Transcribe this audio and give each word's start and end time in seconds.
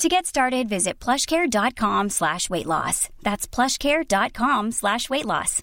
To 0.00 0.08
get 0.08 0.26
started, 0.26 0.68
visit 0.68 0.98
plushcare.com 0.98 2.10
slash 2.10 2.50
weight 2.50 2.66
loss. 2.66 3.08
That's 3.22 3.46
plushcare.com 3.46 4.72
slash 4.72 5.08
weight 5.08 5.24
loss. 5.24 5.62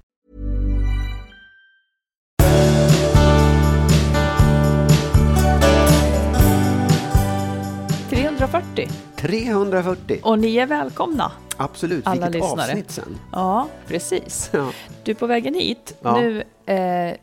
—340. 8.10 8.88
340. 9.16 10.20
Och 10.24 10.40
ni 10.40 10.56
är 10.58 10.66
välkomna. 10.66 11.32
Absolut. 11.58 12.08
alla 12.08 12.26
Vilket 12.30 12.42
lyssnare. 12.42 12.70
avsnitt 12.72 12.92
sen. 12.92 13.18
Ja, 13.32 13.68
precis. 13.88 14.50
Ja. 14.54 14.72
Du, 15.04 15.16
på 15.16 15.28
vägen 15.28 15.54
hit, 15.54 15.96
Ja. 16.02 16.16
nu, 16.22 16.40
eh, 16.66 17.16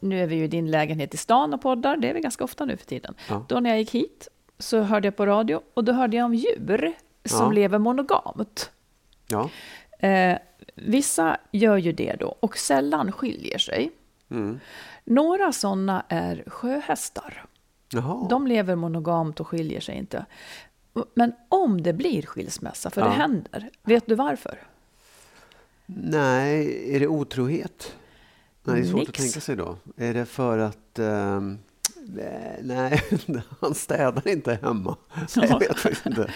nu 0.00 0.22
är 0.22 0.26
vi 0.26 0.34
ju 0.36 0.44
i 0.44 0.48
din 0.48 0.70
lägenhet 0.70 1.14
i 1.14 1.16
stan 1.16 1.54
och 1.54 1.62
poddar, 1.62 1.96
det 1.96 2.10
är 2.10 2.14
vi 2.14 2.20
ganska 2.20 2.44
ofta 2.44 2.64
nu 2.64 2.76
för 2.76 2.86
tiden. 2.86 3.14
Ja. 3.28 3.44
Då 3.48 3.60
när 3.60 3.70
jag 3.70 3.78
gick 3.78 3.90
hit 3.90 4.28
så 4.62 4.80
hörde 4.82 5.06
jag 5.06 5.16
på 5.16 5.26
radio 5.26 5.60
och 5.74 5.84
då 5.84 5.92
hörde 5.92 6.16
jag 6.16 6.24
om 6.24 6.34
djur 6.34 6.92
som 7.24 7.46
Ja. 7.46 7.50
lever 7.52 7.78
monogamt. 7.78 8.70
Ja. 9.28 9.50
Eh, 10.08 10.38
vissa 10.74 11.36
gör 11.52 11.76
ju 11.76 11.92
det 11.92 12.16
då 12.20 12.36
och 12.40 12.58
sällan 12.58 13.12
skiljer 13.12 13.58
sig. 13.58 13.90
Mm. 14.30 14.60
Några 15.04 15.52
sådana 15.52 16.04
är 16.08 16.44
sjöhästar. 16.46 17.44
Jaha. 17.92 18.26
De 18.30 18.46
lever 18.46 18.74
monogamt 18.76 19.40
och 19.40 19.48
skiljer 19.48 19.80
sig 19.80 19.94
inte. 19.96 20.26
Men 21.14 21.32
om 21.48 21.82
det 21.82 21.92
blir 21.92 22.22
skilsmässa, 22.22 22.90
för 22.90 23.00
Ja. 23.00 23.06
det 23.06 23.12
händer, 23.12 23.70
vet 23.82 24.06
du 24.06 24.14
varför? 24.14 24.58
Nej, 25.86 26.94
är 26.96 27.00
det 27.00 27.06
otrohet? 27.06 27.96
Nej, 28.64 28.76
det 28.76 28.82
är 28.88 28.90
svårt 28.90 28.98
Nix. 28.98 29.08
att 29.10 29.14
tänka 29.16 29.40
sig 29.40 29.56
då. 29.56 29.76
Är 29.96 30.14
det 30.14 30.26
för 30.26 30.58
att... 30.58 30.98
ehm, 30.98 31.58
nej, 32.62 33.02
han 33.60 33.74
städar 33.74 34.28
inte 34.28 34.58
hemma. 34.62 34.96
Jag 35.36 35.58
vet 35.58 36.06
inte. 36.06 36.30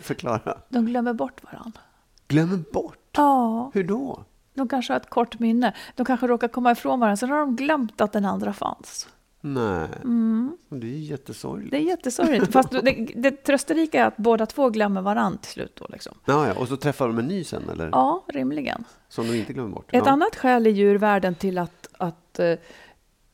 Förklara. 0.00 0.58
De 0.68 0.86
glömmer 0.86 1.12
bort 1.12 1.40
varandra. 1.52 1.80
Glömmer 2.28 2.58
bort? 2.72 2.98
Ja, 3.16 3.70
Hur 3.74 3.84
då? 3.84 4.24
de 4.54 4.68
kanske 4.68 4.92
har 4.92 5.00
ett 5.00 5.10
kort 5.10 5.38
minne. 5.38 5.74
De 5.94 6.04
kanske 6.06 6.26
råkar 6.26 6.48
komma 6.48 6.72
ifrån 6.72 7.00
varandra, 7.00 7.16
sen 7.16 7.30
har 7.30 7.38
de 7.38 7.56
glömt 7.56 8.00
att 8.00 8.12
den 8.12 8.24
andra 8.24 8.52
fanns. 8.52 9.08
Nej, 9.40 9.88
Mm. 10.02 10.56
det 10.68 10.86
är 10.86 10.90
ju 10.90 10.98
jättesorgligt. 11.04 11.70
Det 11.70 11.76
är 11.76 11.80
jättesorgligt. 11.82 12.52
Fast 12.52 12.70
det, 12.70 13.08
det 13.16 13.30
trösterika 13.30 14.02
är 14.02 14.06
att 14.06 14.16
båda 14.16 14.46
två 14.46 14.70
glömmer 14.70 15.02
varandra 15.02 15.38
till 15.42 15.50
slut. 15.52 15.76
Då, 15.76 15.86
liksom. 15.88 16.14
Ja, 16.24 16.46
ja. 16.46 16.54
Och 16.54 16.68
så 16.68 16.76
träffar 16.76 17.06
de 17.06 17.18
en 17.18 17.26
ny 17.28 17.44
sen, 17.44 17.68
eller? 17.72 17.88
Ja, 17.92 18.24
rimligen. 18.28 18.84
Som 19.08 19.26
de 19.26 19.34
inte 19.34 19.52
glömmer 19.52 19.70
bort? 19.74 19.84
Ett 19.88 20.02
ja. 20.06 20.10
annat 20.12 20.36
skäl 20.36 20.66
i 20.66 20.70
djurvärlden 20.70 21.34
till 21.34 21.58
att, 21.58 21.88
att 21.98 22.38
eh, 22.38 22.52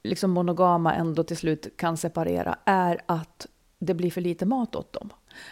liksom 0.04 0.30
monogama 0.30 0.94
ändå 0.94 1.24
till 1.24 1.36
slut 1.36 1.76
kan 1.76 1.96
separera 1.96 2.58
är 2.64 3.00
att 3.06 3.46
det 3.78 3.94
blir 3.94 4.10
för 4.10 4.20
lite 4.20 4.46
mat 4.46 4.76
åt 4.76 4.92
dem. 4.92 5.10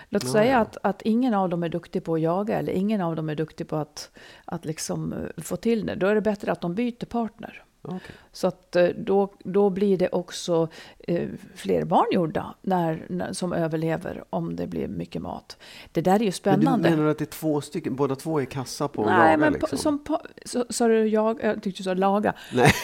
Låt 0.08 0.24
Ja, 0.24 0.30
säga 0.32 0.52
ja. 0.52 0.58
att, 0.58 0.76
att 0.82 1.02
ingen 1.02 1.34
av 1.34 1.48
dem 1.48 1.62
är 1.62 1.68
duktig 1.68 2.04
på 2.04 2.14
att 2.14 2.20
jaga 2.20 2.58
eller 2.58 2.72
ingen 2.72 3.00
av 3.00 3.16
dem 3.16 3.28
är 3.28 3.34
duktig 3.34 3.68
på 3.68 3.76
att, 3.76 4.10
att 4.44 4.64
liksom 4.64 5.12
eh, 5.12 5.42
få 5.42 5.56
till 5.56 5.86
det. 5.86 5.94
Då 5.94 6.06
är 6.06 6.14
det 6.14 6.20
bättre 6.20 6.52
att 6.52 6.60
de 6.60 6.74
byter 6.74 7.06
partner. 7.06 7.64
Okej. 7.82 8.00
Så 8.32 8.46
att 8.46 8.76
eh, 8.76 8.86
då, 8.86 9.32
då 9.44 9.70
blir 9.70 9.96
det 9.98 10.08
också 10.08 10.68
eh, 10.98 11.28
fler 11.54 11.84
barn 11.84 12.06
gjorda 12.12 12.54
när, 12.62 13.06
när, 13.08 13.32
som 13.32 13.52
överlever 13.52 14.24
om 14.30 14.56
det 14.56 14.66
blir 14.66 14.88
mycket 14.88 15.22
mat. 15.22 15.56
Det 15.92 16.00
där 16.00 16.14
är 16.14 16.18
ju 16.18 16.24
Men 16.24 16.32
spännande. 16.32 16.90
du 16.90 16.96
menar 16.96 17.10
att 17.10 17.18
det 17.18 17.24
är 17.24 17.26
två 17.26 17.60
stycken, 17.60 17.96
båda 17.96 18.16
två 18.16 18.40
är 18.40 18.44
kassa 18.44 18.88
på 18.88 19.02
att 19.02 19.08
Nej, 19.08 19.24
jaga? 19.26 19.36
men 19.36 19.52
liksom? 19.52 19.70
på, 19.70 19.76
som 19.76 19.98
pa, 20.04 20.22
så, 20.44 20.64
sa 20.70 20.88
du 20.88 21.06
jag, 21.06 21.42
jag 21.42 21.62
tyckte 21.62 21.80
du 21.80 21.84
sa 21.84 21.94
laga. 21.94 22.34
Nej. 22.52 22.72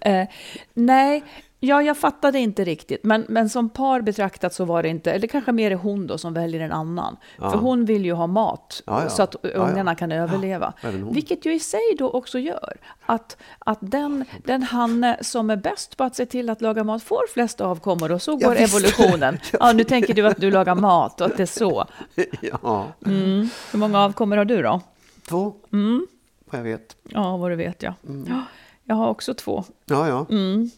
Eh, 0.00 0.28
nej, 0.74 1.24
ja, 1.60 1.82
jag 1.82 1.98
fattade 1.98 2.38
inte 2.38 2.64
riktigt. 2.64 3.04
Men, 3.04 3.24
men 3.28 3.48
som 3.48 3.68
par 3.68 4.00
betraktat 4.00 4.54
så 4.54 4.64
var 4.64 4.82
det 4.82 4.88
inte, 4.88 5.12
eller 5.12 5.26
kanske 5.28 5.52
mer 5.52 5.70
är 5.70 5.74
hon 5.74 6.06
då 6.06 6.18
som 6.18 6.34
väljer 6.34 6.60
en 6.60 6.72
annan. 6.72 7.16
Ja. 7.38 7.50
För 7.50 7.58
hon 7.58 7.84
vill 7.84 8.04
ju 8.04 8.12
ha 8.12 8.26
mat 8.26 8.82
Ja, 8.86 9.02
ja. 9.02 9.08
så 9.08 9.22
att 9.22 9.36
ungarna 9.44 9.94
kan 9.94 10.12
överleva. 10.12 10.72
Vilket 11.12 11.46
ju 11.46 11.54
i 11.54 11.58
sig 11.60 11.80
då 11.98 12.10
också 12.10 12.38
gör 12.38 12.76
att, 13.06 13.36
att 13.58 13.78
den, 13.80 14.24
den 14.44 14.62
Hanne 14.62 15.18
som 15.20 15.50
är 15.50 15.56
bäst 15.56 15.96
på 15.96 16.04
att 16.04 16.16
se 16.16 16.26
till 16.26 16.50
att 16.50 16.60
laga 16.60 16.84
mat 16.84 17.02
får 17.02 17.22
flest 17.32 17.60
avkommor 17.60 18.12
och 18.12 18.22
så 18.22 18.36
går 18.36 18.56
evolutionen. 18.56 19.38
Ja, 19.60 19.72
nu 19.72 19.84
tänker 19.84 20.14
du 20.14 20.26
att 20.26 20.36
du 20.40 20.50
lagar 20.50 20.74
mat 20.74 21.20
och 21.20 21.26
att 21.26 21.36
det 21.36 21.42
är 21.42 21.46
så. 21.46 21.84
ja. 22.62 22.86
Mm. 23.06 23.48
Hur 23.72 23.78
många 23.78 24.00
avkommor 24.00 24.36
har 24.36 24.44
du 24.44 24.62
då? 24.62 24.80
Två, 25.28 25.54
Mm. 25.72 26.06
vad 26.50 26.58
jag 26.58 26.64
vet. 26.64 26.96
Ja, 27.08 27.36
vad 27.36 27.50
du 27.50 27.56
vet 27.56 27.82
ja. 27.82 27.94
Mm. 28.08 28.26
ja. 28.28 28.42
Jag 28.84 28.94
har 28.96 29.08
också 29.08 29.34
två. 29.34 29.64
Ja, 29.86 30.08
ja. 30.08 30.26
Mm. 30.30 30.70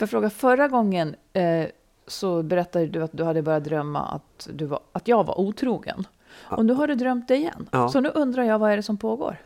För 0.00 0.06
fråga 0.06 0.30
förra 0.30 0.68
gången 0.68 1.16
eh, 1.32 1.66
så 2.06 2.42
berättade 2.42 2.86
du 2.86 3.02
att 3.02 3.10
du 3.12 3.24
hade 3.24 3.42
börjat 3.42 3.64
drömma 3.64 4.00
att, 4.00 4.48
du 4.52 4.64
var, 4.64 4.80
att 4.92 5.08
jag 5.08 5.26
var 5.26 5.40
otrogen. 5.40 6.06
Och 6.38 6.64
nu 6.64 6.72
har 6.72 6.86
du 6.86 6.94
drömt 6.94 7.28
det 7.28 7.36
igen. 7.36 7.68
Ja. 7.72 7.88
Så 7.88 8.00
nu 8.00 8.08
undrar 8.08 8.42
jag, 8.42 8.58
vad 8.58 8.72
är 8.72 8.76
det 8.76 8.82
som 8.82 8.96
pågår? 8.96 9.36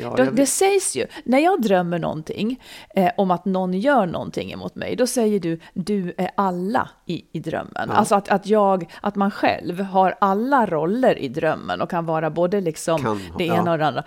ja 0.00 0.14
det 0.16 0.30
vet. 0.30 0.48
sägs 0.48 0.96
ju, 0.96 1.06
när 1.24 1.38
jag 1.38 1.62
drömmer 1.62 1.98
någonting 1.98 2.62
eh, 2.94 3.10
om 3.16 3.30
att 3.30 3.44
någon 3.44 3.74
gör 3.74 4.06
någonting 4.06 4.52
emot 4.52 4.74
mig, 4.74 4.96
då 4.96 5.06
säger 5.06 5.40
du, 5.40 5.60
du 5.74 6.14
är 6.16 6.30
alla 6.34 6.88
i, 7.06 7.24
i 7.32 7.40
drömmen. 7.40 7.88
Ja. 7.88 7.92
Alltså 7.92 8.14
att, 8.14 8.28
att, 8.28 8.46
jag, 8.46 8.92
att 9.00 9.16
man 9.16 9.30
själv 9.30 9.80
har 9.80 10.14
alla 10.20 10.66
roller 10.66 11.18
i 11.18 11.28
drömmen 11.28 11.80
och 11.80 11.90
kan 11.90 12.06
vara 12.06 12.30
både 12.30 12.60
liksom 12.60 13.02
Kan 13.02 13.20
det 13.38 13.44
ja. 13.44 13.54
ena 13.54 13.72
och 13.72 13.78
det 13.78 13.86
andra. 13.86 14.04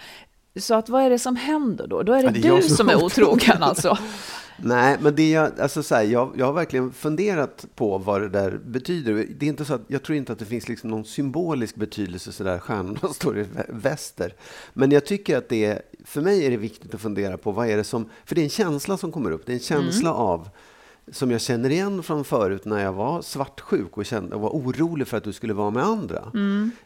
Så 0.59 0.75
att 0.75 0.90
vad 0.90 1.03
är 1.03 1.09
det 1.09 1.19
som 1.19 1.36
händer 1.36 1.88
då? 1.88 2.03
Då 2.03 2.14
är 2.14 2.17
det, 2.17 2.23
Ja, 2.23 2.32
det 2.32 2.47
är 2.47 2.55
du 2.55 2.61
som 2.61 2.78
som 2.78 2.90
är 2.90 3.03
otrogen 3.03 3.58
alltså. 3.64 3.97
Nej, 4.58 4.97
men 5.02 5.16
det 5.16 5.29
jag, 5.32 5.59
alltså 5.59 5.84
så 5.84 5.96
här, 5.96 6.03
jag, 6.03 6.32
jag 6.38 6.46
har 6.46 6.53
verkligen 6.53 6.91
funderat 6.91 7.66
på 7.76 7.97
vad 7.97 8.22
det 8.22 8.29
där 8.29 8.59
betyder. 8.66 9.14
Det 9.40 9.46
är 9.46 9.50
inte 9.50 9.66
så 9.66 9.73
att, 9.73 9.82
jag 9.88 10.03
tror 10.03 10.16
inte 10.17 10.34
att 10.34 10.40
det 10.40 10.46
finns 10.46 10.70
liksom 10.70 10.90
någon 10.90 11.05
symbolisk 11.05 11.76
betydelse 11.76 12.32
så 12.32 12.44
där 12.44 12.59
stjärnorna 12.59 13.14
står 13.14 13.40
i 13.40 13.44
vä- 13.44 13.66
väster. 13.70 14.34
Men 14.73 14.91
jag 14.91 15.05
tycker 15.05 15.38
att 15.38 15.50
det 15.50 15.66
är, 15.66 15.82
för 16.05 16.22
mig 16.22 16.46
är 16.46 16.52
det 16.52 16.58
viktigt 16.58 16.94
att 16.96 17.02
fundera 17.02 17.38
på 17.38 17.52
vad 17.52 17.67
är 17.70 17.78
det 17.78 17.84
som, 17.84 18.09
för 18.26 18.35
det 18.35 18.41
är 18.41 18.44
en 18.44 18.49
känsla 18.49 18.97
som 18.97 19.11
kommer 19.11 19.32
upp. 19.32 19.46
Det 19.46 19.52
är 19.52 19.53
en 19.53 19.59
känsla 19.59 20.14
av 20.14 20.49
som 21.11 21.32
jag 21.32 21.41
känner 21.41 21.70
igen 21.70 22.03
från 22.03 22.23
förut 22.23 22.66
när 22.66 22.84
jag 22.84 22.94
var 22.94 23.22
svartsjuk 23.22 23.97
och, 23.97 24.05
kände, 24.05 24.35
och 24.35 24.41
var 24.41 24.50
orolig 24.50 25.08
för 25.08 25.17
att 25.17 25.23
du 25.23 25.34
skulle 25.34 25.53
vara 25.53 25.70
med 25.70 25.84
andra. 25.84 26.32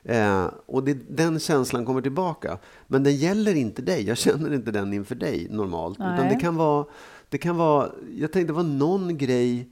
Eh, 0.04 0.46
och 0.66 0.84
det, 0.84 0.94
den 1.10 1.40
känslan 1.40 1.86
kommer 1.86 2.02
tillbaka. 2.02 2.58
Men 2.88 3.04
den 3.04 3.16
gäller 3.16 3.56
inte 3.56 3.81
dig. 3.81 4.08
Jag 4.08 4.18
känner 4.18 4.54
inte 4.54 4.72
den 4.72 4.94
inför 4.94 5.16
dig 5.16 5.48
normalt. 5.52 5.98
Utan 6.00 6.28
det 6.30 6.36
kan 6.42 6.56
vara, 6.56 6.86
det 7.30 7.38
kan 7.38 7.58
vara, 7.58 7.90
jag 8.16 8.31
tänkte 8.31 8.54
det 8.54 8.58
var 8.58 8.64
någon 8.64 9.18
grej 9.18 9.69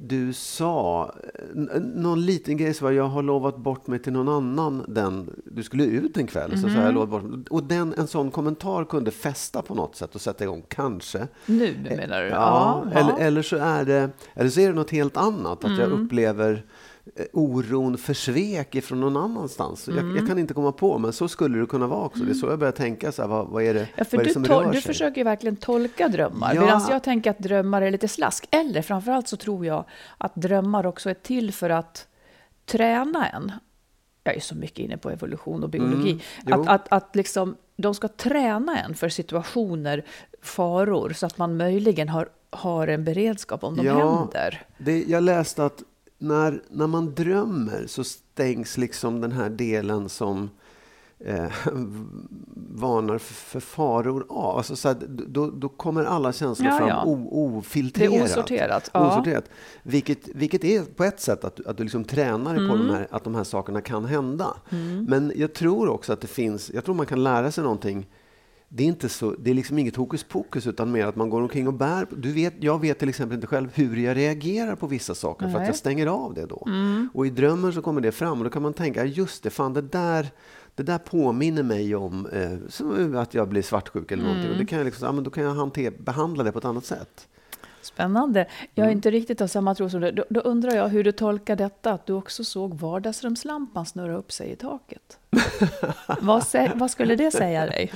du 0.00 0.32
sa 0.32 1.12
n- 1.54 1.92
någon 1.96 2.26
liten 2.26 2.56
grej, 2.56 2.74
så 2.74 2.84
var 2.84 2.92
jag 2.92 3.08
har 3.08 3.22
lovat 3.22 3.56
bort 3.56 3.86
mig 3.86 3.98
till 3.98 4.12
någon 4.12 4.28
annan 4.28 4.84
den, 4.88 5.30
du 5.44 5.62
skulle 5.62 5.84
ut 5.84 6.16
en 6.16 6.26
kväll. 6.26 6.50
Så, 6.58 6.68
så 6.68 6.74
har 6.74 6.82
jag 6.84 6.94
lovat 6.94 7.08
bort, 7.08 7.22
mig. 7.22 7.38
och 7.50 7.62
den, 7.62 7.94
en 7.98 8.06
sån 8.06 8.30
kommentar 8.30 8.84
kunde 8.84 9.10
fästa 9.10 9.62
på 9.62 9.74
något 9.74 9.96
sätt 9.96 10.14
och 10.14 10.20
sätta 10.20 10.44
igång, 10.44 10.62
kanske. 10.68 11.28
Nu 11.46 11.76
menar 11.96 12.22
du? 12.22 12.28
Ja, 12.28 12.84
eller, 12.94 13.18
eller, 13.18 13.42
så 13.42 13.56
är 13.56 13.84
det, 13.84 14.10
eller 14.34 14.50
så 14.50 14.60
är 14.60 14.68
det 14.68 14.74
något 14.74 14.90
helt 14.90 15.16
annat. 15.16 15.58
Att 15.58 15.64
Mm. 15.64 15.80
jag 15.80 15.90
upplever 15.90 16.52
eh, 16.52 16.60
oron 17.32 17.98
för 17.98 18.14
svek 18.14 18.74
ifrån 18.74 19.00
någon 19.00 19.16
annanstans. 19.16 19.88
Jag, 19.88 20.16
jag 20.16 20.26
kan 20.26 20.38
inte 20.38 20.54
komma 20.54 20.72
på, 20.72 20.98
men 20.98 21.12
så 21.12 21.28
skulle 21.28 21.58
det 21.58 21.66
kunna 21.66 21.86
vara 21.86 22.04
också. 22.04 22.24
Det 22.24 22.30
är 22.30 22.34
så 22.34 22.46
jag 22.46 22.58
börjar 22.58 22.72
tänka. 22.72 23.12
Så 23.12 23.22
här, 23.22 23.28
vad, 23.28 23.48
vad 23.48 23.62
är 23.62 23.74
det, 23.74 23.88
Ja, 23.96 24.04
vad 24.10 24.14
är 24.14 24.18
det 24.18 24.24
du, 24.24 24.32
som 24.32 24.44
rör 24.44 24.66
du 24.66 24.72
sig? 24.72 24.82
försöker 24.82 25.18
ju 25.18 25.24
verkligen 25.24 25.56
tolka 25.56 26.08
drömmar. 26.08 26.54
Ja. 26.54 26.60
Medan 26.60 26.82
jag 26.90 27.02
tänker 27.02 27.30
att 27.30 27.38
drömmar 27.38 27.82
är 27.82 27.90
lite 27.90 28.08
slask. 28.08 28.46
Eller 28.50 28.82
framförallt 28.82 29.28
så 29.28 29.36
tror 29.36 29.66
jag 29.66 29.84
att 30.18 30.34
drömmar 30.34 30.86
också 30.86 31.10
är 31.10 31.14
till 31.14 31.52
för 31.52 31.70
att 31.70 32.06
träna 32.66 33.28
en. 33.28 33.52
Jag 34.24 34.36
är 34.36 34.40
så 34.40 34.54
mycket 34.54 34.78
inne 34.78 34.96
på 34.96 35.10
evolution 35.10 35.62
och 35.62 35.70
biologi. 35.70 36.22
Mm, 36.46 36.60
att, 36.60 36.68
att, 36.68 36.92
att 36.92 37.16
liksom, 37.16 37.56
de 37.76 37.94
ska 37.94 38.08
träna 38.08 38.78
en 38.78 38.94
för 38.94 39.08
situationer, 39.08 40.04
faror, 40.42 41.12
så 41.12 41.26
att 41.26 41.38
man 41.38 41.56
möjligen 41.56 42.08
har, 42.08 42.28
har 42.50 42.88
en 42.88 43.04
beredskap 43.04 43.64
om 43.64 43.76
de 43.76 43.86
händer. 43.86 44.62
Det, 44.78 45.04
jag 45.04 45.22
läste 45.22 45.64
att 45.64 45.82
när, 46.18 46.62
när 46.70 46.86
man 46.86 47.14
drömmer 47.14 47.84
så 47.86 48.04
stängs 48.04 48.78
liksom 48.78 49.20
den 49.20 49.32
här 49.32 49.50
delen 49.50 50.08
som 50.08 50.50
eh, 51.18 51.52
varnar 52.74 53.18
för, 53.18 53.60
faror 53.60 54.26
av. 54.28 54.56
Alltså 54.56 54.76
så 54.76 54.88
här, 54.88 54.96
då, 55.08 55.50
då 55.50 55.68
kommer 55.68 56.04
alla 56.04 56.32
känslor 56.32 56.68
Ja, 56.68 56.78
fram 56.78 56.88
ja. 56.88 57.04
Ofiltrerat. 57.30 58.12
Det 58.12 58.18
är 58.18 58.24
osorterat, 58.24 58.90
ja. 58.92 59.12
osorterat. 59.12 59.44
Vilket, 59.82 60.28
vilket 60.28 60.64
är 60.64 60.82
på 60.82 61.04
ett 61.04 61.20
sätt 61.20 61.44
att, 61.44 61.66
att 61.66 61.76
du 61.76 61.82
liksom 61.82 62.04
tränar 62.04 62.54
dig 62.54 62.68
på 62.68 62.74
Mm. 62.74 62.86
de 62.86 62.94
här, 62.94 63.08
att 63.10 63.24
de 63.24 63.34
här 63.34 63.44
sakerna 63.44 63.80
kan 63.80 64.04
hända. 64.04 64.54
Men 65.08 65.32
jag 65.36 65.52
tror 65.54 65.88
också 65.88 66.12
att 66.12 66.20
det 66.20 66.26
finns, 66.26 66.70
jag 66.74 66.84
tror 66.84 66.94
man 66.94 67.06
kan 67.06 67.22
lära 67.24 67.50
sig 67.50 67.64
någonting 67.64 68.06
det 68.68 68.82
är, 68.82 68.86
inte 68.86 69.08
så, 69.08 69.34
det 69.38 69.50
är 69.50 69.54
liksom 69.54 69.78
inget 69.78 69.96
hokus 69.96 70.24
pokus 70.24 70.66
utan 70.66 70.92
mer 70.92 71.06
att 71.06 71.16
man 71.16 71.30
går 71.30 71.42
omkring 71.42 71.66
och 71.66 71.74
bär. 71.74 72.06
Du 72.10 72.32
vet, 72.32 72.54
jag 72.60 72.80
vet 72.80 72.98
till 72.98 73.08
exempel 73.08 73.34
inte 73.34 73.46
själv 73.46 73.68
hur 73.74 73.96
jag 73.96 74.16
reagerar 74.16 74.76
på 74.76 74.86
vissa 74.86 75.14
saker 75.14 75.46
för 75.46 75.52
att 75.54 75.60
Nej. 75.60 75.66
jag 75.66 75.76
stänger 75.76 76.06
av 76.06 76.34
det 76.34 76.46
då. 76.46 76.66
Och 77.14 77.26
i 77.26 77.30
drömmen 77.30 77.72
så 77.72 77.82
kommer 77.82 78.00
det 78.00 78.12
fram 78.12 78.38
och 78.38 78.44
då 78.44 78.50
kan 78.50 78.62
man 78.62 78.72
tänka, 78.74 79.04
just 79.04 79.42
det, 79.42 79.50
fan 79.50 79.72
det 79.72 79.82
där, 79.82 80.28
det 80.74 80.82
där 80.82 80.98
påminner 80.98 81.62
mig 81.62 81.94
om 81.94 82.26
eh, 82.26 82.68
som 82.68 83.16
att 83.16 83.34
jag 83.34 83.48
blir 83.48 83.62
svartsjuk 83.62 84.12
eller 84.12 84.24
någonting. 84.24 84.50
Och 84.50 84.58
det 84.58 84.66
kan 84.66 84.78
jag 84.78 84.84
liksom, 84.84 85.06
ja, 85.06 85.12
men 85.12 85.24
då 85.24 85.30
kan 85.30 85.44
jag 85.44 85.54
hanter, 85.54 85.90
behandla 85.90 86.44
det 86.44 86.52
på 86.52 86.58
ett 86.58 86.64
annat 86.64 86.84
sätt. 86.84 87.28
Spännande. 87.82 88.46
Jag 88.74 88.82
Mm. 88.84 88.88
är 88.88 88.92
inte 88.92 89.10
riktigt 89.10 89.40
av 89.40 89.46
samma 89.46 89.74
tro 89.74 89.90
som 89.90 90.00
du. 90.00 90.10
Då, 90.10 90.24
då 90.30 90.40
undrar 90.40 90.74
jag 90.74 90.88
hur 90.88 91.04
du 91.04 91.12
tolkar 91.12 91.56
detta 91.56 91.92
att 91.92 92.06
du 92.06 92.12
också 92.12 92.44
såg 92.44 92.74
vardagsrumslampan 92.74 93.86
snurra 93.86 94.16
upp 94.16 94.32
sig 94.32 94.50
i 94.50 94.56
taket. 94.56 95.18
vad, 96.20 96.44
vad 96.74 96.90
skulle 96.90 97.16
det 97.16 97.30
säga 97.30 97.66
dig? 97.66 97.92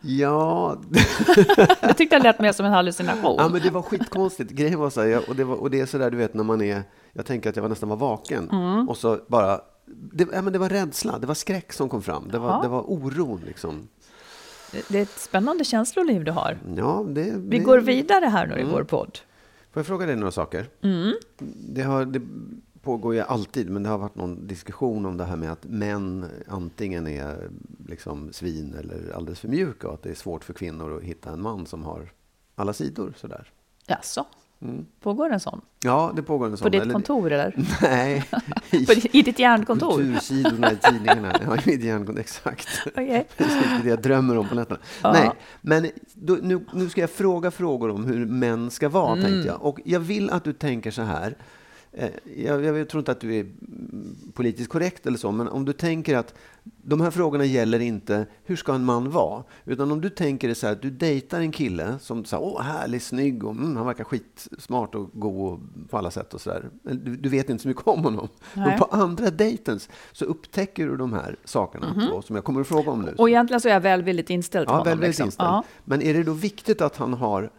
Ja, 0.00 0.76
Jag 1.80 1.96
tyckte 1.96 2.16
det 2.18 2.22
lät 2.22 2.40
mer 2.40 2.52
som 2.52 2.66
en 2.66 2.72
hallucination. 2.72 3.36
Ja, 3.38 3.48
men 3.48 3.62
det 3.62 3.70
var 3.70 3.82
skitkonstigt. 3.82 4.50
Grejen 4.50 4.78
var 4.80 4.90
så 4.90 5.00
här, 5.00 5.08
jag, 5.08 5.28
och, 5.28 5.36
det 5.36 5.44
var, 5.44 5.56
och 5.56 5.70
det 5.70 5.80
är 5.80 5.86
så 5.86 5.98
där, 5.98 6.10
du 6.10 6.16
vet, 6.16 6.34
när 6.34 6.44
man 6.44 6.62
är... 6.62 6.82
Jag 7.12 7.26
tänker 7.26 7.50
att 7.50 7.56
jag 7.56 7.62
var 7.62 7.68
nästan 7.70 7.88
var 7.88 7.96
vaken. 7.96 8.50
Mm. 8.50 8.88
Och 8.88 8.96
så 8.96 9.18
bara... 9.28 9.60
Det, 9.86 10.28
ja, 10.32 10.42
men 10.42 10.52
det 10.52 10.58
var 10.58 10.68
rädsla, 10.68 11.18
det 11.18 11.26
var 11.26 11.34
skräck 11.34 11.72
som 11.72 11.88
kom 11.88 12.02
fram. 12.02 12.28
Det 12.32 12.38
var, 12.38 12.48
Jaha. 12.48 12.62
det 12.62 12.68
var 12.68 12.80
oron, 12.90 13.40
liksom. 13.46 13.88
Det 14.88 14.98
är 14.98 15.02
ett 15.02 15.18
spännande 15.18 15.64
känsloliv 15.64 16.24
du 16.24 16.30
har. 16.32 16.58
Ja, 16.76 17.04
det, 17.08 17.22
Vi 17.22 17.58
det, 17.58 17.64
går 17.64 17.78
vidare 17.78 18.24
här 18.26 18.46
nu 18.46 18.54
i 18.54 18.60
Mm. 18.60 18.72
vår 18.72 18.82
podd. 18.84 19.18
Får 19.72 19.80
jag 19.80 19.86
fråga 19.86 20.06
dig 20.06 20.16
några 20.16 20.30
saker? 20.30 20.68
Mm. 20.82 21.12
Det, 21.68 21.82
har, 21.82 22.04
det 22.04 22.20
pågår 22.82 23.14
ju 23.14 23.20
alltid, 23.20 23.70
men 23.70 23.82
det 23.82 23.88
har 23.88 23.98
varit 23.98 24.14
någon 24.16 24.46
diskussion 24.46 25.06
om 25.06 25.16
det 25.16 25.24
här 25.24 25.36
med 25.36 25.52
att 25.52 25.64
män 25.64 26.26
antingen 26.48 27.06
är 27.06 27.50
liksom 27.88 28.32
svin 28.32 28.74
eller 28.78 29.12
alldeles 29.16 29.40
för 29.40 29.48
mjuka 29.48 29.88
och 29.88 29.94
att 29.94 30.02
det 30.02 30.10
är 30.10 30.14
svårt 30.14 30.44
för 30.44 30.52
kvinnor 30.52 30.96
att 30.96 31.02
hitta 31.02 31.30
en 31.32 31.42
man 31.42 31.66
som 31.66 31.84
har 31.84 32.12
alla 32.54 32.72
sidor. 32.72 33.12
Sådär. 33.16 33.50
Jaså? 33.86 34.24
Pågår 35.00 35.30
en 35.32 35.40
sån? 35.40 35.60
Ja, 35.84 36.12
det 36.16 36.22
pågår 36.22 36.46
en 36.46 36.56
sån. 36.56 36.64
På 36.64 36.68
ditt 36.68 36.92
kontor 36.92 37.32
eller? 37.32 37.54
Nej, 37.82 38.24
i 39.12 39.22
ditt 39.22 39.38
järnkontor? 39.38 39.96
kultursidorna 39.96 40.72
i 40.72 40.76
tidningarna. 40.76 41.32
Ja, 41.46 41.56
i 41.56 41.60
mitt 41.66 41.84
järnkontor, 41.84 42.20
exakt. 42.20 42.68
Okej. 42.86 43.26
Precis 43.36 43.62
det 43.82 43.88
jag 43.88 44.02
drömmer 44.02 44.36
om 44.38 44.48
på 44.48 44.54
nätterna. 44.54 44.78
Ja. 45.02 45.12
Nej, 45.12 45.30
men 45.60 45.86
då, 46.14 46.38
nu, 46.42 46.64
nu 46.72 46.88
ska 46.88 47.00
jag 47.00 47.10
fråga 47.10 47.50
frågor 47.50 47.90
om 47.90 48.04
hur 48.04 48.26
män 48.26 48.70
ska 48.70 48.88
vara, 48.88 49.12
Mm. 49.12 49.24
tänkte 49.24 49.48
jag. 49.48 49.62
Och 49.62 49.80
jag 49.84 50.00
vill 50.00 50.30
att 50.30 50.44
du 50.44 50.52
tänker 50.52 50.90
så 50.90 51.02
här. 51.02 51.36
Eh, 51.94 52.10
Jag, 52.36 52.64
jag 52.64 52.88
tror 52.88 52.98
inte 53.00 53.12
att 53.12 53.20
du 53.20 53.34
är 53.34 53.40
mm, 53.40 54.16
politiskt 54.34 54.70
korrekt 54.70 55.06
eller 55.06 55.18
så, 55.18 55.32
men 55.32 55.48
om 55.48 55.64
du 55.64 55.72
tänker 55.72 56.16
att 56.16 56.34
de 56.64 57.00
här 57.00 57.10
frågorna 57.10 57.44
gäller 57.44 57.80
inte 57.80 58.26
hur 58.44 58.56
ska 58.56 58.74
en 58.74 58.84
man 58.84 59.10
vara, 59.10 59.44
utan 59.64 59.92
om 59.92 60.00
du 60.00 60.08
tänker 60.10 60.48
det 60.48 60.54
så 60.54 60.66
här 60.66 60.72
att 60.72 60.82
du 60.82 60.90
dejtar 60.90 61.40
en 61.40 61.52
kille 61.52 61.98
som 62.00 62.24
säger 62.24 62.42
åh 62.42 62.60
härlig, 62.62 63.02
snygg 63.02 63.44
och 63.44 63.50
mm, 63.52 63.76
han 63.76 63.86
verkar 63.86 64.04
skitsmart 64.04 64.94
och 64.94 65.10
god 65.12 65.60
på 65.90 65.98
alla 65.98 66.10
sätt 66.10 66.34
och 66.34 66.40
så 66.40 66.50
där. 66.50 66.70
Du, 66.82 67.16
du 67.16 67.28
vet 67.28 67.50
inte 67.50 67.62
så 67.62 67.68
mycket 67.68 67.86
om 67.86 68.04
honom. 68.04 68.28
Nej. 68.54 68.66
Men 68.66 68.78
på 68.78 68.84
andra 68.84 69.30
dejten 69.30 69.80
så 70.12 70.24
upptäcker 70.24 70.86
du 70.86 70.96
de 70.96 71.12
här 71.12 71.36
sakerna 71.44 72.08
då, 72.10 72.22
som 72.22 72.36
jag 72.36 72.44
kommer 72.44 72.60
att 72.60 72.66
fråga 72.68 72.90
om 72.90 73.02
nu. 73.02 73.14
Och 73.18 73.28
egentligen 73.28 73.60
så 73.60 73.68
är 73.68 73.72
jag 73.72 73.80
välvilligt 73.80 74.30
inställd 74.30 74.66
till 74.66 74.72
Ja, 74.72 74.78
honom. 74.78 74.88
väldigt 74.88 75.08
liksom. 75.08 75.26
inställd. 75.26 75.48
Ja. 75.48 75.64
Men 75.84 76.02
är 76.02 76.14
det 76.14 76.22
då 76.22 76.32
viktigt 76.32 76.80
att 76.80 76.96
han 76.96 77.14
har 77.14 77.50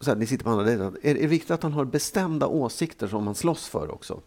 så 0.00 0.10
här, 0.10 0.16
ni 0.16 0.26
sitter 0.26 0.44
på 0.44 0.50
andra 0.50 0.64
dejten. 0.64 0.96
Är 1.02 1.10
är 1.10 1.20
det 1.20 1.26
viktigt 1.26 1.50
att 1.50 1.62
han 1.62 1.72
har 1.72 1.84
bestämda 1.84 2.46
åsikter 2.46 3.06
som 3.08 3.26
han 3.26 3.34
slåss 3.34 3.68
för 3.68 3.90
också? 3.94 4.20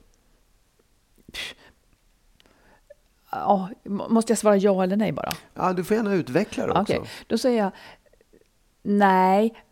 Ja, 3.32 3.70
må- 3.84 4.10
måste 4.10 4.32
jag 4.32 4.38
svara 4.38 4.58
ja 4.58 4.84
eller 4.84 4.96
nej 4.96 5.12
bara? 5.12 5.32
Ja, 5.54 5.74
du 5.74 5.84
får 5.84 5.98
gärna 5.98 6.14
utveckla 6.14 6.68
det 6.68 6.72
också. 6.82 6.94
Okej, 6.94 7.10
då 7.28 7.38
säger 7.38 7.58
jag 7.64 7.72
nej. 8.82 9.64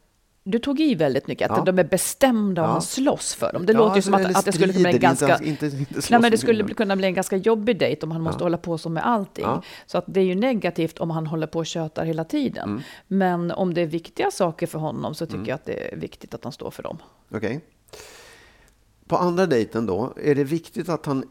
Du 0.50 0.60
tog 0.60 0.80
i 0.80 0.96
väldigt 0.96 1.28
mycket, 1.28 1.52
att 1.52 1.58
Ja. 1.58 1.64
de 1.64 1.80
är 1.80 1.84
bestämda 1.84 2.62
och 2.62 2.68
Ja. 2.68 2.72
han 2.72 2.82
slåss 2.82 3.34
för 3.36 3.54
dem. 3.54 3.66
Det 3.66 3.74
Ja, 3.74 3.80
låter 3.80 3.96
ju 3.96 4.02
som 4.02 4.14
att, 4.14 4.36
att 4.36 4.46
det 4.46 4.52
skulle 4.52 4.74
kunna 4.74 4.84
bli 4.90 4.94
en 4.96 5.00
ganska... 5.02 5.40
inte- 5.44 5.66
inte- 5.66 6.02
nej, 6.12 6.20
men 6.22 6.32
det 6.32 6.38
skulle 6.38 6.64
kunna 6.74 6.96
bli 6.96 7.08
en 7.08 7.14
ganska 7.14 7.36
jobbig 7.38 7.80
dejt 7.80 8.06
om 8.06 8.12
han 8.12 8.22
måste 8.22 8.44
hålla 8.44 8.58
på 8.58 8.78
så 8.78 8.90
med 8.90 9.06
allting. 9.08 9.46
Så 9.86 9.98
att 9.98 10.04
det 10.08 10.20
är 10.20 10.24
ju 10.24 10.36
negativt 10.36 10.98
om 11.00 11.10
han 11.10 11.28
håller 11.28 11.48
på 11.48 11.60
och 11.60 11.66
tjötar 11.66 12.06
hela 12.06 12.24
tiden. 12.24 12.70
Mm. 12.70 12.82
Men 13.08 13.52
om 13.52 13.74
det 13.74 13.82
är 13.82 13.86
viktiga 13.86 14.32
saker 14.32 14.68
för 14.68 14.80
honom 14.80 15.16
så 15.16 15.26
tycker 15.26 15.48
jag 15.48 15.56
att 15.56 15.66
det 15.66 15.94
är 15.94 15.98
viktigt 15.98 16.34
att 16.34 16.44
han 16.44 16.54
står 16.54 16.72
för 16.72 16.84
dem. 16.84 16.98
Okej. 17.32 17.62
På 19.08 19.18
andra 19.18 19.46
dejten 19.46 19.86
då, 19.86 20.14
är 20.24 20.36
det 20.36 20.44
viktigt 20.44 20.90
att 20.90 21.06
han... 21.06 21.24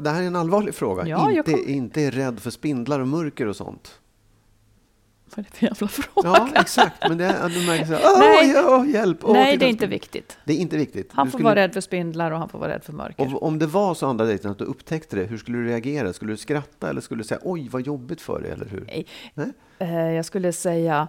Det 0.00 0.10
här 0.10 0.22
är 0.22 0.26
en 0.26 0.36
allvarlig 0.36 0.74
fråga. 0.74 1.30
Inte, 1.30 1.52
inte 1.52 2.02
är 2.02 2.10
rädd 2.10 2.40
för 2.40 2.50
spindlar 2.50 3.00
och 3.00 3.08
mörker 3.08 3.46
och 3.46 3.56
sånt. 3.56 3.98
Vad 5.36 5.46
är 5.46 5.48
det 5.50 5.56
för 5.56 5.66
jävla 5.66 5.88
fråga? 5.88 6.28
Ja, 6.28 6.48
exakt. 6.60 7.08
Men 7.08 7.18
det 7.18 7.24
är, 7.24 7.48
du 7.48 7.66
märker 7.66 7.86
så 7.86 7.92
här, 7.94 8.18
Nej. 8.18 8.50
ja, 8.50 8.84
hjälp! 8.86 9.18
Åh, 9.22 9.32
Nej, 9.32 9.56
det 9.56 9.64
är 9.64 9.68
inte 9.68 9.78
spindlar." 9.78 9.88
viktigt. 9.94 10.38
Det 10.44 10.52
är 10.52 10.56
inte 10.56 10.76
viktigt. 10.76 11.10
Han 11.12 11.26
Du 11.26 11.30
får 11.30 11.38
skulle- 11.38 11.44
vara 11.48 11.56
rädd 11.60 11.72
för 11.72 11.80
spindlar 11.80 12.30
och 12.30 12.38
han 12.38 12.48
får 12.48 12.58
vara 12.58 12.70
rädd 12.74 12.84
för 12.84 12.92
mörker. 12.92 13.34
Och 13.34 13.42
om 13.42 13.58
det 13.58 13.66
var 13.66 13.94
så 13.94 14.06
andra 14.06 14.24
dejten 14.24 14.50
att 14.50 14.58
du 14.58 14.64
upptäckte 14.64 15.16
det, 15.16 15.24
hur 15.24 15.38
skulle 15.38 15.58
du 15.58 15.66
reagera? 15.66 16.12
Skulle 16.12 16.32
du 16.32 16.36
skratta 16.36 16.90
eller 16.90 17.00
skulle 17.00 17.20
du 17.20 17.24
säga 17.26 17.40
oj 17.44 17.68
vad 17.68 17.82
jobbigt 17.82 18.20
för 18.20 18.40
dig? 18.40 18.50
Eller 18.50 18.66
hur? 18.66 18.84
Nej. 18.86 19.06
Nej? 19.34 19.52
Eh, 19.78 20.12
jag 20.12 20.24
skulle 20.24 20.52
säga 20.52 21.08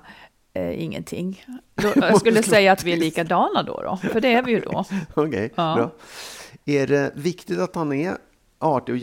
eh, 0.53 0.83
ingenting. 0.83 1.45
Jag 1.95 2.19
skulle 2.19 2.43
säga 2.43 2.71
att 2.71 2.83
vi 2.83 2.93
är 2.93 2.97
likadana 2.97 3.63
då, 3.63 3.81
då, 3.83 4.09
för 4.09 4.21
det 4.21 4.33
är 4.33 4.43
vi 4.43 4.51
ju 4.51 4.59
då. 4.59 4.85
Okej, 5.13 5.51
Ja. 5.55 5.75
bra. 5.75 5.91
Är 6.65 6.87
det 6.87 7.11
viktigt 7.15 7.59
att 7.59 7.75
han 7.75 7.93
är 7.93 8.17
artig 8.63 8.95
och 8.95 9.01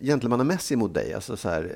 gentlemannamässig 0.00 0.78
mot 0.78 0.94
dig? 0.94 1.14
Alltså 1.14 1.36
så 1.36 1.48
här, 1.48 1.72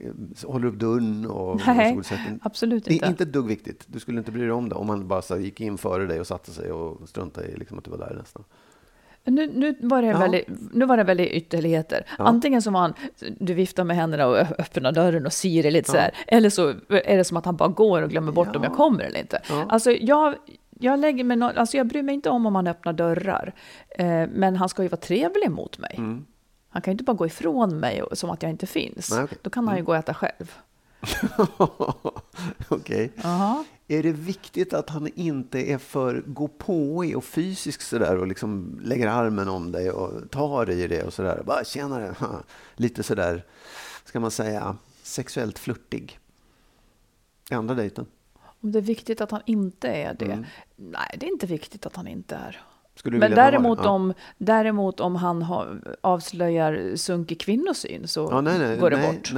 eh, 0.00 0.48
håller 0.50 0.68
upp 0.68 0.78
dörren 0.78 1.26
och... 1.26 1.60
Nej, 1.66 1.98
så 2.04 2.14
absolut 2.42 2.84
Det 2.84 2.92
inte. 2.94 3.06
är 3.06 3.10
inte 3.10 3.22
ett 3.22 3.32
dugg 3.32 3.46
viktigt. 3.46 3.84
Du 3.86 4.00
skulle 4.00 4.18
inte 4.18 4.32
bry 4.32 4.42
dig 4.42 4.50
om 4.50 4.68
det 4.68 4.74
om 4.74 4.88
han 4.88 5.08
bara 5.08 5.22
så 5.22 5.34
här, 5.34 5.40
gick 5.40 5.60
in 5.60 5.78
före 5.78 6.06
dig 6.06 6.20
och 6.20 6.26
satte 6.26 6.50
sig 6.50 6.72
och 6.72 7.08
struntade 7.08 7.46
i 7.46 7.56
liksom, 7.56 7.78
att 7.78 7.84
du 7.84 7.90
var 7.90 7.98
där 7.98 8.16
nästan. 8.18 8.44
Nu, 9.24 9.52
nu, 9.54 9.76
var 9.80 10.02
det 10.02 10.08
Ja. 10.08 10.18
väldigt, 10.18 10.46
nu 10.72 10.86
var 10.86 10.96
det 10.96 11.04
väldigt 11.04 11.30
ytterligheter. 11.30 12.06
Ja. 12.18 12.24
Antingen 12.24 12.62
som 12.62 12.74
han, 12.74 12.94
du 13.40 13.54
viftar 13.54 13.84
med 13.84 13.96
händerna 13.96 14.26
och 14.26 14.36
öppnar 14.36 14.92
dörren 14.92 15.26
och 15.26 15.32
sirer 15.32 15.70
lite 15.70 15.90
så 15.90 15.96
här. 15.96 16.10
Eller 16.26 16.50
så 16.50 16.68
är 16.88 17.16
det 17.16 17.24
som 17.24 17.36
att 17.36 17.44
han 17.44 17.56
bara 17.56 17.68
går 17.68 18.02
och 18.02 18.10
glömmer 18.10 18.32
bort 18.32 18.56
om 18.56 18.62
jag 18.62 18.74
kommer 18.74 19.04
eller 19.04 19.20
inte. 19.20 19.42
Ja. 19.48 19.66
Alltså 19.68 19.90
jag, 19.90 20.34
jag, 20.78 21.00
lägger 21.00 21.24
mig 21.24 21.36
nå- 21.36 21.52
alltså 21.56 21.76
jag 21.76 21.86
bryr 21.86 22.02
mig 22.02 22.14
inte 22.14 22.30
om 22.30 22.46
om 22.46 22.54
han 22.54 22.66
öppnar 22.66 22.92
dörrar. 22.92 23.54
Eh, 23.88 24.26
men 24.28 24.56
han 24.56 24.68
ska 24.68 24.82
ju 24.82 24.88
vara 24.88 25.00
trevlig 25.00 25.50
mot 25.50 25.78
mig. 25.78 25.94
Han 26.68 26.82
kan 26.82 26.90
ju 26.90 26.92
inte 26.92 27.04
bara 27.04 27.16
gå 27.16 27.26
ifrån 27.26 27.80
mig 27.80 28.02
och, 28.02 28.18
som 28.18 28.30
att 28.30 28.42
jag 28.42 28.50
inte 28.50 28.66
finns. 28.66 29.10
Mm. 29.10 29.20
Nej, 29.20 29.24
okej. 29.24 29.38
Då 29.42 29.50
kan 29.50 29.68
han 29.68 29.76
ju 29.76 29.82
gå 29.82 29.92
och 29.92 29.98
äta 29.98 30.14
själv. 30.14 30.54
Okej. 32.68 33.12
Jaha. 33.22 33.64
Är 33.88 34.02
det 34.02 34.12
viktigt 34.12 34.72
att 34.72 34.90
han 34.90 35.08
inte 35.14 35.58
är 35.72 35.78
för 35.78 36.22
gåpåig 36.26 37.16
och 37.16 37.24
fysisk 37.24 37.82
sådär 37.82 38.16
och 38.16 38.26
liksom 38.26 38.80
lägger 38.84 39.08
armen 39.08 39.48
om 39.48 39.72
dig 39.72 39.90
och 39.90 40.30
tar 40.30 40.70
i 40.70 40.86
det 40.86 41.02
och 41.02 41.12
sådär. 41.12 41.42
Bara 41.46 41.64
tjenare. 41.64 42.14
Lite 42.76 43.02
sådär, 43.02 43.44
ska 44.04 44.20
man 44.20 44.30
säga, 44.30 44.76
sexuellt 45.02 45.58
flörtig. 45.58 46.18
I 47.50 47.54
andra 47.54 47.74
dejten. 47.74 48.06
Om 48.60 48.72
det 48.72 48.78
är 48.78 48.82
viktigt 48.82 49.20
att 49.20 49.30
han 49.30 49.40
inte 49.46 49.88
är 49.88 50.14
det? 50.14 50.24
Mm. 50.24 50.44
Nej, 50.76 51.16
det 51.18 51.26
är 51.26 51.30
inte 51.32 51.46
viktigt 51.46 51.86
att 51.86 51.96
han 51.96 52.06
inte 52.08 52.34
är. 52.36 52.60
Men 53.04 53.30
däremot? 53.30 53.78
Ja. 53.82 53.90
om, 53.90 54.14
däremot 54.38 55.00
om 55.00 55.16
han 55.16 55.42
har, 55.42 55.96
avslöjar 56.00 56.96
sunkig 56.96 57.40
kvinnosyn 57.40 58.08
så 58.08 58.28
Ja, 58.30 58.40
nej, 58.40 58.58
nej, 58.58 58.76
går 58.78 58.90
det 58.90 58.96
nej, 58.96 59.12
bort. 59.12 59.30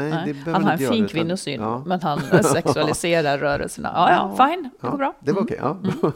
det 0.44 0.50
han 0.52 0.64
har 0.64 0.72
en 0.72 0.78
göra 0.80 0.92
fin 0.92 1.04
utan- 1.04 1.08
kvinnosyn, 1.08 1.60
ja. 1.60 1.82
men 1.86 2.00
han 2.02 2.20
sexualiserar 2.44 3.38
rörelserna. 3.38 3.92
Ja, 3.94 4.10
ja, 4.36 4.46
fine, 4.48 4.70
det 4.80 4.88
går 4.88 4.96
bra. 4.96 5.06
Mm. 5.06 5.16
Det 5.20 5.32
var 5.32 5.42
okej. 5.42 5.58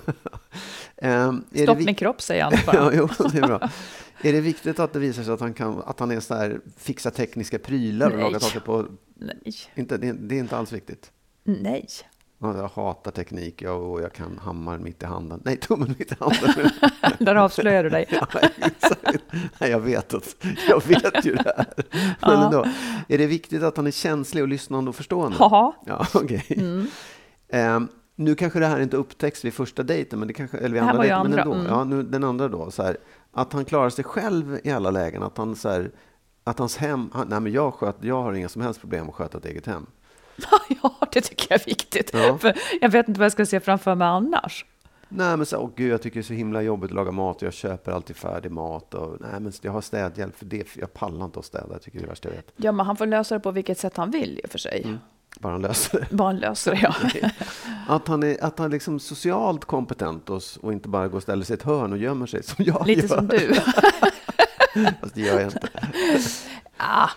Ehm, 0.97 1.45
är 1.53 1.57
det 1.59 1.63
Stopp 1.63 1.79
vi- 1.79 1.85
min 1.85 1.95
kropp, 1.95 2.23
säger 2.23 2.45
han 2.45 2.53
bara. 2.67 2.77
ja, 2.77 2.91
jo, 2.95 3.09
det 3.33 3.39
är 3.39 3.47
bra. 3.47 3.69
Är 4.23 4.33
det 4.33 4.41
viktigt 4.41 4.79
att 4.81 4.93
det 4.93 4.99
visar 4.99 5.23
sig 5.23 5.35
att 5.35 5.41
han, 5.41 5.55
kan, 5.55 5.83
att 5.87 6.01
han 6.01 6.11
är 6.11 6.21
så 6.21 6.35
här, 6.35 6.61
fixar 6.77 7.11
tekniska 7.11 7.59
prylar 7.59 8.11
och 8.11 8.19
lagar 8.19 8.39
saker 8.39 8.61
på... 8.61 8.87
Nej, 9.15 9.39
Inte, 9.75 9.97
det, 9.97 10.13
det 10.13 10.35
är 10.35 10.39
inte 10.39 10.57
alls 10.57 10.73
viktigt. 10.73 11.11
nej. 11.45 11.87
Ja, 12.45 12.57
Jag 12.57 12.69
hatar 12.69 13.11
teknik 13.11 13.63
ja, 13.63 13.71
och 13.73 14.03
jag 14.03 14.13
kan 14.13 14.39
hammaren 14.45 14.83
mitt 14.83 15.03
i 15.03 15.07
handen. 15.07 15.41
Nej, 15.45 15.57
tummen 15.57 15.95
mitt 15.99 16.13
i 16.13 16.17
handen. 16.21 16.71
Där 17.19 17.35
avslöjar 17.37 17.85
du 17.85 17.91
dig. 17.91 18.07
Ja. 18.21 18.27
Nej, 19.59 19.71
jag 19.71 19.81
vet 19.81 20.15
att, 20.15 20.37
jag 20.69 20.87
vet 20.87 21.25
ju 21.27 21.35
det 21.35 21.53
här. 21.57 21.67
Men 22.21 22.41
Ja. 22.41 22.45
ändå, 22.47 22.65
är 23.09 23.19
det 23.19 23.27
viktigt 23.27 23.63
att 23.63 23.77
han 23.77 23.87
är 23.87 23.91
känslig 23.91 24.43
och 24.43 24.49
lyssnande 24.49 24.89
och 24.89 24.97
förstående? 24.97 25.37
Ja, 25.41 25.77
Ja, 25.87 26.07
okej. 26.15 26.45
Mm. 26.49 26.87
Ehm, 27.49 27.89
nu 28.17 28.35
kanske 28.35 28.59
det 28.59 28.67
här 28.67 28.81
inte 28.81 28.97
upptäcks 28.97 29.45
vid 29.45 29.55
första 29.55 29.83
dejten, 29.83 30.19
men 30.19 30.29
det 30.29 30.35
kanske, 30.35 30.59
eller 30.59 30.69
vid 30.69 30.83
andra 30.83 30.99
dejten, 30.99 31.23
men 31.23 31.27
andra, 31.39 31.43
ändå. 31.43 31.55
mm. 31.55 31.67
Ja, 31.67 31.85
nu, 31.85 32.03
den 32.03 32.25
andra 32.25 32.49
då, 32.49 32.71
så 32.71 32.83
här, 32.83 32.97
att 33.33 33.53
han 33.53 33.65
klarar 33.65 33.91
sig 33.91 34.05
själv 34.05 34.59
i 34.65 34.71
alla 34.71 34.91
lägen, 34.91 35.23
att 35.23 35.39
han 35.39 35.57
så 35.57 35.69
här, 35.69 35.91
att 36.45 36.59
hans 36.59 36.77
hem, 36.77 37.11
han, 37.13 37.29
nej 37.29 37.41
men 37.41 37.53
jag, 37.53 37.75
sköt, 37.75 37.97
jag 38.01 38.23
har 38.23 38.33
inga 38.33 38.49
som 38.49 38.63
helst 38.63 38.81
problem 38.81 39.09
att 39.09 39.15
sköta 39.15 39.39
ett 39.39 39.47
eget 39.47 39.67
hem. 39.67 39.87
ja, 40.83 41.09
det 41.13 41.21
tycker 41.21 41.47
jag 41.51 41.61
är 41.61 41.65
viktigt. 41.65 42.11
Ja. 42.13 42.39
För 42.39 42.59
jag 42.81 42.89
vet 42.89 43.09
inte 43.09 43.21
vad 43.21 43.25
jag 43.25 43.33
ska 43.33 43.47
se 43.47 43.61
framför 43.61 43.95
mig 43.95 44.09
annars. 44.09 44.65
Nej 45.09 45.37
men 45.37 45.47
så, 45.47 45.59
åh 45.59 45.71
gud, 45.77 45.93
jag 45.93 46.03
tycker 46.03 46.15
det 46.15 46.21
är 46.21 46.23
så 46.23 46.33
himla 46.33 46.63
jobbigt 46.63 46.91
att 46.91 46.95
laga 46.95 47.11
mat 47.11 47.37
och 47.37 47.43
jag 47.43 47.53
köper 47.53 47.93
alltid 47.93 48.17
färdig 48.17 48.51
mat 48.53 48.95
och 48.95 49.17
nej 49.21 49.41
men 49.41 49.53
jag 49.63 49.73
har 49.73 49.81
städhjälp 49.81 50.37
för 50.37 50.45
det, 50.45 50.69
för 50.69 50.81
jag 50.81 50.95
pallar 50.95 51.25
inte 51.25 51.39
att 51.39 51.45
städa, 51.45 51.67
jag 51.71 51.83
tycker 51.83 51.99
det 51.99 52.05
är 52.05 52.09
värsta 52.09 52.29
jag 52.29 52.37
vet. 52.37 52.53
Ja, 52.57 52.73
men 52.73 52.87
han 52.87 52.97
får 52.97 53.07
lösa 53.07 53.35
det 53.35 53.41
på 53.41 53.51
vilket 53.51 53.79
sätt 53.79 53.97
han 53.97 54.11
vill 54.11 54.39
i 54.39 54.47
och 54.47 54.51
för 54.51 54.59
sig. 54.59 54.83
Mm. 54.85 54.99
Bara 55.41 55.53
han 55.53 55.63
löser 55.63 56.01
det. 56.01 56.17
Bara 56.17 56.29
han 56.29 56.37
löser 56.37 56.71
det, 56.71 56.81
ja. 56.83 57.29
Att 57.95 58.09
han 58.09 58.23
är, 58.23 58.45
att 58.45 58.59
han 58.59 58.67
är 58.67 58.71
liksom 58.71 58.99
socialt 59.01 59.65
kompetent 59.65 60.31
och, 60.31 60.43
och 60.61 60.73
inte 60.73 60.89
bara 60.89 61.09
går 61.09 61.17
och 61.17 61.23
ställer 61.23 61.45
sig 61.45 61.55
i 61.55 61.59
ett 61.59 61.63
hörn 61.63 61.93
och 61.93 61.99
gömmer 61.99 62.27
sig 62.27 62.43
som 62.43 62.65
jag 62.65 62.87
Lite 62.87 63.01
gör. 63.01 63.09
som 63.09 63.27
du. 63.29 63.55
Fast 65.01 65.15
det 65.15 65.21
gör 65.21 65.41
jag 65.41 65.45
inte. 65.45 65.69
ah, 66.77 67.11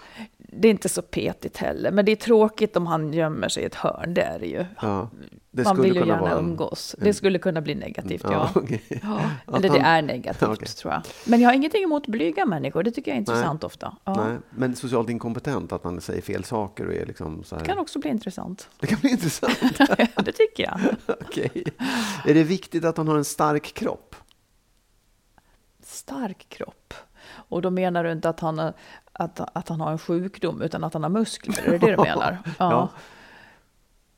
det 0.57 0.67
är 0.67 0.71
inte 0.71 0.89
så 0.89 1.01
petigt 1.01 1.57
heller, 1.57 1.91
men 1.91 2.05
det 2.05 2.11
är 2.11 2.15
tråkigt 2.15 2.77
om 2.77 2.87
han 2.87 3.13
gömmer 3.13 3.49
sig 3.49 3.63
i 3.63 3.65
ett 3.65 3.75
hörn, 3.75 4.13
det 4.13 4.21
är 4.21 4.39
det 4.39 4.45
ju. 4.45 4.65
Ja, 4.81 5.09
det 5.51 5.63
Man 5.63 5.81
vill 5.81 5.93
ju 5.95 5.99
gärna 5.99 6.21
vara 6.21 6.31
en- 6.31 6.37
umgås. 6.37 6.95
Det 6.99 7.13
skulle 7.13 7.39
kunna 7.39 7.61
bli 7.61 7.75
negativt, 7.75 8.21
ja. 8.23 8.31
Ja, 8.31 8.51
okej. 8.61 8.81
Ja, 9.03 9.21
eller 9.57 9.69
det 9.69 9.79
är 9.79 10.01
negativt, 10.01 10.49
okej. 10.49 10.67
tror 10.67 10.93
jag. 10.93 11.01
Men 11.25 11.41
jag 11.41 11.49
har 11.49 11.53
ingenting 11.53 11.83
emot 11.83 12.07
blyga 12.07 12.45
människor, 12.45 12.83
det 12.83 12.91
tycker 12.91 13.11
jag 13.11 13.15
är 13.15 13.19
intressant 13.19 13.63
ofta. 13.63 13.97
Ja. 14.03 14.25
Nej, 14.27 14.37
men 14.49 14.75
socialt 14.75 15.09
inkompetent, 15.09 15.71
att 15.71 15.83
han 15.83 16.01
säger 16.01 16.21
fel 16.21 16.43
saker 16.43 16.87
och 16.87 16.93
är 16.93 17.05
liksom 17.05 17.43
så 17.43 17.55
här. 17.55 17.63
Det 17.63 17.69
kan 17.69 17.77
också 17.79 17.99
bli 17.99 18.09
intressant. 18.09 18.69
Det 18.79 18.87
kan 18.87 18.99
bli 18.99 19.09
intressant. 19.09 19.59
det 20.25 20.31
tycker 20.31 20.63
jag. 20.63 20.79
Okej. 21.21 21.63
Är 22.25 22.33
det 22.33 22.43
viktigt 22.43 22.85
att 22.85 22.97
han 22.97 23.07
har 23.07 23.15
en 23.17 23.25
stark 23.25 23.73
kropp? 23.73 24.15
Stark 25.83 26.49
kropp. 26.49 26.93
Och 27.49 27.61
då 27.61 27.69
menar 27.69 28.03
du 28.03 28.11
inte 28.11 28.29
att 28.29 28.39
han, 28.39 28.73
att, 29.17 29.57
att 29.57 29.69
han 29.69 29.81
har 29.81 29.91
en 29.91 29.97
sjukdom, 29.97 30.61
utan 30.61 30.83
att 30.83 30.93
han 30.93 31.03
har 31.03 31.09
muskler? 31.09 31.67
Är 31.67 31.71
det 31.71 31.77
det 31.77 31.91
du 31.95 31.97
menar? 32.01 32.37
Ja. 32.59 32.89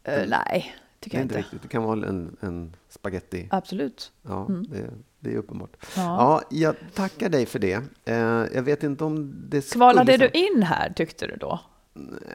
Eh, 0.03 0.23
nej, 0.27 0.75
Det 0.99 1.03
tycker 1.03 1.17
jag 1.17 1.25
inte 1.25 1.37
riktigt. 1.37 1.61
Det 1.61 1.67
kan 1.67 1.83
vara 1.83 2.07
en, 2.07 2.37
en 2.39 2.75
spaghetti. 2.89 3.47
Absolut. 3.51 4.11
Ja, 4.21 4.47
det, 4.69 4.89
det 5.19 5.33
är 5.33 5.37
uppenbart. 5.37 5.77
Ja. 5.95 6.01
Ja, 6.01 6.41
jag 6.49 6.75
tackar 6.93 7.29
dig 7.29 7.45
för 7.45 7.59
det. 7.59 7.83
Eh, 8.05 8.15
jag 8.53 8.61
vet 8.61 8.83
inte 8.83 9.03
om 9.03 9.33
det 9.49 9.61
skulle... 9.61 9.79
Kvalade 9.79 10.17
du 10.17 10.27
in 10.29 10.63
här, 10.63 10.89
tyckte 10.95 11.27
du 11.27 11.35
då? 11.35 11.59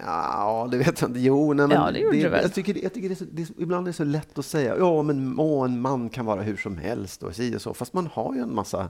Ja, 0.04 0.68
det 0.70 0.76
vet 0.78 1.00
jag 1.00 1.10
inte. 1.10 1.20
Jo, 1.20 1.52
nej, 1.52 1.66
men 1.66 1.76
Ja, 1.80 1.90
det 1.90 1.98
gjorde 1.98 2.16
du 2.16 2.28
väl. 2.28 2.42
Jag 2.42 2.54
tycker, 2.54 2.82
jag 2.82 2.94
tycker 2.94 3.08
det 3.08 3.16
så, 3.16 3.24
det 3.32 3.50
ibland 3.58 3.86
är 3.86 3.88
det 3.88 3.96
så 3.96 4.04
lätt 4.04 4.38
att 4.38 4.44
säga 4.46 4.76
ja, 4.78 5.02
men 5.02 5.38
åh, 5.40 5.64
en 5.64 5.80
man 5.80 6.08
kan 6.10 6.26
vara 6.26 6.42
hur 6.42 6.56
som 6.56 6.78
helst 6.78 7.22
och 7.22 7.34
si 7.34 7.56
och 7.56 7.62
så. 7.62 7.74
Fast 7.74 7.92
man 7.92 8.06
har 8.06 8.34
ju 8.34 8.40
en 8.40 8.54
massa 8.54 8.88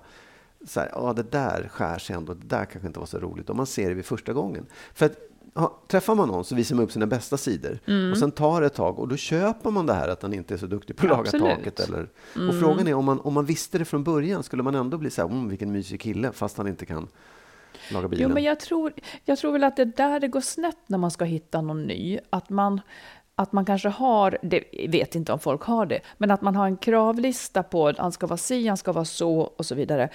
så 0.66 0.80
här, 0.80 0.90
ja, 0.92 1.12
det 1.12 1.22
där 1.22 1.68
skär 1.72 1.98
sig 1.98 2.16
ändå. 2.16 2.34
Det 2.34 2.46
där 2.46 2.64
kanske 2.64 2.86
inte 2.86 2.98
var 2.98 3.06
så 3.06 3.18
roligt. 3.18 3.50
Och 3.50 3.56
man 3.56 3.66
ser 3.66 3.88
det 3.88 3.94
vid 3.94 4.04
första 4.04 4.32
gången. 4.32 4.66
För 4.94 5.06
att 5.06 5.18
ja, 5.54 5.80
träffar 5.88 6.14
man 6.14 6.28
någon 6.28 6.44
så 6.44 6.54
visar 6.54 6.76
man 6.76 6.84
upp 6.84 6.92
sina 6.92 7.06
bästa 7.06 7.36
sidor. 7.36 7.78
Mm. 7.86 8.12
Och 8.12 8.18
sen 8.18 8.30
tar 8.30 8.60
det 8.60 8.66
ett 8.66 8.74
tag 8.74 8.98
och 8.98 9.08
då 9.08 9.16
köper 9.16 9.70
man 9.70 9.86
det 9.86 9.94
här 9.94 10.08
att 10.08 10.20
den 10.20 10.32
inte 10.34 10.54
är 10.54 10.58
så 10.58 10.66
duktig 10.66 10.96
på 10.96 11.06
att 11.06 11.10
laga. 11.10 11.30
Mm. 11.30 11.56
taket. 11.56 11.80
Eller, 11.80 12.08
Och 12.48 12.60
frågan 12.60 12.88
är 12.88 12.94
om 12.94 13.04
man, 13.04 13.20
om 13.20 13.34
man 13.34 13.44
visste 13.44 13.78
det 13.78 13.84
från 13.84 14.04
början, 14.04 14.42
skulle 14.42 14.62
man 14.62 14.74
ändå 14.74 14.98
bli 14.98 15.10
så 15.10 15.22
här, 15.22 15.28
mm, 15.28 15.48
vilken 15.48 15.72
mysig 15.72 16.00
kille, 16.00 16.32
fast 16.32 16.56
han 16.56 16.68
inte 16.68 16.86
kan 16.86 17.08
laga 17.92 18.08
bilen. 18.08 18.28
Jo, 18.28 18.34
men 18.34 18.42
jag 18.42 18.60
tror, 18.60 18.92
jag 19.24 19.38
tror 19.38 19.52
väl 19.52 19.64
att 19.64 19.76
det 19.76 19.82
är 19.82 19.92
där 19.96 20.20
det 20.20 20.28
går 20.28 20.40
snett 20.40 20.78
när 20.86 20.98
man 20.98 21.10
ska 21.10 21.24
hitta 21.24 21.60
någon 21.60 21.82
ny. 21.82 22.18
Att 22.30 22.50
man, 22.50 22.80
att 23.34 23.52
man 23.52 23.64
kanske 23.64 23.88
har, 23.88 24.38
det 24.42 24.64
vet 24.88 25.14
inte 25.14 25.32
om 25.32 25.38
folk 25.38 25.62
har 25.62 25.86
det, 25.86 26.00
men 26.18 26.30
att 26.30 26.42
man 26.42 26.56
har 26.56 26.66
en 26.66 26.76
kravlista 26.76 27.62
på 27.62 27.88
att 27.88 27.98
han 27.98 28.12
ska 28.12 28.26
vara 28.26 28.36
si, 28.36 28.68
han 28.68 28.76
ska 28.76 28.92
vara 28.92 29.04
så 29.04 29.40
och 29.40 29.66
så 29.66 29.74
vidare. 29.74 30.08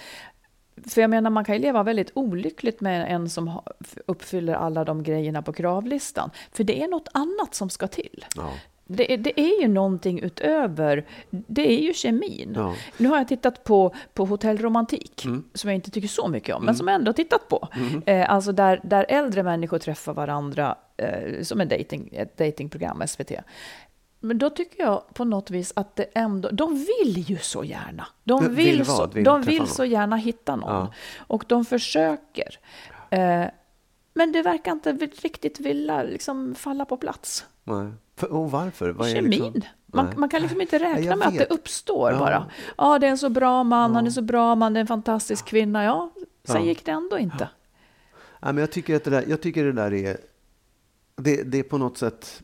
För 0.87 1.01
jag 1.01 1.09
menar, 1.09 1.29
man 1.29 1.45
kan 1.45 1.55
ju 1.55 1.61
leva 1.61 1.83
väldigt 1.83 2.11
olyckligt 2.13 2.81
med 2.81 3.13
en 3.13 3.29
som 3.29 3.61
uppfyller 4.07 4.53
alla 4.53 4.83
de 4.85 5.03
grejerna 5.03 5.41
på 5.41 5.53
kravlistan. 5.53 6.29
För 6.51 6.63
det 6.63 6.83
är 6.83 6.87
något 6.87 7.07
annat 7.13 7.55
som 7.55 7.69
ska 7.69 7.87
till. 7.87 8.25
Ja. 8.35 8.49
Det 8.91 9.13
är, 9.13 9.17
det 9.17 9.39
är 9.39 9.61
ju 9.61 9.67
någonting 9.67 10.19
utöver, 10.19 11.05
det 11.29 11.71
är 11.71 11.81
ju 11.81 11.93
kemin. 11.93 12.53
Ja. 12.55 12.75
Nu 12.97 13.07
har 13.09 13.17
jag 13.17 13.27
tittat 13.27 13.63
på, 13.63 13.95
på 14.13 14.25
Hotell 14.25 14.57
Romantik, 14.57 15.25
Mm. 15.25 15.43
som 15.53 15.69
jag 15.69 15.75
inte 15.75 15.91
tycker 15.91 16.07
så 16.07 16.27
mycket 16.27 16.55
om, 16.55 16.65
men 16.65 16.75
som 16.75 16.87
jag 16.87 16.95
ändå 16.95 17.09
har 17.09 17.13
tittat 17.13 17.47
på. 17.49 17.67
Eh, 18.05 18.29
alltså 18.31 18.51
där, 18.51 18.79
där 18.83 19.05
äldre 19.09 19.43
människor 19.43 19.77
träffar 19.79 20.13
varandra, 20.13 20.75
eh, 20.97 21.41
som 21.43 21.61
en 21.61 21.67
dating, 21.67 22.09
ett 22.13 22.37
datingprogram, 22.37 23.03
SVT. 23.07 23.31
Men 24.19 24.37
då 24.37 24.49
tycker 24.49 24.83
jag 24.83 25.13
på 25.13 25.23
något 25.25 25.49
vis 25.51 25.73
att 25.75 25.95
det 25.95 26.03
ändå, 26.03 26.49
de 26.51 26.73
vill 26.75 27.17
ju 27.29 27.37
så 27.37 27.63
gärna. 27.63 28.07
De 28.23 28.55
Vill 28.55 28.77
vill, 28.77 28.85
så, 28.85 29.07
Vill 29.07 29.23
de 29.23 29.41
vill 29.41 29.67
så 29.67 29.85
gärna 29.85 30.15
hitta 30.15 30.55
någon. 30.55 30.69
Ja. 30.75 30.93
Och 31.19 31.43
de 31.47 31.65
försöker. 31.65 32.59
Eh, 33.09 33.45
men 34.13 34.31
det 34.31 34.41
verkar 34.41 34.71
inte 34.71 34.91
riktigt 34.93 35.59
vilja 35.59 36.03
liksom 36.03 36.55
falla 36.55 36.85
på 36.85 36.97
plats. 36.97 37.45
Nej. 37.63 37.91
För, 38.15 38.31
och 38.33 38.51
varför? 38.51 38.89
Vad 38.89 39.09
Kemin. 39.09 39.31
liksom- 39.31 39.61
man, 39.85 40.13
man 40.17 40.29
kan 40.29 40.41
liksom 40.41 40.61
inte 40.61 40.79
räkna 40.79 41.15
med 41.15 41.27
att 41.27 41.37
det 41.37 41.45
uppstår 41.49 42.11
Ja. 42.11 42.19
bara. 42.19 42.45
Ja, 42.77 42.99
det 42.99 43.07
är 43.07 43.11
en 43.11 43.17
så 43.17 43.29
bra 43.29 43.63
man, 43.63 43.95
han 43.95 44.05
är 44.07 44.11
så 44.11 44.21
bra 44.21 44.55
man, 44.55 44.73
det 44.73 44.77
är 44.79 44.81
en 44.81 44.87
fantastisk 44.87 45.45
kvinna. 45.45 45.83
Ja, 45.83 46.11
sen 46.43 46.55
Ja. 46.61 46.67
gick 46.67 46.85
det 46.85 46.91
ändå 46.91 47.17
inte. 47.19 47.49
Ja, 48.39 48.45
men 48.51 48.57
jag, 48.57 48.71
tycker 48.71 48.95
att 48.95 49.03
det 49.03 49.09
där, 49.09 49.23
jag 49.27 49.41
tycker 49.41 49.65
det 49.65 49.71
där 49.71 49.93
är... 49.93 50.17
Det, 51.15 51.43
det 51.43 51.59
är 51.59 51.63
på 51.63 51.77
något 51.77 51.97
sätt... 51.97 52.43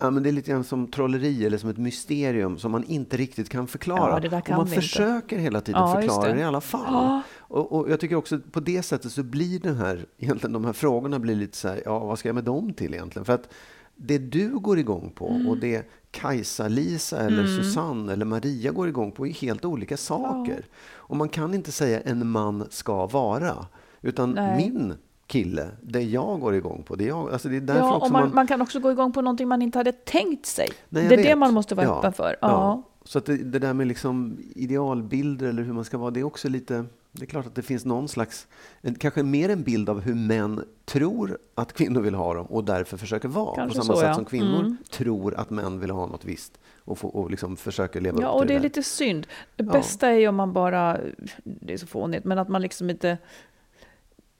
Ja, 0.00 0.10
men 0.10 0.22
det 0.22 0.28
är 0.28 0.32
lite 0.32 0.50
grann 0.50 0.64
som 0.64 0.86
trolleri 0.88 1.46
eller 1.46 1.58
som 1.58 1.70
ett 1.70 1.76
mysterium 1.78 2.58
som 2.58 2.72
man 2.72 2.84
inte 2.84 3.16
riktigt 3.16 3.48
kan 3.48 3.66
förklara. 3.66 4.20
Ja, 4.24 4.40
kan 4.40 4.40
och 4.40 4.48
man 4.48 4.66
vi 4.66 4.70
inte. 4.74 4.80
försöker 4.88 5.38
hela 5.38 5.60
tiden 5.60 5.80
Ja, 5.80 5.94
förklara 6.00 6.28
det. 6.28 6.34
det 6.34 6.40
i 6.40 6.44
alla 6.44 6.60
fall. 6.60 6.82
Ja. 6.86 7.22
Och, 7.38 7.72
och 7.72 7.90
jag 7.90 8.00
tycker 8.00 8.16
också 8.16 8.38
på 8.52 8.60
det 8.60 8.82
sättet 8.82 9.12
så 9.12 9.22
blir 9.22 9.60
den 9.60 9.76
här, 9.76 10.06
egentligen 10.18 10.52
de 10.52 10.64
här 10.64 10.72
frågorna 10.72 11.18
blir 11.18 11.34
lite 11.34 11.56
så 11.56 11.68
här, 11.68 11.82
ja 11.84 11.98
vad 11.98 12.18
ska 12.18 12.28
jag 12.28 12.34
med 12.34 12.44
dem 12.44 12.72
till 12.72 12.94
egentligen? 12.94 13.24
För 13.24 13.32
att 13.32 13.48
det 13.96 14.18
du 14.18 14.48
går 14.58 14.78
igång 14.78 15.12
på 15.14 15.28
Mm. 15.28 15.48
och 15.48 15.58
det 15.58 15.90
Kajsa, 16.10 16.68
Lisa 16.68 17.18
eller 17.20 17.46
Susanne 17.46 18.12
eller 18.12 18.24
Maria 18.24 18.72
går 18.72 18.88
igång 18.88 19.12
på 19.12 19.26
är 19.26 19.32
helt 19.32 19.64
olika 19.64 19.96
saker. 19.96 20.66
Och 20.86 21.16
man 21.16 21.28
kan 21.28 21.54
inte 21.54 21.72
säga 21.72 22.00
en 22.00 22.30
man 22.30 22.66
ska 22.70 23.06
vara. 23.06 23.66
Utan 24.02 24.30
Nej. 24.30 24.56
min 24.70 24.94
kille, 25.28 25.70
det 25.82 26.00
jag 26.02 26.40
går 26.40 26.54
igång 26.54 26.82
på, 26.82 26.96
det, 26.96 27.04
jag, 27.04 27.32
alltså 27.32 27.48
det 27.48 27.56
är 27.56 27.60
därför 27.60 27.80
Ja, 27.80 27.94
också 27.96 28.06
och 28.06 28.12
man, 28.12 28.34
man 28.34 28.46
kan 28.46 28.62
också 28.62 28.80
gå 28.80 28.90
igång 28.92 29.12
på 29.12 29.22
någonting 29.22 29.48
man 29.48 29.62
inte 29.62 29.78
hade 29.78 29.92
tänkt 29.92 30.46
sig. 30.46 30.68
Nej, 30.88 31.08
det 31.08 31.14
är 31.14 31.16
det 31.16 31.22
vet. 31.22 31.38
man 31.38 31.54
måste 31.54 31.74
vara 31.74 31.86
Ja, 31.86 31.98
öppen 31.98 32.12
för. 32.12 32.36
Ja. 32.40 32.82
Så 33.04 33.18
att 33.18 33.26
det, 33.26 33.36
det 33.36 33.58
där 33.58 33.74
med 33.74 33.86
liksom 33.86 34.38
idealbilder 34.54 35.48
eller 35.48 35.62
hur 35.62 35.72
man 35.72 35.84
ska 35.84 35.98
vara, 35.98 36.10
det 36.10 36.20
är 36.20 36.24
också 36.24 36.48
lite... 36.48 36.84
Det 37.12 37.22
är 37.24 37.26
klart 37.26 37.46
att 37.46 37.54
det 37.54 37.62
finns 37.62 37.84
någon 37.84 38.08
slags, 38.08 38.46
en, 38.80 38.94
kanske 38.94 39.22
mer 39.22 39.48
en 39.48 39.62
bild 39.62 39.88
av 39.88 40.00
hur 40.00 40.14
män 40.14 40.64
tror 40.84 41.38
att 41.54 41.72
kvinnor 41.72 42.00
vill 42.00 42.14
ha 42.14 42.34
dem 42.34 42.46
och 42.46 42.64
därför 42.64 42.96
försöker 42.96 43.28
vara. 43.28 43.54
Kanske 43.54 43.78
på 43.78 43.84
samma 43.84 43.94
så, 43.94 44.00
sätt 44.00 44.08
ja. 44.08 44.14
som 44.14 44.24
kvinnor 44.24 44.60
Mm. 44.60 44.76
tror 44.90 45.34
att 45.34 45.50
män 45.50 45.80
vill 45.80 45.90
ha 45.90 46.06
något 46.06 46.24
visst 46.24 46.58
och, 46.84 46.98
få, 46.98 47.08
och 47.08 47.30
liksom 47.30 47.56
försöker 47.56 48.00
leva 48.00 48.20
Ja, 48.22 48.28
upp 48.28 48.34
och 48.34 48.40
till 48.40 48.48
det 48.48 48.54
är 48.54 48.58
där. 48.58 48.62
lite 48.62 48.82
synd. 48.82 49.26
Det 49.56 49.64
Ja. 49.64 49.72
bästa 49.72 50.08
är 50.08 50.12
ju 50.18 50.28
om 50.28 50.36
man 50.36 50.52
bara, 50.52 50.98
det 51.44 51.72
är 51.72 51.76
så 51.76 51.86
fånigt, 51.86 52.24
men 52.24 52.38
att 52.38 52.48
man 52.48 52.62
liksom 52.62 52.90
inte 52.90 53.18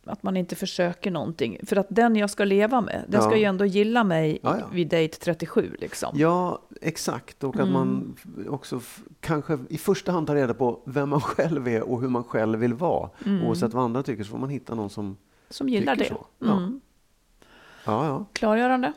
att 0.09 0.23
man 0.23 0.37
inte 0.37 0.57
försöker 0.57 1.11
någonting. 1.11 1.59
För 1.67 1.77
att 1.77 1.87
den 1.91 2.17
jag 2.17 2.31
ska 2.31 2.45
leva 2.45 2.81
med, 2.81 3.05
den 3.09 3.23
ska 3.23 3.31
Ja. 3.31 3.37
ju 3.37 3.45
ändå 3.45 3.65
gilla 3.65 4.05
mig 4.05 4.39
Ja, 4.43 4.57
ja. 4.61 4.67
vid 4.73 4.89
date 4.89 5.09
37. 5.21 5.77
Liksom. 5.81 6.13
Ja, 6.19 6.63
exakt. 6.81 7.45
Och 7.45 7.61
att 7.61 7.69
man 7.71 8.17
f- 8.19 8.47
också 8.49 8.81
kanske 9.21 9.59
i 9.71 9.79
första 9.79 10.13
hand 10.13 10.27
tar 10.27 10.35
reda 10.35 10.55
på 10.55 10.83
vem 10.87 11.09
man 11.09 11.21
själv 11.21 11.69
är 11.69 11.83
och 11.83 12.01
hur 12.01 12.09
man 12.09 12.25
själv 12.25 12.59
vill 12.59 12.75
vara. 12.75 13.11
Oavsett 13.47 13.73
vad 13.75 13.85
andra 13.85 14.03
tycker 14.03 14.25
så 14.25 14.31
får 14.31 14.39
man 14.39 14.51
hitta 14.51 14.75
någon 14.75 14.91
som 14.91 15.17
Som 15.51 15.69
gillar 15.69 15.97
det. 15.97 16.05
så. 16.09 16.27
Ja. 16.39 16.57
Mm. 16.57 16.81
Ja, 17.85 18.07
ja. 18.07 18.25
Klargörande. 18.33 18.93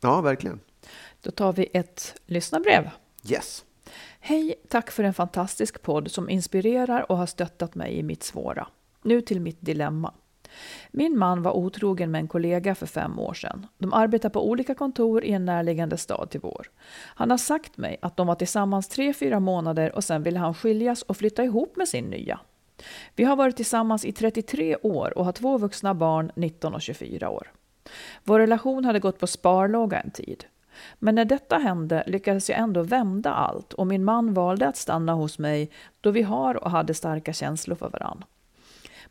ja, 0.00 0.20
verkligen. 0.20 0.60
Då 1.22 1.30
tar 1.30 1.52
vi 1.52 1.68
ett 1.72 2.20
lyssnarbrev. 2.26 2.90
Yes. 3.30 3.64
Hej, 4.20 4.54
tack 4.68 4.90
för 4.90 5.04
en 5.04 5.14
fantastisk 5.14 5.82
podd 5.82 6.10
som 6.10 6.30
inspirerar 6.30 7.10
och 7.12 7.16
har 7.18 7.26
stöttat 7.26 7.74
mig 7.74 7.98
i 7.98 8.02
mitt 8.02 8.22
svåra. 8.22 8.66
Nu 9.02 9.20
till 9.20 9.40
mitt 9.40 9.60
dilemma. 9.60 10.14
Min 10.90 11.18
man 11.18 11.42
var 11.42 11.56
otrogen 11.56 12.10
med 12.10 12.18
en 12.18 12.28
kollega 12.28 12.74
för 12.74 12.86
fem 12.86 13.18
år 13.18 13.34
sedan. 13.34 13.66
De 13.78 13.92
arbetar 13.92 14.28
på 14.28 14.48
olika 14.48 14.74
kontor 14.74 15.24
i 15.24 15.32
en 15.32 15.44
närliggande 15.44 15.96
stad 15.96 16.30
till 16.30 16.40
vår. 16.40 16.70
Han 17.14 17.30
har 17.30 17.38
sagt 17.38 17.76
mig 17.76 17.98
att 18.02 18.16
de 18.16 18.26
var 18.26 18.34
tillsammans 18.34 18.88
tre, 18.88 19.14
fyra 19.14 19.40
månader 19.40 19.94
och 19.94 20.04
sen 20.04 20.22
ville 20.22 20.38
han 20.38 20.54
skiljas 20.54 21.02
och 21.02 21.16
flytta 21.16 21.44
ihop 21.44 21.76
med 21.76 21.88
sin 21.88 22.04
nya. 22.04 22.40
Vi 23.14 23.24
har 23.24 23.36
varit 23.36 23.56
tillsammans 23.56 24.04
i 24.04 24.12
33 24.12 24.76
år 24.76 25.18
och 25.18 25.24
har 25.24 25.32
två 25.32 25.58
vuxna 25.58 25.94
barn, 25.94 26.32
19 26.34 26.74
och 26.74 26.82
24 26.82 27.30
år. 27.30 27.52
Vår 28.24 28.38
relation 28.38 28.84
hade 28.84 28.98
gått 28.98 29.18
på 29.18 29.26
sparlåga 29.26 30.00
en 30.00 30.10
tid. 30.10 30.44
Men 30.98 31.14
när 31.14 31.24
detta 31.24 31.58
hände 31.58 32.04
lyckades 32.06 32.50
jag 32.50 32.58
ändå 32.58 32.82
vända 32.82 33.32
allt 33.32 33.72
och 33.72 33.86
min 33.86 34.04
man 34.04 34.34
valde 34.34 34.68
att 34.68 34.76
stanna 34.76 35.12
hos 35.12 35.38
mig 35.38 35.70
då 36.00 36.10
vi 36.10 36.22
har 36.22 36.64
och 36.64 36.70
hade 36.70 36.94
starka 36.94 37.32
känslor 37.32 37.76
för 37.76 37.88
varandra. 37.88 38.26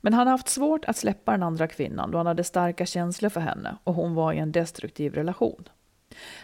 Men 0.07 0.13
han 0.13 0.27
har 0.27 0.31
haft 0.31 0.49
svårt 0.49 0.85
att 0.85 0.97
släppa 0.97 1.31
den 1.31 1.43
andra 1.43 1.67
kvinnan 1.67 2.11
då 2.11 2.17
han 2.17 2.27
hade 2.27 2.43
starka 2.43 2.85
känslor 2.85 3.29
för 3.29 3.41
henne 3.41 3.77
och 3.83 3.93
hon 3.93 4.13
var 4.15 4.33
i 4.33 4.37
en 4.37 4.51
destruktiv 4.51 5.13
relation. 5.13 5.63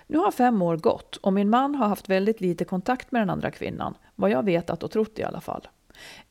Nu 0.08 0.17
har 0.17 0.32
fem 0.32 0.62
år 0.62 0.77
gått 0.77 1.15
och 1.15 1.34
min 1.34 1.50
man 1.50 1.75
har 1.75 1.88
haft 1.88 2.10
väldigt 2.10 2.41
lite 2.41 2.65
kontakt 2.65 3.12
med 3.12 3.22
den 3.22 3.29
andra 3.29 3.51
kvinnan, 3.51 3.93
vad 4.15 4.29
jag 4.29 4.43
vetat 4.43 4.84
och 4.84 4.91
trott 4.91 5.20
i 5.20 5.24
alla 5.24 5.41
fall. 5.41 5.67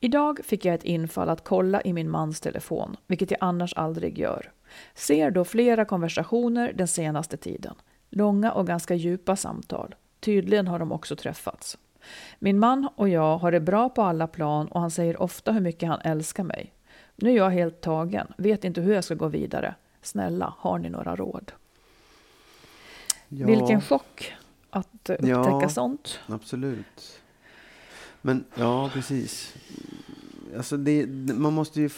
Idag 0.00 0.40
fick 0.44 0.64
jag 0.64 0.74
ett 0.74 0.84
infall 0.84 1.28
att 1.28 1.44
kolla 1.44 1.82
i 1.82 1.92
min 1.92 2.10
mans 2.10 2.40
telefon, 2.40 2.96
vilket 3.06 3.30
jag 3.30 3.38
annars 3.40 3.74
aldrig 3.74 4.18
gör. 4.18 4.52
Ser 4.94 5.30
då 5.30 5.44
flera 5.44 5.84
konversationer 5.84 6.72
den 6.72 6.88
senaste 6.88 7.36
tiden. 7.36 7.74
Långa 8.10 8.52
och 8.52 8.66
ganska 8.66 8.94
djupa 8.94 9.36
samtal. 9.36 9.94
Tydligen 10.20 10.68
har 10.68 10.78
de 10.78 10.92
också 10.92 11.16
träffats. 11.16 11.78
Min 12.38 12.58
man 12.58 12.88
och 12.96 13.08
jag 13.08 13.38
har 13.38 13.52
det 13.52 13.60
bra 13.60 13.88
på 13.88 14.02
alla 14.02 14.26
plan 14.26 14.68
och 14.68 14.80
han 14.80 14.90
säger 14.90 15.22
ofta 15.22 15.52
hur 15.52 15.60
mycket 15.60 15.88
han 15.88 16.00
älskar 16.00 16.44
mig. 16.44 16.72
Nu 17.16 17.30
är 17.30 17.36
jag 17.36 17.50
helt 17.50 17.80
tagen, 17.80 18.32
vet 18.36 18.64
inte 18.64 18.80
hur 18.80 18.94
jag 18.94 19.04
ska 19.04 19.14
gå 19.14 19.28
vidare. 19.28 19.74
Snälla, 20.02 20.54
har 20.58 20.78
ni 20.78 20.88
några 20.90 21.16
råd? 21.16 21.52
Ja, 23.28 23.46
Vilken 23.46 23.80
chock 23.80 24.32
att 24.70 24.88
upptäcka 25.10 25.28
Ja. 25.28 25.68
sånt. 25.68 26.20
Absolut. 26.26 27.20
Men 28.22 28.44
ja, 28.54 28.90
precis. 28.92 29.54
Alltså 30.56 30.76
det, 30.76 31.06
man 31.34 31.52
måste 31.52 31.80
ju, 31.80 31.90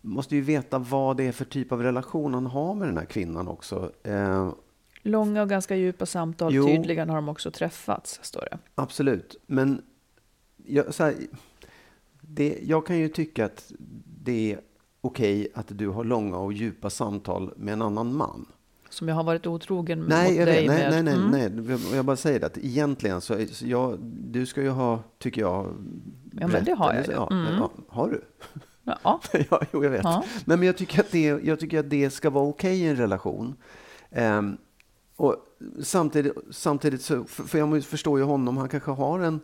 måste 0.00 0.34
ju 0.36 0.40
veta 0.40 0.78
vad 0.78 1.16
det 1.16 1.24
är 1.26 1.32
för 1.32 1.44
typ 1.44 1.72
av 1.72 1.82
relation 1.82 2.34
han 2.34 2.46
har 2.46 2.74
med 2.74 2.88
den 2.88 2.98
här 2.98 3.04
kvinnan 3.04 3.48
också. 3.48 3.92
Eh, 4.02 4.52
Långa 5.02 5.42
och 5.42 5.48
ganska 5.48 5.76
djupa 5.76 6.06
samtal, 6.06 6.54
Jo. 6.54 6.66
tydligen 6.66 7.08
har 7.08 7.16
de 7.16 7.28
också 7.28 7.50
träffats, 7.50 8.20
står 8.22 8.48
det. 8.50 8.58
absolut. 8.74 9.36
Men 9.46 9.82
jag, 10.66 10.94
så 10.94 11.04
här, 11.04 11.14
det, 12.34 12.58
jag 12.62 12.86
kan 12.86 12.98
ju 12.98 13.08
tycka 13.08 13.44
att 13.44 13.72
det 14.24 14.52
är 14.52 14.60
okej 15.00 15.48
att 15.54 15.66
du 15.78 15.88
har 15.88 16.04
långa 16.04 16.38
och 16.38 16.52
djupa 16.52 16.90
samtal 16.90 17.52
med 17.56 17.72
en 17.72 17.82
annan 17.82 18.16
man. 18.16 18.46
Som 18.90 19.08
jag 19.08 19.14
har 19.14 19.24
varit 19.24 19.46
otrogen 19.46 20.04
Nej, 20.08 20.30
mot 20.30 20.38
jag 20.38 20.48
dig 20.48 20.66
nej, 20.68 20.78
med. 20.78 21.04
nej, 21.04 21.14
nej, 21.30 21.46
Mm. 21.46 21.64
nej. 21.66 21.78
Jag 21.96 22.04
bara 22.04 22.16
säger 22.16 22.40
det 22.40 22.46
att 22.46 22.58
egentligen 22.58 23.20
så, 23.20 23.46
så 23.52 23.66
jag, 23.66 23.98
du 24.02 24.46
ska 24.46 24.62
ju 24.62 24.68
ha, 24.68 25.02
tycker 25.18 25.40
jag, 25.40 25.66
Ja, 26.32 26.46
men 26.46 26.64
det 26.64 26.72
har 26.72 26.94
jag 26.94 27.06
ju. 27.06 27.12
Ja, 27.12 27.28
Mm. 27.30 27.54
ja, 27.54 27.70
har 27.88 28.08
du? 28.10 28.24
Ja. 28.84 29.20
ja, 29.50 29.62
jo, 29.72 29.84
jag 29.84 29.90
vet. 29.90 30.04
Ja. 30.04 30.24
Nej, 30.44 30.56
men 30.56 30.66
jag 30.66 30.76
tycker 30.76 31.00
att 31.00 31.10
det, 31.10 31.24
jag 31.44 31.60
tycker 31.60 31.78
att 31.80 31.90
det 31.90 32.10
ska 32.10 32.30
vara 32.30 32.44
okej 32.44 32.80
i 32.80 32.86
en 32.88 32.96
relation. 32.96 33.54
Ehm, 34.10 34.56
och 35.16 35.36
samtidigt, 35.82 36.32
samtidigt 36.50 37.02
så, 37.02 37.24
för, 37.24 37.42
för 37.42 37.58
jag 37.58 37.84
förstår 37.84 38.18
ju 38.18 38.24
honom, 38.24 38.56
han 38.56 38.68
kanske 38.68 38.90
har 38.90 39.18
en, 39.20 39.40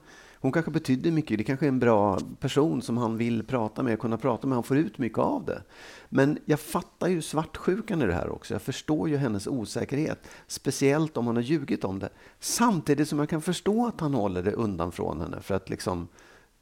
hon 0.46 0.52
kanske 0.52 0.70
betyder 0.70 1.10
mycket, 1.10 1.38
det 1.38 1.44
kanske 1.44 1.66
är 1.66 1.68
en 1.68 1.78
bra 1.78 2.18
person 2.40 2.82
som 2.82 2.96
han 2.96 3.16
vill 3.16 3.42
prata 3.42 3.82
med, 3.82 3.98
kunna 3.98 4.16
prata 4.16 4.46
med, 4.46 4.56
han 4.56 4.62
får 4.62 4.76
ut 4.76 4.98
mycket 4.98 5.18
av 5.18 5.44
det. 5.44 5.62
Men 6.08 6.38
jag 6.44 6.60
fattar 6.60 7.08
ju 7.08 7.22
svartsjukan 7.22 8.02
i 8.02 8.06
det 8.06 8.14
här 8.14 8.28
också, 8.28 8.54
jag 8.54 8.62
förstår 8.62 9.08
ju 9.08 9.16
hennes 9.16 9.46
osäkerhet, 9.46 10.28
speciellt 10.46 11.16
om 11.16 11.26
han 11.26 11.36
har 11.36 11.42
ljugit 11.42 11.84
om 11.84 11.98
det. 11.98 12.08
Samtidigt 12.40 13.08
som 13.08 13.18
jag 13.18 13.28
kan 13.28 13.42
förstå 13.42 13.86
att 13.86 14.00
han 14.00 14.14
håller 14.14 14.42
det 14.42 14.52
undan 14.52 14.92
från 14.92 15.20
henne, 15.20 15.40
för 15.40 15.54
att 15.54 15.70
liksom 15.70 16.08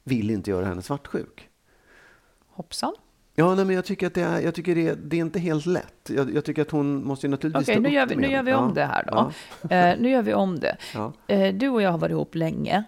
vill 0.03 0.29
inte 0.31 0.49
göra 0.51 0.65
henne 0.65 0.81
svartsjuk. 0.81 1.49
Hoppsan. 2.47 2.93
Ja, 3.37 3.55
nej, 3.55 3.65
men 3.65 3.75
jag 3.75 3.85
tycker 3.85 4.07
att 4.07 4.13
det 4.13 4.21
är, 4.21 4.39
jag 4.41 4.55
tycker 4.55 4.75
det, 4.75 4.93
det 4.93 5.17
är 5.17 5.21
inte 5.21 5.39
helt 5.39 5.65
lätt. 5.65 6.09
Jag, 6.09 6.33
jag 6.33 6.45
tycker 6.45 6.61
att 6.61 6.71
hon 6.71 7.03
måste 7.07 7.27
naturligtvis 7.27 7.63
Okej, 7.69 7.75
stå 7.75 7.81
nu, 7.81 7.89
gör 7.89 8.05
vi, 8.05 8.15
nu 8.15 8.27
gör 8.27 8.43
vi 8.43 8.53
om 8.53 8.67
Ja, 8.67 8.73
det 8.75 8.85
här 8.85 9.03
då. 9.07 9.31
Ja, 9.69 9.75
Eh, 9.75 9.95
nu 9.99 10.09
gör 10.09 10.21
vi 10.21 10.33
om 10.33 10.59
det. 10.59 10.77
ja, 10.93 11.13
Eh, 11.27 11.53
du 11.55 11.69
och 11.69 11.81
jag 11.81 11.91
har 11.91 11.97
varit 11.97 12.11
ihop 12.11 12.35
länge. 12.35 12.83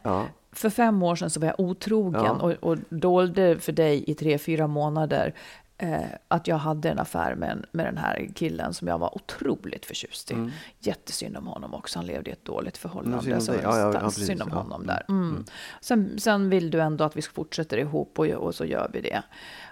För 0.58 0.70
fem 0.70 1.04
år 1.04 1.16
sedan 1.16 1.30
så 1.30 1.40
var 1.40 1.48
jag 1.48 1.60
otrogen 1.60 2.22
Ja. 2.24 2.32
och, 2.32 2.52
och 2.52 2.78
dolde 2.90 3.60
för 3.60 3.72
dig 3.72 4.04
i 4.08 4.16
tre, 4.16 4.38
fyra 4.38 4.68
månader 4.68 5.34
eh, 5.78 6.02
att 6.28 6.48
jag 6.48 6.58
hade 6.58 6.90
en 6.90 7.00
affär 7.00 7.36
med, 7.36 7.50
en, 7.52 7.66
med 7.72 7.86
den 7.86 7.98
här 7.98 8.30
killen 8.36 8.74
som 8.74 8.88
jag 8.88 8.98
var 8.98 9.16
otroligt 9.16 9.86
förtjust 9.86 10.32
i. 10.32 10.34
Mm. 10.34 10.52
Jättesynd 10.80 11.38
om 11.38 11.48
honom 11.48 11.74
också, 11.74 12.00
han 12.00 12.06
levde 12.06 12.30
i 12.30 12.34
ett 12.34 12.46
dåligt 12.46 12.78
förhållande. 12.78 13.22
synd 13.24 13.36
om 13.36 13.42
så 13.42 13.54
Ja, 13.54 13.80
ja, 13.80 13.94
ja, 14.02 14.12
synd 14.12 14.42
om 14.42 14.52
honom 14.52 14.88
där. 14.88 15.06
Mm. 15.10 15.46
Sen, 15.82 16.20
sen 16.20 16.50
vill 16.50 16.72
du 16.72 16.82
ändå 16.82 17.04
att 17.04 17.18
vi 17.18 17.22
fortsätter 17.22 17.78
ihop 17.78 18.20
och, 18.20 18.26
och 18.28 18.56
så 18.56 18.66
gör 18.66 18.90
vi 18.94 19.02
det. 19.02 19.22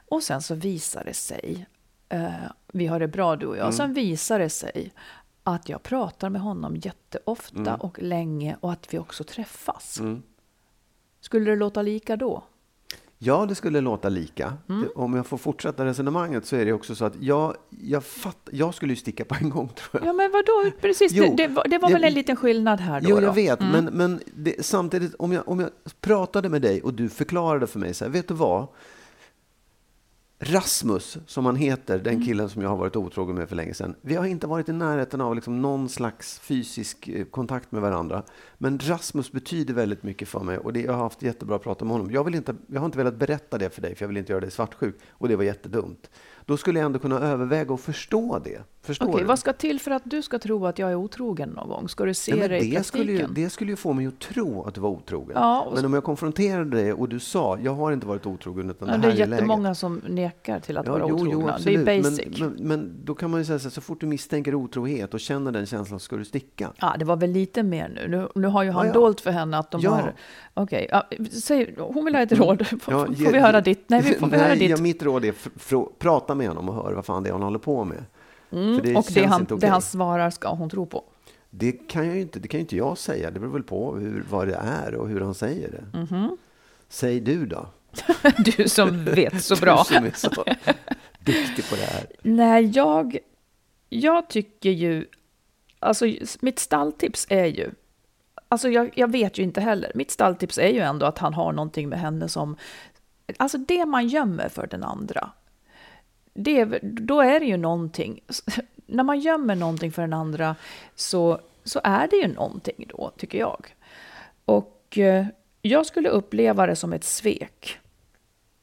Och 0.10 0.24
sen 0.24 0.42
så 0.42 0.56
visar 0.56 1.04
det 1.04 1.14
sig, 1.14 1.66
eh, 2.10 2.30
vi 2.74 2.88
har 2.88 3.00
det 3.00 3.08
bra 3.08 3.36
du 3.36 3.46
och 3.46 3.58
jag, 3.58 3.62
Mm. 3.64 3.74
sen 3.74 3.94
visar 3.94 4.40
det 4.40 4.50
sig 4.50 4.94
att 5.44 5.70
jag 5.70 5.84
pratar 5.84 6.30
med 6.30 6.42
honom 6.42 6.76
jätteofta 6.76 7.76
och 7.76 8.02
länge 8.02 8.58
och 8.60 8.72
att 8.72 8.94
vi 8.94 9.00
också 9.00 9.24
träffas. 9.24 10.00
Mm. 11.26 11.30
Skulle 11.44 11.50
det 11.52 11.56
låta 11.56 11.82
lika 11.82 12.16
då? 12.16 12.44
ja, 13.18 13.46
det 13.46 13.56
skulle 13.56 13.82
låta 13.82 14.10
lika. 14.10 14.54
Mm. 14.70 14.82
Det- 14.82 14.90
Om 14.90 15.14
jag 15.14 15.26
får 15.28 15.38
fortsätta 15.38 15.86
resonemanget 15.86 16.46
så 16.46 16.56
är 16.56 16.66
det 16.66 16.74
också 16.74 16.96
så 16.96 17.06
att 17.06 17.14
jag, 17.20 17.56
jag, 17.70 18.04
fatt, 18.04 18.50
jag 18.52 18.74
skulle 18.74 18.92
ju 18.94 18.98
sticka 18.98 19.26
på 19.26 19.36
en 19.42 19.50
gång 19.50 19.68
tror 19.70 19.90
jag. 20.04 20.06
Ja, 20.06 20.14
men 20.14 20.32
vadå? 20.32 20.72
Precis, 20.82 21.12
Jo, 21.12 21.24
det, 21.24 21.36
det, 21.36 21.48
var, 21.54 21.68
det 21.68 21.78
var 21.78 21.90
väl 21.90 22.04
en 22.04 22.14
liten 22.14 22.36
skillnad 22.36 22.80
här 22.80 23.02
då? 23.02 23.10
Jo, 23.10 23.16
då? 23.16 23.22
jag 23.22 23.34
vet, 23.34 23.60
men, 23.60 23.86
men 23.86 24.20
det, 24.36 24.66
samtidigt 24.66 25.16
om 25.16 25.32
jag, 25.32 25.48
om 25.50 25.60
jag 25.60 25.70
pratade 26.02 26.50
med 26.50 26.62
dig 26.62 26.82
och 26.82 26.94
du 26.94 27.10
förklarade 27.10 27.68
för 27.68 27.80
mig 27.80 27.94
så 27.94 28.06
här, 28.06 28.12
vet 28.12 28.28
du 28.28 28.34
vad? 28.34 28.68
Rasmus, 30.40 31.18
som 31.28 31.46
han 31.46 31.56
heter, 31.56 32.00
den 32.00 32.14
Mm. 32.14 32.26
killen 32.26 32.50
som 32.50 32.62
jag 32.62 32.70
har 32.70 32.78
varit 32.78 32.96
otrogen 32.96 33.36
med 33.36 33.50
för 33.50 33.56
länge 33.56 33.74
sedan. 33.74 33.96
Vi 34.02 34.16
har 34.16 34.26
inte 34.26 34.48
varit 34.48 34.70
i 34.70 34.74
närheten 34.74 35.22
av 35.22 35.36
liksom 35.36 35.62
någon 35.62 35.90
slags 35.90 36.40
fysisk 36.40 37.08
eh, 37.08 37.26
kontakt 37.26 37.72
med 37.72 37.82
varandra. 37.82 38.24
Men 38.66 38.80
Rasmus 38.84 39.32
betyder 39.32 39.74
väldigt 39.74 40.04
mycket 40.04 40.28
för 40.28 40.40
mig 40.40 40.58
och 40.58 40.74
det, 40.74 40.82
jag 40.82 40.94
har 40.94 41.04
haft 41.04 41.22
jättebra 41.22 41.60
prata 41.60 41.86
med 41.86 41.92
honom. 41.92 42.12
Jag, 42.12 42.24
vill 42.24 42.36
inte, 42.36 42.56
jag 42.68 42.80
har 42.80 42.86
inte 42.86 42.98
velat 42.98 43.16
berätta 43.16 43.58
det 43.58 43.70
för 43.70 43.82
dig, 43.82 43.96
för 43.96 44.04
jag 44.04 44.08
vill 44.08 44.18
inte 44.18 44.32
göra 44.32 44.42
dig 44.42 44.52
svartsjuk. 44.52 44.96
Och 45.12 45.28
det 45.28 45.36
var 45.36 45.44
jättedumt. 45.44 46.10
Då 46.46 46.58
skulle 46.58 46.80
jag 46.80 46.86
ändå 46.86 47.00
kunna 47.00 47.20
överväga 47.20 47.74
och 47.74 47.80
förstå 47.80 48.40
det. 48.44 48.62
Förstår 48.82 49.18
du? 49.20 49.24
vad 49.24 49.40
ska 49.40 49.54
till 49.54 49.80
för 49.80 49.92
att 49.92 50.02
du 50.06 50.22
ska 50.22 50.40
tro 50.40 50.66
att 50.66 50.80
jag 50.80 50.92
är 50.92 50.96
otrogen 50.96 51.50
någon 51.50 51.70
gång? 51.70 51.90
Ska 51.90 52.06
du 52.06 52.14
se 52.14 52.36
men 52.36 52.50
det 52.50 52.60
i 52.60 52.72
det, 52.72 52.84
skulle 52.84 53.12
ju, 53.12 53.28
det 53.28 53.50
skulle 53.50 53.72
ju 53.72 53.76
få 53.76 53.94
mig 53.94 54.08
att 54.08 54.20
tro 54.20 54.64
att 54.64 54.74
du 54.76 54.82
var 54.82 54.90
otrogen. 54.90 55.32
Ja, 55.36 55.72
Men 55.76 55.86
om 55.86 55.94
jag 55.94 56.04
konfronterade 56.04 56.70
dig 56.78 56.94
och 56.94 57.10
du 57.10 57.20
sa, 57.20 57.58
jag 57.64 57.76
har 57.76 57.92
inte 57.92 58.08
varit 58.08 58.26
otrogen 58.26 58.70
utan 58.70 58.88
Ja, 58.88 58.94
det 58.98 59.02
det 59.02 59.08
här 59.08 59.10
är 59.10 59.14
är 59.14 59.18
läget. 59.20 59.34
jättemånga 59.34 59.76
som 59.76 60.02
nekar 60.08 60.60
till 60.60 60.78
att 60.78 60.86
Ja, 60.86 60.92
vara 60.92 61.06
jo, 61.10 61.16
otrogna. 61.16 61.56
jo, 61.60 61.64
det 61.66 61.76
är 61.92 62.02
basic. 62.04 62.40
Men, 62.40 62.50
men, 62.52 62.68
men 62.68 62.94
då 63.06 63.16
kan 63.16 63.32
man 63.32 63.40
ju 63.40 63.46
säga 63.46 63.60
så 63.60 63.64
här, 63.66 63.72
så 63.72 63.82
fort 63.82 64.02
du 64.02 64.06
misstänker 64.08 64.56
otrohet 64.56 65.14
och 65.14 65.20
känner 65.20 65.52
den 65.52 65.66
känslan 65.66 66.00
så 66.00 66.04
ska 66.04 66.16
du 66.18 66.26
sticka. 66.26 66.72
Ja, 66.78 66.96
det 67.00 67.06
var 67.06 67.16
väl 67.16 67.32
lite 67.32 67.64
mer 67.64 67.90
nu. 67.90 68.08
Nu, 68.08 68.42
nu 68.42 68.48
har 68.56 68.64
ju 68.64 68.72
han 68.72 68.86
Ja, 68.88 68.94
ja. 68.94 69.00
dolt 69.00 69.22
för 69.22 69.32
henne 69.32 69.58
att 69.58 69.72
de 69.72 69.82
Ja. 69.82 69.92
har... 69.92 70.14
Okej, 70.54 70.88
ja, 70.92 71.04
säg, 71.32 71.76
hon 71.78 72.06
vill 72.06 72.16
ha 72.16 72.22
ett 72.22 72.32
råd. 72.32 72.68
Får, 72.68 72.94
Ja, 72.94 73.06
får 73.06 73.32
vi 73.32 73.40
höra 73.40 73.62
ditt? 73.62 73.90
Nej, 73.90 74.02
vi 74.02 74.14
får 74.14 74.28
vi 74.28 74.38
höra 74.38 74.48
Nej, 74.48 74.60
ditt. 74.60 74.70
ja, 74.70 74.78
mitt 74.78 75.04
råd 75.04 75.26
är 75.26 75.34
prata 76.00 76.36
med 76.36 76.48
honom 76.48 76.70
och 76.70 76.76
hör 76.76 76.94
vad 76.94 77.06
fan 77.06 77.24
det 77.24 77.30
är 77.30 77.32
han 77.34 77.42
håller 77.42 77.60
på 77.60 77.84
med. 77.86 78.04
För 78.50 78.56
det 78.58 78.62
Mm, 78.90 78.96
och 78.98 79.06
det 79.14 79.26
han, 79.26 79.42
inte 79.42 79.56
det 79.56 79.68
han 79.68 79.82
svarar 79.82 80.30
ska 80.30 80.50
hon 80.50 80.70
tro 80.70 80.86
på. 80.86 81.04
Det 81.50 81.72
kan 81.72 82.06
jag 82.08 82.16
ju 82.16 82.22
inte, 82.22 82.40
det 82.40 82.48
kan 82.48 82.58
ju 82.58 82.62
inte 82.62 82.76
jag 82.78 82.98
säga. 82.98 83.32
Det 83.32 83.40
beror 83.40 83.54
väl 83.54 83.64
på 83.64 83.96
hur, 83.96 84.26
vad 84.30 84.48
det 84.48 84.56
är 84.56 84.96
och 84.96 85.10
hur 85.10 85.22
han 85.22 85.34
säger 85.34 85.72
det. 85.72 85.98
Mhm. 85.98 86.38
Säg 86.90 87.20
du 87.20 87.46
då. 87.46 87.68
Du 88.58 88.70
som 88.70 89.06
vet 89.06 89.44
så 89.44 89.56
bra. 89.56 89.86
Du 89.90 89.96
som 89.96 90.06
är 90.06 90.12
så 90.16 90.30
duktig 91.20 91.70
på 91.70 91.76
det 91.76 91.82
här. 91.82 92.06
Nej, 92.22 92.72
jag, 92.76 93.18
jag 93.90 94.30
tycker 94.30 94.70
ju... 94.70 95.06
Alltså, 95.80 96.06
mitt 96.40 96.60
stalltips 96.60 97.28
är 97.30 97.46
ju... 97.46 97.72
Alltså, 98.56 98.70
jag, 98.70 98.92
jag 98.96 99.12
vet 99.12 99.40
ju 99.40 99.44
inte 99.44 99.62
heller. 99.62 99.92
Mitt 99.96 100.12
stalltips 100.12 100.58
är 100.58 100.68
ju 100.68 100.80
ändå 100.80 101.06
att 101.06 101.18
han 101.18 101.34
har 101.34 101.52
någonting 101.52 101.90
med 101.90 102.00
henne 102.00 102.30
som... 102.30 102.58
Alltså, 103.38 103.58
det 103.58 103.86
man 103.86 104.08
gömmer 104.08 104.50
för 104.50 104.68
den 104.68 104.84
andra. 104.84 105.32
Det, 106.34 106.66
då 106.82 107.22
är 107.22 107.40
det 107.40 107.46
ju 107.46 107.58
någonting. 107.58 108.20
När 108.86 109.04
man 109.04 109.20
gömmer 109.20 109.56
någonting 109.56 109.92
för 109.92 110.02
den 110.02 110.14
andra 110.14 110.56
så, 110.96 111.40
så 111.64 111.82
är 111.84 112.08
det 112.08 112.16
ju 112.16 112.28
någonting 112.28 112.86
då, 112.90 113.12
tycker 113.18 113.38
jag. 113.38 113.76
Och 114.46 114.98
eh, 114.98 115.26
jag 115.62 115.86
skulle 115.86 116.10
uppleva 116.10 116.66
det 116.66 116.76
som 116.76 116.94
ett 116.94 117.04
svek. 117.04 117.80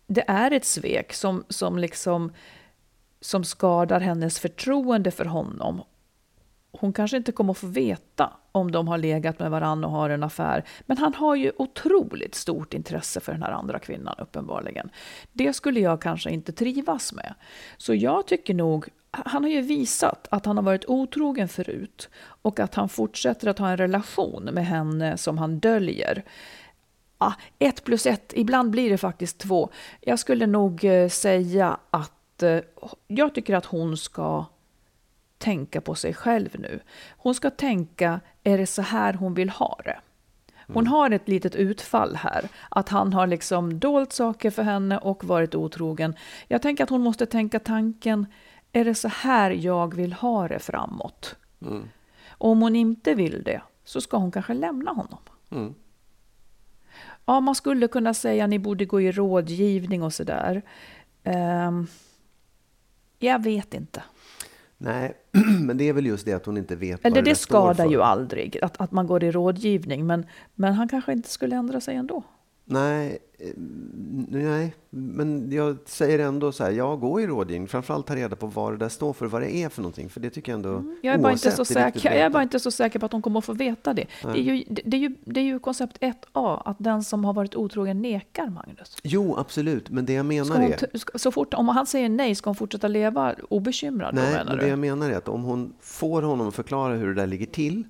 Det 0.07 0.24
är 0.28 0.50
ett 0.50 0.64
svek 0.64 1.12
som, 1.12 1.44
som 1.48 1.78
liksom 1.78 2.33
som 3.20 3.44
skadar 3.44 4.00
hennes 4.00 4.40
förtroende 4.40 5.11
för 5.11 5.24
honom 5.24 5.83
hon 6.72 6.92
kanske 6.92 7.16
inte 7.16 7.32
kommer 7.32 7.50
att 7.50 7.58
få 7.58 7.66
veta 7.66 8.32
om 8.52 8.70
de 8.70 8.88
har 8.88 8.98
legat 8.98 9.38
med 9.38 9.50
varandra 9.50 9.88
och 9.88 9.94
har 9.94 10.11
en 10.11 10.22
affär. 10.22 10.64
Men 10.87 10.98
han 10.98 11.14
har 11.14 11.35
ju 11.35 11.52
otroligt 11.56 12.35
stort 12.35 12.74
intresse 12.74 13.20
för 13.20 13.32
den 13.32 13.42
här 13.42 13.52
andra 13.52 13.78
kvinnan 13.78 14.14
uppenbarligen. 14.18 14.90
Det 15.32 15.52
skulle 15.52 15.80
jag 15.80 16.02
kanske 16.02 16.30
inte 16.30 16.52
trivas 16.52 17.12
med. 17.12 17.35
Så 17.76 17.94
jag 17.94 18.26
tycker 18.26 18.54
nog, 18.54 18.88
han 19.11 19.44
har 19.44 19.50
ju 19.50 19.61
visat 19.61 20.28
att 20.30 20.46
han 20.46 20.56
har 20.56 20.64
varit 20.64 20.85
otrogen 20.85 21.48
förut 21.48 22.08
och 22.42 22.61
att 22.61 22.74
han 22.74 22.88
fortsätter 22.88 23.48
att 23.48 23.58
ha 23.58 23.70
en 23.70 23.76
relation 23.76 24.44
med 24.44 24.66
henne 24.66 25.16
som 25.16 25.38
han 25.38 25.58
döljer. 25.58 26.24
Ah, 27.18 27.32
ett 27.58 27.85
plus 27.85 28.06
ett, 28.06 28.32
ibland 28.37 28.70
blir 28.70 28.90
det 28.90 28.98
faktiskt 28.98 29.38
två. 29.38 29.70
Jag 30.00 30.18
skulle 30.18 30.46
nog 30.46 30.85
eh, 30.85 31.08
säga 31.08 31.78
att 31.90 32.42
eh, 32.42 32.58
jag 33.06 33.35
tycker 33.35 33.54
att 33.54 33.64
hon 33.64 33.96
ska 33.96 34.44
tänka 35.42 35.81
på 35.81 35.94
sig 35.94 36.14
själv 36.14 36.48
nu. 36.59 36.81
Hon 37.16 37.35
ska 37.35 37.50
tänka, 37.50 38.20
är 38.44 38.59
det 38.59 38.66
så 38.66 38.83
här 38.83 39.14
hon 39.14 39.35
vill 39.35 39.50
ha 39.50 39.81
det? 39.85 40.00
Hon 40.74 40.87
har 40.87 41.11
ett 41.11 41.28
litet 41.28 41.55
utfall 41.55 42.16
här, 42.16 42.48
att 42.68 42.88
han 42.88 43.12
har 43.12 43.26
liksom 43.26 43.78
dolt 43.78 44.12
saker 44.12 44.50
för 44.50 44.62
henne 44.62 44.98
och 44.98 45.24
varit 45.24 45.55
otrogen. 45.55 46.14
Jag 46.48 46.62
tänker 46.62 46.85
att 46.85 46.90
hon 46.90 47.00
måste 47.02 47.26
tänka 47.26 47.59
tanken, 47.59 48.26
är 48.72 48.85
det 48.85 48.94
så 48.94 49.09
här 49.09 49.50
jag 49.50 49.94
vill 49.94 50.12
ha 50.12 50.48
det 50.48 50.59
framåt? 50.59 51.37
Mm. 51.62 51.88
Och 52.28 52.50
om 52.50 52.62
hon 52.62 52.76
inte 52.76 53.14
vill 53.14 53.42
det, 53.42 53.62
så 53.85 54.00
ska 54.00 54.16
hon 54.16 54.33
kanske 54.33 54.55
lämna 54.55 54.90
honom. 54.90 55.18
Mm. 55.50 55.74
Ja, 57.24 57.40
man 57.40 57.55
skulle 57.55 57.88
kunna 57.88 58.14
säga 58.14 58.44
att 58.44 58.50
ni 58.50 58.59
borde 58.59 58.85
gå 58.85 59.00
i 59.00 59.12
rådgivning 59.12 60.02
och 60.02 60.12
sådär. 60.12 60.62
Um, 61.24 61.87
jag 63.18 63.42
vet 63.42 63.74
inte. 63.74 64.02
Nej, 64.85 65.12
men 65.61 65.77
det 65.77 65.88
är 65.88 65.92
väl 65.92 66.07
just 66.07 66.25
det 66.27 66.33
att 66.33 66.47
hon 66.47 66.57
inte 66.57 66.77
vet 66.77 67.05
Eller 67.05 67.16
vad 67.16 67.25
det, 67.25 67.31
det 67.31 67.35
står 67.35 67.75
skadar 67.75 67.90
ju 67.90 68.03
aldrig, 68.03 68.59
att, 68.62 68.81
att 68.81 68.92
man 68.92 69.07
går 69.07 69.25
i 69.25 69.31
rådgivning. 69.31 70.07
Men, 70.07 70.27
men 70.55 70.73
han 70.73 70.88
kanske 70.88 71.12
inte 71.12 71.29
skulle 71.29 71.57
ändra 71.57 71.81
sig 71.81 71.97
ändå. 71.97 72.23
Nej, 72.72 73.18
eh, 73.38 73.48
nej, 74.28 74.74
men 74.90 75.52
jag 75.52 75.76
säger 75.85 76.18
ändå 76.18 76.52
så 76.52 76.64
här, 76.64 76.70
jag 76.70 77.00
går 77.00 77.20
i 77.20 77.26
rådgivning. 77.26 77.68
Framförallt 77.68 78.06
ta 78.06 78.16
reda 78.16 78.37
på 78.37 78.46
vad 78.46 78.72
det 78.72 78.76
där 78.76 78.88
står 78.88 79.12
för, 79.12 79.26
vad 79.26 79.42
det 79.42 79.54
är 79.56 79.68
för 79.68 79.82
någonting. 79.82 80.08
För 80.08 80.20
det 80.20 80.30
tycker 80.30 80.52
jag 80.52 80.56
ändå, 80.56 80.68
Mm. 80.68 80.96
Jag 81.02 81.14
är, 81.14 81.18
bara 81.18 81.32
inte 81.32 81.48
oavsett, 81.48 81.66
så 81.66 81.78
är 81.78 81.85
viktigt 81.85 82.02
säker, 82.02 82.16
jag 82.16 82.26
är 82.26 82.30
bara 82.30 82.42
inte 82.42 82.61
så 82.61 82.70
säker 82.70 82.98
på 82.98 83.06
att 83.06 83.12
hon 83.12 83.22
kommer 83.22 83.38
att 83.38 83.44
få 83.44 83.52
veta 83.52 83.94
det. 83.94 84.06
Det 84.22 84.28
är, 84.28 84.35
ju, 84.37 84.64
det, 84.68 84.82
det, 84.85 84.96
är 84.96 85.00
ju, 85.00 85.14
det 85.24 85.40
är 85.40 85.44
ju 85.44 85.58
koncept 85.58 85.98
1A, 86.00 86.62
att 86.64 86.76
den 86.78 87.02
som 87.02 87.24
har 87.24 87.32
varit 87.32 87.54
otrogen 87.54 88.02
nekar 88.02 88.46
Magnus. 88.46 88.96
Jo, 89.02 89.37
absolut, 89.38 89.90
men 89.90 90.06
det 90.06 90.12
jag 90.12 90.26
menar 90.26 90.61
är... 90.61 90.98
ska- 90.98 91.18
så 91.18 91.30
fort, 91.30 91.54
om 91.54 91.68
han 91.68 91.87
säger 91.87 92.08
nej, 92.08 92.35
ska 92.35 92.50
hon 92.50 92.54
fortsätta 92.56 92.88
leva 92.88 93.35
obekymrad? 93.50 94.14
Nej, 94.14 94.42
men 94.46 94.58
det 94.58 94.68
jag 94.68 94.78
menar 94.78 95.11
är 95.11 95.16
att 95.16 95.28
om 95.28 95.42
hon 95.42 95.72
får 95.80 96.22
honom 96.22 96.48
att 96.48 96.54
förklara 96.54 96.94
hur 96.94 97.06
det 97.06 97.14
där 97.14 97.26
ligger 97.26 97.46
till 97.46 97.85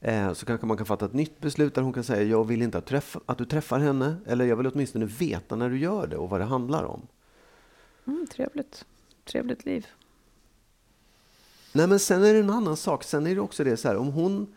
eh, 0.00 0.32
så 0.32 0.46
kanske 0.46 0.66
man 0.66 0.76
kan 0.76 0.86
fatta 0.86 1.04
ett 1.06 1.12
nytt 1.12 1.40
beslut 1.40 1.74
där 1.74 1.82
hon 1.82 1.92
kan 1.92 2.04
säga 2.04 2.22
jag 2.22 2.44
vill 2.44 2.62
inte 2.62 2.78
att, 2.78 2.86
träffa, 2.86 3.20
att 3.26 3.38
du 3.38 3.44
träffar 3.44 3.78
henne 3.78 4.16
eller 4.26 4.44
jag 4.44 4.56
vill 4.56 4.66
åtminstone 4.66 5.04
veta 5.04 5.56
när 5.56 5.70
du 5.70 5.78
gör 5.78 6.06
det 6.06 6.16
och 6.16 6.30
vad 6.30 6.40
det 6.40 6.44
handlar 6.44 6.84
om. 6.84 7.00
Mm, 8.06 8.26
trevligt. 8.32 8.84
Trevligt 9.24 9.64
liv. 9.64 9.86
Nej, 11.72 11.86
men 11.86 11.98
sen 11.98 12.24
är 12.24 12.32
det 12.34 12.40
en 12.40 12.50
annan 12.50 12.76
sak. 12.76 13.04
Sen 13.04 13.26
är 13.26 13.34
det 13.34 13.40
också 13.40 13.64
det 13.64 13.76
så 13.76 13.88
här, 13.88 13.96
om 13.96 14.08
hon 14.12 14.54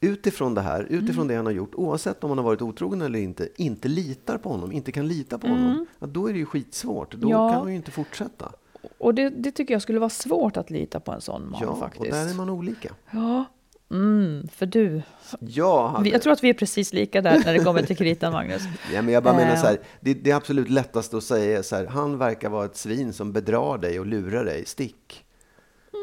utifrån 0.00 0.54
det 0.54 0.60
här, 0.60 0.82
utifrån 0.90 1.14
Mm. 1.22 1.28
det 1.28 1.34
han 1.36 1.46
har 1.46 1.52
gjort, 1.52 1.74
oavsett 1.74 2.24
om 2.24 2.30
han 2.30 2.38
har 2.38 2.44
varit 2.44 2.62
otrogen 2.62 3.02
eller 3.02 3.18
inte, 3.18 3.48
inte 3.56 3.88
litar 3.88 4.38
på 4.38 4.48
honom, 4.48 4.72
inte 4.72 4.92
kan 4.92 5.08
lita 5.08 5.38
på 5.38 5.46
Mm. 5.46 5.58
honom, 5.62 5.86
ja, 5.98 6.06
då 6.06 6.26
är 6.28 6.32
det 6.32 6.38
ju 6.38 6.46
skitsvårt. 6.46 7.14
Då 7.14 7.30
Ja. 7.30 7.50
kan 7.52 7.60
hon 7.60 7.70
ju 7.70 7.76
inte 7.76 7.90
fortsätta. 7.90 8.52
Och 8.98 9.14
det, 9.14 9.30
det 9.30 9.52
tycker 9.52 9.74
jag 9.74 9.82
skulle 9.82 9.98
vara 9.98 10.10
svårt 10.10 10.56
att 10.56 10.70
lita 10.70 11.00
på 11.00 11.12
en 11.12 11.20
sån 11.20 11.50
man 11.50 11.60
Ja, 11.62 11.76
faktiskt. 11.76 12.00
och 12.00 12.06
där 12.10 12.30
är 12.30 12.34
man 12.34 12.50
olika. 12.50 12.94
Ja, 13.10 13.44
mm, 13.90 14.48
för 14.48 14.66
du. 14.66 15.02
Jag 15.40 15.88
hade... 15.88 16.08
Jag 16.08 16.22
tror 16.22 16.32
att 16.32 16.44
vi 16.44 16.48
är 16.50 16.54
precis 16.54 16.92
lika 16.92 17.20
där 17.22 17.42
när 17.44 17.52
det 17.52 17.64
kommer 17.64 17.82
till 17.82 17.96
kritan, 17.96 18.32
Magnus. 18.32 18.62
Ja, 18.94 19.02
men 19.02 19.14
jag 19.14 19.22
bara 19.22 19.34
menar 19.36 19.52
Eh. 19.54 19.60
så 19.60 19.66
här, 19.66 19.78
det, 20.00 20.14
det 20.14 20.30
är 20.30 20.34
absolut 20.36 20.70
lättast 20.70 21.14
att 21.14 21.24
säga 21.24 21.62
så 21.62 21.76
här, 21.76 21.86
han 21.86 22.18
verkar 22.18 22.48
vara 22.48 22.64
ett 22.64 22.76
svin 22.76 23.12
som 23.12 23.32
bedrar 23.32 23.78
dig 23.78 24.00
och 24.00 24.06
lurar 24.06 24.44
dig, 24.44 24.64
stick. 24.66 25.24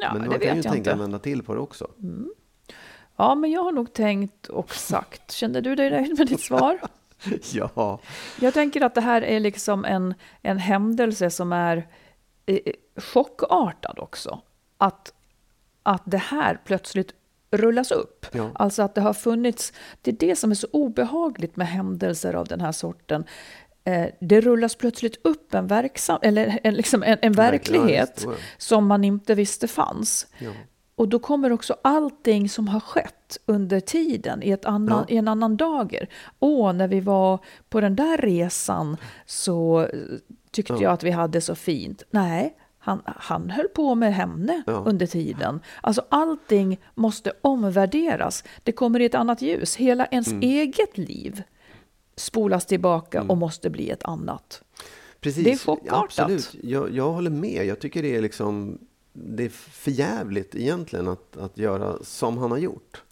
Ja, 0.02 0.14
men 0.14 0.22
det 0.22 0.30
man 0.30 0.40
kan 0.40 0.48
ju 0.50 0.56
vet 0.56 0.66
jag 0.66 0.74
tänka 0.74 0.92
inte. 0.92 1.02
vända 1.02 1.20
till 1.20 1.44
på 1.44 1.54
det 1.54 1.60
också. 1.60 1.88
Ja, 3.18 3.36
men 3.36 3.52
jag 3.52 3.64
har 3.64 3.72
nog 3.72 3.94
tänkt 3.94 4.48
och 4.48 4.76
sagt. 4.76 5.32
Kände 5.32 5.62
du 5.62 5.76
dig 5.76 5.90
nöjd 5.90 6.18
med 6.18 6.28
ditt 6.28 6.42
svar? 6.42 6.80
ja, 7.54 8.00
Jag 8.40 8.54
tänker 8.54 8.82
att 8.82 8.96
det 8.96 9.02
här 9.02 9.22
är 9.22 9.40
liksom 9.40 9.86
en, 9.86 10.14
en 10.42 10.58
händelse 10.58 11.30
som 11.30 11.54
är 11.54 11.88
eh, 12.46 12.58
chockartad 12.98 14.00
också. 14.00 14.42
Att, 14.78 15.14
att 15.84 16.02
det 16.06 16.18
här 16.18 16.60
plötsligt 16.66 17.12
rullas 17.58 17.92
upp. 17.92 18.26
Ja. 18.32 18.50
Alltså 18.56 18.84
att 18.84 18.96
det 18.96 19.02
har 19.02 19.14
funnits, 19.14 19.74
det 20.02 20.12
är 20.12 20.16
det 20.28 20.36
som 20.36 20.52
är 20.52 20.56
så 20.56 20.68
obehagligt 20.72 21.56
med 21.56 21.68
händelser 21.68 22.34
av 22.34 22.48
den 22.48 22.62
här 22.62 22.72
sorten. 22.72 23.24
Eh, 23.84 24.06
det 24.22 24.42
rullas 24.42 24.76
plötsligt 24.76 25.26
upp 25.26 25.54
en, 25.54 25.68
verksam, 25.68 26.20
eller 26.22 26.60
en, 26.64 26.74
liksom 26.74 27.04
en, 27.04 27.18
en 27.22 27.34
ja, 27.34 27.42
verklighet 27.42 28.16
det. 28.16 28.30
som 28.58 28.88
man 28.88 29.04
inte 29.04 29.36
visste 29.36 29.68
fanns. 29.68 30.28
Ja. 30.38 30.52
Och 30.98 31.08
då 31.10 31.20
kommer 31.20 31.52
också 31.52 31.76
allting 31.82 32.50
som 32.50 32.68
har 32.68 32.80
skett 32.80 33.38
under 33.46 33.80
tiden 33.80 34.44
i, 34.44 34.52
ett 34.52 34.66
annan, 34.66 35.06
Ja. 35.08 35.16
i 35.16 35.18
en 35.18 35.28
annan 35.28 35.58
dager. 35.58 36.10
Åh, 36.40 36.74
när 36.74 36.88
vi 36.88 37.00
var 37.00 37.40
på 37.70 37.82
den 37.82 37.96
där 37.96 38.18
resan 38.18 38.98
så 39.26 39.88
tyckte 40.52 40.74
Ja. 40.74 40.82
jag 40.82 40.92
att 40.94 41.04
vi 41.04 41.12
hade 41.12 41.42
så 41.42 41.56
fint. 41.56 42.04
Nej, 42.10 42.56
han, 42.86 43.02
han 43.06 43.50
höll 43.50 43.68
på 43.68 43.96
med 43.96 44.14
henne 44.16 44.64
Ja. 44.68 44.74
under 44.86 45.06
tiden. 45.08 45.60
Alltså 45.82 46.06
allting 46.10 46.80
måste 46.96 47.32
omvärderas. 47.42 48.44
Det 48.64 48.72
kommer 48.72 49.00
i 49.00 49.06
ett 49.06 49.16
annat 49.16 49.42
ljus. 49.42 49.76
Hela 49.76 50.06
ens 50.06 50.28
Mm. 50.28 50.42
eget 50.42 50.98
liv 50.98 51.44
spolas 52.16 52.66
tillbaka 52.66 53.22
och 53.22 53.38
måste 53.38 53.70
bli 53.70 53.90
ett 53.90 54.04
annat. 54.04 54.64
Precis. 55.20 55.44
Det 55.44 55.52
är 55.52 55.58
chockartat. 55.58 56.04
Absolut. 56.04 56.56
Jag, 56.64 56.92
jag 56.92 57.12
håller 57.12 57.30
med. 57.30 57.66
Jag 57.66 57.80
tycker 57.80 58.02
det 58.02 58.16
är 58.16 58.22
liksom 58.22 58.78
det 59.14 59.44
är 59.46 59.50
förjävligt 59.50 60.56
egentligen 60.56 61.08
att, 61.08 61.38
att 61.38 61.58
göra 61.58 61.96
som 62.04 62.38
han 62.38 62.52
har 62.52 62.58
gjort. 62.58 63.04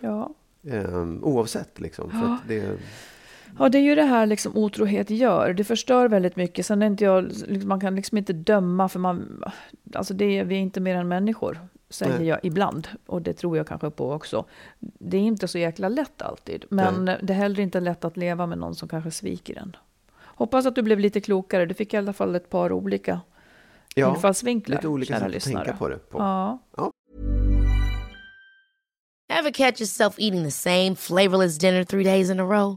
Ja. 0.00 0.30
Ehm, 0.70 1.24
oavsett 1.24 1.80
liksom. 1.80 2.10
För 2.10 2.34
att 2.34 2.48
det, 2.48 2.78
Ja, 3.58 3.68
det 3.68 3.78
är 3.78 3.82
ju 3.82 3.94
det 3.94 4.02
här 4.02 4.26
liksom 4.26 4.56
otrohet 4.56 5.10
gör. 5.10 5.52
Det 5.52 5.64
förstör 5.64 6.08
väldigt 6.08 6.36
mycket. 6.36 6.66
Sen 6.66 6.82
är 6.82 6.86
inte 6.86 7.04
jag, 7.04 7.24
liksom, 7.24 7.68
man 7.68 7.80
kan 7.80 7.94
liksom 7.96 8.18
inte 8.18 8.32
döma 8.32 8.88
för 8.88 8.98
man, 8.98 9.44
alltså 9.94 10.14
det, 10.14 10.24
är- 10.38 10.44
vi 10.44 10.54
är 10.54 10.58
inte 10.60 10.80
mer 10.80 10.94
än 10.94 11.08
människor, 11.08 11.58
säger 11.90 12.18
Nej. 12.18 12.26
jag 12.28 12.38
ibland. 12.42 12.88
Och 13.06 13.22
det 13.22 13.32
tror 13.32 13.56
jag 13.56 13.66
kanske 13.66 13.90
på 13.90 14.12
också. 14.12 14.44
Det 14.80 15.16
är 15.16 15.20
inte 15.20 15.48
så 15.48 15.58
jäkla 15.58 15.88
lätt 15.88 16.22
alltid. 16.22 16.64
Men 16.68 17.04
det 17.04 17.32
är 17.32 17.36
heller 17.36 17.60
inte 17.60 17.80
lätt 17.80 18.04
att 18.04 18.16
leva 18.16 18.46
med 18.46 18.58
någon 18.58 18.74
som 18.74 18.88
kanske 18.88 19.10
sviker 19.10 19.58
en. 19.58 19.76
Hoppas 20.24 20.66
att 20.66 20.74
du 20.74 20.82
blev 20.82 20.98
lite 21.00 21.20
klokare. 21.20 21.66
Du 21.66 21.74
fick 21.74 21.94
i 21.94 21.96
alla 21.96 22.12
fall 22.12 22.34
ett 22.34 22.50
par 22.50 22.72
olika 22.72 23.20
ja, 23.94 24.10
infallsvinklar, 24.14 24.76
lite 24.76 24.88
olika 24.88 25.14
sätt 25.14 25.22
att 25.26 25.30
lyssnare. 25.32 25.64
tänka 25.64 25.78
på 25.78 25.88
det. 25.88 25.96
På. 26.10 26.18
Ja. 26.18 26.58
Ever 29.30 29.50
catch 29.50 29.80
yourself 29.80 30.14
eating 30.18 30.44
the 30.44 30.50
same 30.50 30.94
flavorless 30.96 31.58
dinner 31.58 31.84
three 31.84 32.04
days 32.04 32.30
in 32.30 32.40
a 32.40 32.44
row? 32.44 32.76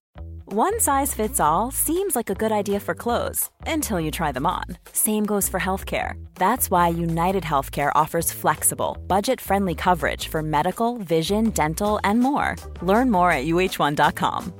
One 0.53 0.81
size 0.81 1.15
fits 1.15 1.39
all 1.39 1.71
seems 1.71 2.13
like 2.13 2.29
a 2.29 2.35
good 2.35 2.51
idea 2.51 2.79
for 2.81 2.93
clothes 2.93 3.49
until 3.65 4.01
you 4.01 4.11
try 4.11 4.33
them 4.33 4.45
on. 4.45 4.63
Same 4.91 5.25
goes 5.25 5.49
for 5.49 5.59
healthcare. 5.59 6.15
That's 6.35 6.69
why 6.69 6.89
United 6.89 7.43
Healthcare 7.43 8.03
offers 8.03 8.33
flexible, 8.33 8.97
budget 9.07 9.41
friendly 9.41 9.75
coverage 9.75 10.27
for 10.27 10.41
medical, 10.41 10.97
vision, 10.97 11.51
dental, 11.51 11.99
and 12.03 12.19
more. 12.19 12.57
Learn 12.81 13.11
more 13.11 13.31
at 13.31 13.45
uh1.com. 13.45 14.51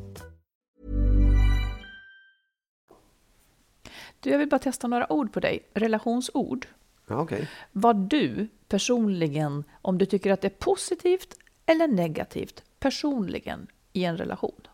Du, 4.19 4.29
jag 4.29 4.37
vill 4.37 4.49
bara 4.49 4.59
testa 4.59 4.87
några 4.87 5.13
ord 5.13 5.33
på 5.33 5.39
dig. 5.39 5.59
Relationsord. 5.73 6.67
Ja, 7.07 7.21
okej. 7.21 7.47
Vad 7.71 7.95
du 7.95 8.47
personligen, 8.67 9.63
om 9.81 9.97
du 9.97 10.05
tycker 10.05 10.31
att 10.31 10.41
det 10.41 10.47
är 10.47 10.59
positivt 10.59 11.37
eller 11.65 11.87
negativt, 11.87 12.63
personligen 12.79 13.67
i 13.93 14.03
en 14.03 14.17
relation. 14.17 14.67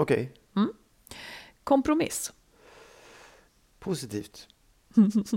Okej. 0.00 0.32
Kompromiss. 1.64 2.32
Positivt. 3.78 4.48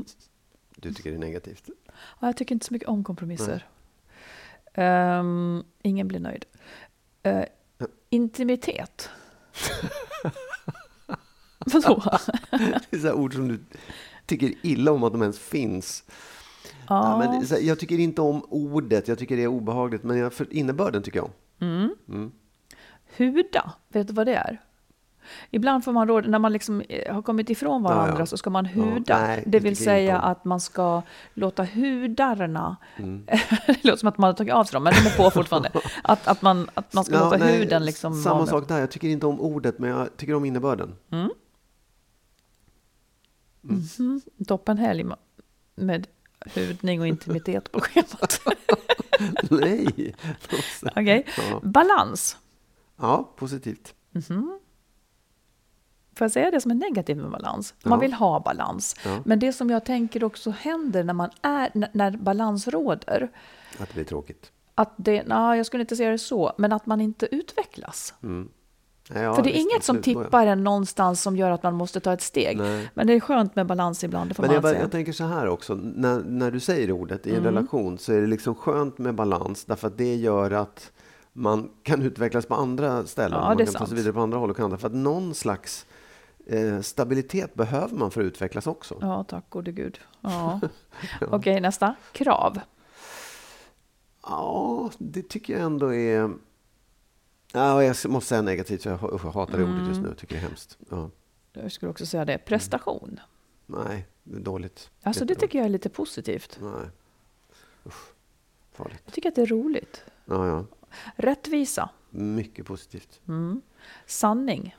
Du 0.75 0.93
tycker 0.93 1.09
det 1.09 1.17
är 1.17 1.19
negativt? 1.19 1.69
Ja, 1.85 2.27
jag 2.27 2.37
tycker 2.37 2.55
inte 2.55 2.65
så 2.65 2.73
mycket 2.73 2.89
om 2.89 3.03
kompromisser. 3.03 3.67
Ehm, 4.73 5.63
ingen 5.81 6.07
blir 6.07 6.19
nöjd. 6.19 6.45
Eh, 7.23 7.45
intimitet. 8.09 9.09
Vadå? 11.65 12.03
Det 12.89 12.95
är 12.95 12.99
så 12.99 13.13
ord 13.13 13.33
som 13.33 13.47
du 13.47 13.59
tycker 14.25 14.53
illa 14.61 14.91
om 14.91 15.03
att 15.03 15.11
de 15.13 15.21
ens 15.21 15.39
finns. 15.39 16.03
Ja. 16.87 17.23
Ja. 17.23 17.41
men 17.49 17.65
jag 17.65 17.79
tycker 17.79 17.99
inte 17.99 18.21
om 18.21 18.45
ordet, 18.49 19.07
jag 19.07 19.19
tycker 19.19 19.37
det 19.37 19.43
är 19.43 19.47
obehagligt, 19.47 20.03
men 20.03 20.17
jag, 20.17 20.33
innebörden 20.49 21.03
tycker 21.03 21.19
jag 21.19 21.25
om. 21.25 22.31
Huda, 23.17 23.73
vet 23.87 24.07
du 24.07 24.13
vad 24.13 24.25
det 24.27 24.35
är? 24.35 24.61
Ibland 25.51 25.83
får 25.83 25.91
man 25.91 26.07
råd, 26.07 26.27
när 26.27 26.39
man 26.39 26.53
liksom 26.53 26.81
eh, 26.81 27.13
har 27.13 27.21
kommit 27.21 27.49
ifrån 27.49 27.83
varandra 27.83 28.13
Ja, 28.13 28.19
ja. 28.19 28.25
så 28.25 28.37
ska 28.37 28.49
man 28.49 28.65
Ja, 28.75 28.83
huda. 28.83 29.19
nej, 29.19 29.43
det 29.47 29.59
vill 29.59 29.77
säga 29.77 30.19
att 30.19 30.45
man 30.45 30.59
ska 30.59 31.01
låta 31.33 31.63
hudarna, 31.63 32.75
Mm. 32.97 33.25
det 33.67 33.83
låter 33.83 33.97
som 33.97 34.09
att 34.09 34.17
man 34.17 34.27
har 34.27 34.33
tagit 34.33 34.53
av 34.53 34.63
sig 34.63 34.73
dem, 34.73 34.83
men 34.83 34.93
de 34.93 34.99
är 35.09 35.17
på 35.17 35.31
fortfarande. 35.33 35.71
Att, 36.03 36.27
att, 36.27 36.41
man, 36.41 36.69
att 36.73 36.93
man 36.93 37.03
ska 37.05 37.15
Ja, 37.15 37.23
låta 37.23 37.37
nej, 37.37 37.57
huden 37.57 37.85
liksom 37.85 38.21
Samma 38.23 38.45
sak 38.47 38.67
där, 38.67 38.79
jag 38.79 38.91
tycker 38.91 39.07
inte 39.07 39.25
om 39.25 39.39
ordet, 39.39 39.79
men 39.79 39.89
jag 39.89 40.17
tycker 40.17 40.33
om 40.33 40.45
innebörden. 40.45 40.95
Toppen 44.47 44.77
helg 44.77 45.03
med- 45.03 45.17
med 45.75 46.07
hudning 46.55 47.01
och 47.01 47.07
intimitet 47.07 47.71
på 47.71 47.79
schemat. 47.81 48.41
Nej! 49.49 50.15
Okej. 50.95 51.25
Ja. 51.51 51.59
Balans. 51.63 52.37
Ja, 53.03 53.33
positivt. 53.35 53.93
Får 56.15 56.25
jag 56.25 56.31
säga 56.31 56.51
det 56.51 56.61
som 56.61 56.71
är 56.71 56.75
negativt 56.75 57.17
med 57.17 57.31
balans? 57.31 57.73
Man 57.83 57.93
Ja. 57.93 57.99
vill 58.01 58.13
ha 58.13 58.39
balans. 58.39 58.95
Ja. 59.05 59.19
Men 59.25 59.39
det 59.39 59.53
som 59.53 59.69
jag 59.69 59.85
tänker 59.85 60.23
också 60.23 60.49
händer 60.51 61.03
när, 61.03 61.13
man 61.13 61.29
är, 61.41 61.71
när- 61.73 61.89
när 61.93 62.11
balans 62.17 62.67
råder, 62.67 63.31
Att 63.79 63.87
det 63.87 63.93
blir 63.93 64.03
tråkigt. 64.03 64.51
att 64.75 64.93
det, 64.97 65.23
nej, 65.27 65.57
jag 65.57 65.65
skulle 65.65 65.81
inte 65.81 65.95
säga 65.95 66.11
det 66.11 66.17
så, 66.17 66.53
men 66.57 66.73
att 66.73 66.85
man 66.85 67.01
inte 67.01 67.35
utvecklas. 67.35 68.13
Nej, 69.09 69.23
ja, 69.23 69.33
För 69.35 69.41
det 69.43 69.49
är 69.49 69.53
visst, 69.53 69.71
inget 69.71 69.83
som 69.83 70.01
tippar 70.01 70.47
en 70.47 70.63
någonstans 70.63 71.21
som 71.21 71.37
gör 71.37 71.51
att 71.51 71.63
man 71.63 71.73
måste 71.73 71.99
ta 71.99 72.13
ett 72.13 72.21
steg. 72.21 72.57
Nej. 72.57 72.89
Men 72.93 73.07
det 73.07 73.13
är 73.13 73.19
skönt 73.19 73.55
med 73.55 73.65
balans 73.67 74.03
ibland, 74.03 74.29
det 74.29 74.33
får 74.33 74.43
Men 74.43 74.47
man 74.49 74.55
jag, 74.55 74.63
säga. 74.63 74.81
jag 74.81 74.91
tänker 74.91 75.11
så 75.11 75.23
här 75.23 75.47
också, 75.47 75.75
när, 75.75 76.19
när 76.23 76.51
du 76.51 76.59
säger 76.59 76.91
ordet 76.91 77.27
i 77.27 77.29
en 77.29 77.35
Mm. 77.35 77.45
relation 77.55 77.97
så 77.97 78.13
är 78.13 78.21
det 78.21 78.27
liksom 78.27 78.55
skönt 78.55 78.97
med 78.97 79.15
balans 79.15 79.65
därför 79.65 79.87
att 79.87 79.97
det 79.97 80.15
gör 80.15 80.51
att 80.51 80.91
man 81.33 81.69
kan 81.83 82.01
utvecklas 82.01 82.45
på 82.45 82.55
andra 82.55 83.05
ställen. 83.05 83.39
Ja, 83.39 83.45
man 83.45 83.57
det 83.57 83.63
kan 83.65 83.73
ta 83.73 83.77
sant. 83.79 83.89
sig 83.89 83.97
vidare 83.97 84.13
på 84.13 84.19
andra 84.21 84.37
håll 84.37 84.49
och 84.49 84.57
kanter. 84.57 84.77
För 84.77 84.87
att 84.87 84.93
någon 84.93 85.33
slags 85.35 85.85
eh, 86.47 86.81
stabilitet 86.81 87.53
behöver 87.53 87.95
man 87.97 88.11
för 88.11 88.21
att 88.21 88.25
utvecklas 88.25 88.67
också. 88.67 88.97
Ja, 89.01 89.23
tack 89.23 89.49
gode 89.49 89.71
gud. 89.71 89.99
Ja. 90.21 90.59
Okej, 91.31 91.61
nästa. 91.61 91.95
Krav. 92.11 92.59
Ja, 94.23 94.91
det 94.97 95.29
tycker 95.29 95.53
jag 95.53 95.61
ändå 95.61 95.93
är... 95.93 96.31
Ja, 97.53 97.83
jag 97.83 97.95
måste 98.07 98.29
säga 98.29 98.41
negativt, 98.41 98.83
för 98.83 98.89
jag 98.89 98.97
ha- 98.97 99.09
jag 99.11 99.17
hatar 99.17 99.57
det 99.57 99.63
ordet 99.63 99.87
just 99.87 99.97
Mm. 99.99 100.09
nu. 100.09 100.15
Tycker 100.15 100.35
det 100.35 100.39
är 100.41 100.47
hemskt. 100.47 100.77
Ja. 100.89 101.09
Jag 101.53 101.71
skulle 101.71 101.89
också 101.91 102.05
säga 102.05 102.25
det. 102.25 102.37
Prestation. 102.37 103.19
Nej, 103.65 104.07
det 104.23 104.35
är 104.37 104.39
dåligt. 104.41 104.89
Alltså 105.03 105.25
det 105.25 105.31
Jättedåligt. 105.31 105.41
tycker 105.41 105.57
jag 105.59 105.65
är 105.65 105.69
lite 105.69 105.89
positivt. 105.89 106.57
Nej. 106.61 106.89
Usch. 107.85 108.05
Farligt. 108.73 109.01
Jag 109.05 109.13
tycker 109.13 109.29
att 109.29 109.35
det 109.35 109.41
är 109.41 109.45
roligt. 109.45 110.03
Ja, 110.25 110.47
ja. 110.47 110.65
Rättvisa. 111.15 111.89
Mycket 112.09 112.65
positivt. 112.65 113.21
Sanning. 114.05 114.75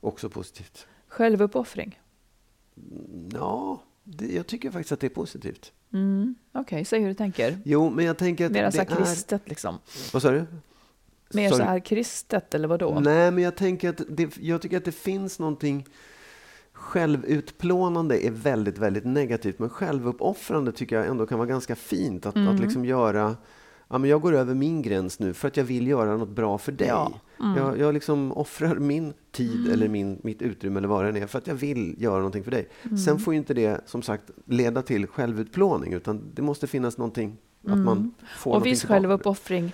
Också 0.00 0.30
positivt. 0.30 0.86
Självuppoffring. 1.08 2.00
Ja, 3.32 3.82
det, 4.04 4.26
jag 4.26 4.46
tycker 4.46 4.70
faktiskt 4.70 4.92
att 4.92 5.00
det 5.00 5.06
är 5.06 5.10
positivt. 5.10 5.72
Okej, 6.52 6.84
säg 6.84 7.00
hur 7.00 7.08
du 7.08 7.14
tänker. 7.14 7.58
Jo, 7.64 7.90
men 7.90 8.04
jag 8.04 8.18
tänker 8.18 8.46
att 8.46 8.52
Mer 8.52 8.70
så 8.70 8.78
här 8.78 8.86
är... 8.92 8.96
kristet 8.96 9.42
liksom. 9.48 9.78
Vad 10.12 10.22
sa 10.22 10.30
du? 10.30 10.46
Mer 11.34 11.48
Sorry. 11.48 11.60
så 11.62 11.64
här 11.68 11.78
kristet 11.80 12.54
eller 12.54 12.68
vadå? 12.68 13.00
Nej, 13.00 13.30
men 13.30 13.44
jag 13.44 13.56
tänker 13.56 13.88
att 13.88 14.00
det, 14.08 14.36
jag 14.40 14.62
tycker 14.62 14.76
att 14.76 14.84
det 14.84 14.92
finns 14.92 15.38
någonting 15.38 15.86
Självutplånande 16.72 18.26
är 18.26 18.30
väldigt, 18.30 18.78
väldigt 18.78 19.04
negativt, 19.04 19.58
men 19.58 19.68
självuppoffrande 19.70 20.72
tycker 20.72 20.96
jag 20.96 21.06
ändå 21.06 21.26
kan 21.26 21.38
vara 21.38 21.48
ganska 21.48 21.76
fint. 21.76 22.26
Att, 22.26 22.36
Mm. 22.36 22.48
att 22.54 22.60
liksom 22.60 22.84
göra, 22.84 23.36
ja 23.92 23.98
men 23.98 24.10
jag 24.10 24.20
går 24.20 24.32
över 24.34 24.54
min 24.54 24.82
gräns 24.82 25.18
nu 25.18 25.34
för 25.34 25.48
att 25.48 25.56
jag 25.56 25.64
vill 25.64 25.86
göra 25.86 26.16
något 26.16 26.28
bra 26.28 26.58
för 26.58 26.72
dig. 26.72 26.88
Ja. 26.88 27.12
Mm. 27.40 27.56
Jag, 27.56 27.78
jag 27.78 27.94
liksom 27.94 28.32
offrar 28.32 28.74
min 28.74 29.12
tid 29.32 29.72
eller 29.72 29.88
min, 29.88 30.18
mitt 30.22 30.42
utrymme 30.42 30.78
eller 30.78 30.88
vad 30.88 31.14
det 31.14 31.20
är 31.20 31.26
för 31.26 31.38
att 31.38 31.46
jag 31.46 31.54
vill 31.54 32.02
göra 32.02 32.16
någonting 32.16 32.44
för 32.44 32.50
dig. 32.50 32.68
Mm. 32.82 32.98
Sen 32.98 33.18
får 33.18 33.34
ju 33.34 33.38
inte 33.38 33.54
det 33.54 33.80
som 33.86 34.02
sagt 34.02 34.30
leda 34.46 34.82
till 34.82 35.06
självutplåning, 35.06 35.92
utan 35.92 36.30
det 36.34 36.42
måste 36.42 36.66
finnas 36.66 36.98
någonting 36.98 37.36
att 37.68 37.78
man 37.78 37.84
får 37.84 37.92
Mm. 37.92 38.12
Och 38.38 38.46
någonting 38.46 38.70
viss 38.70 38.84
självuppoffring 38.84 39.64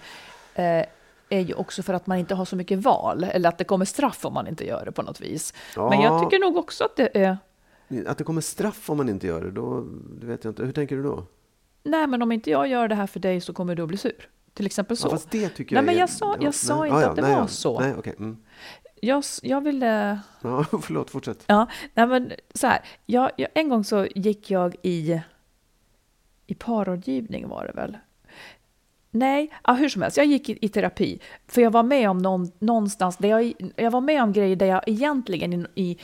eh, 0.55 0.85
är 1.29 1.41
ju 1.41 1.55
också 1.55 1.83
för 1.83 1.95
att 1.95 2.07
man 2.07 2.19
inte 2.19 2.35
har 2.35 2.45
så 2.45 2.57
mycket 2.57 2.79
val, 2.79 3.25
eller 3.25 3.49
att 3.49 3.59
det 3.59 3.65
kommer 3.65 3.85
straff 3.85 4.25
om 4.25 4.35
man 4.35 4.47
inte 4.47 4.67
gör 4.67 4.85
det 4.85 4.93
på 4.93 5.03
något 5.03 5.21
vis. 5.21 5.55
Men 5.77 6.01
jag 6.01 6.15
Ja. 6.15 6.21
tycker 6.25 6.39
nog 6.39 6.57
också 6.57 6.85
att 6.85 6.97
det 6.97 7.11
är... 7.19 7.39
Att 8.07 8.19
det 8.19 8.25
kommer 8.25 8.41
straff 8.41 8.91
om 8.91 8.97
man 8.97 9.09
inte 9.09 9.27
gör 9.27 9.41
det, 9.45 9.51
då 9.51 9.85
det 10.21 10.27
vet 10.27 10.45
jag 10.45 10.51
inte. 10.51 10.65
Hur 10.65 10.73
tänker 10.73 10.97
du 10.97 11.03
då? 11.03 11.25
Nej, 11.83 12.07
men 12.07 12.23
om 12.23 12.33
inte 12.33 12.51
jag 12.51 12.69
gör 12.69 12.89
det 12.89 12.95
här 12.95 13.07
för 13.07 13.21
dig 13.21 13.41
så 13.41 13.53
kommer 13.53 13.75
du 13.75 13.83
att 13.83 13.89
bli 13.89 13.97
sur. 13.99 14.29
Till 14.55 14.67
exempel 14.67 14.97
så. 14.97 15.07
Ja, 15.07 15.11
fast 15.11 15.31
det 15.31 15.49
tycker 15.49 15.75
Nej, 15.75 15.79
jag 15.79 15.87
men 15.87 15.95
är- 15.95 15.99
jag 15.99 16.11
sa- 16.11 16.37
jag 16.41 16.55
sa 16.55 16.81
nej, 16.81 16.89
inte 16.91 17.01
ja, 17.03 17.09
att 17.11 17.17
det 17.17 17.23
nej, 17.23 17.33
var 17.33 17.41
ja. 17.41 17.47
så. 17.47 17.81
Nej, 17.81 17.95
okej. 17.99 18.15
Mm. 18.19 18.37
Jag, 19.01 19.25
jag 19.43 19.61
ville... 19.61 20.21
Ja, 20.43 20.65
förlåt, 20.83 21.11
fortsätt. 21.11 21.45
Ja, 21.47 21.67
nej 21.95 22.07
men 22.07 22.33
så 22.55 22.67
här. 22.67 22.81
Jag, 23.07 23.31
jag, 23.37 23.49
en 23.55 23.69
gång 23.69 23.85
så 23.85 24.07
gick 24.15 24.51
jag 24.51 24.77
i, 24.83 25.21
i 26.47 26.55
parrådgivning 26.55 27.49
var 27.49 27.67
det 27.67 27.73
väl. 27.73 27.97
Nej, 29.11 29.53
ja, 29.65 29.73
hur 29.75 29.89
som 29.89 30.03
helst, 30.03 30.17
jag 30.17 30.27
gick 30.27 30.49
i, 30.49 30.59
i 30.61 30.69
terapi. 30.69 31.21
För 31.47 31.61
jag 31.63 31.71
var 31.71 31.83
med 31.83 32.11
om 32.11 32.19
någon, 32.19 32.51
någonstans, 32.59 33.17
där 33.17 33.29
jag, 33.29 33.53
jag 33.77 33.91
var 33.91 34.01
med 34.01 34.23
om 34.23 34.33
grejer 34.33 34.57
där 34.57 34.67
jag 34.67 34.83
egentligen 34.87 35.53
i, 35.53 35.67
i, 35.75 35.99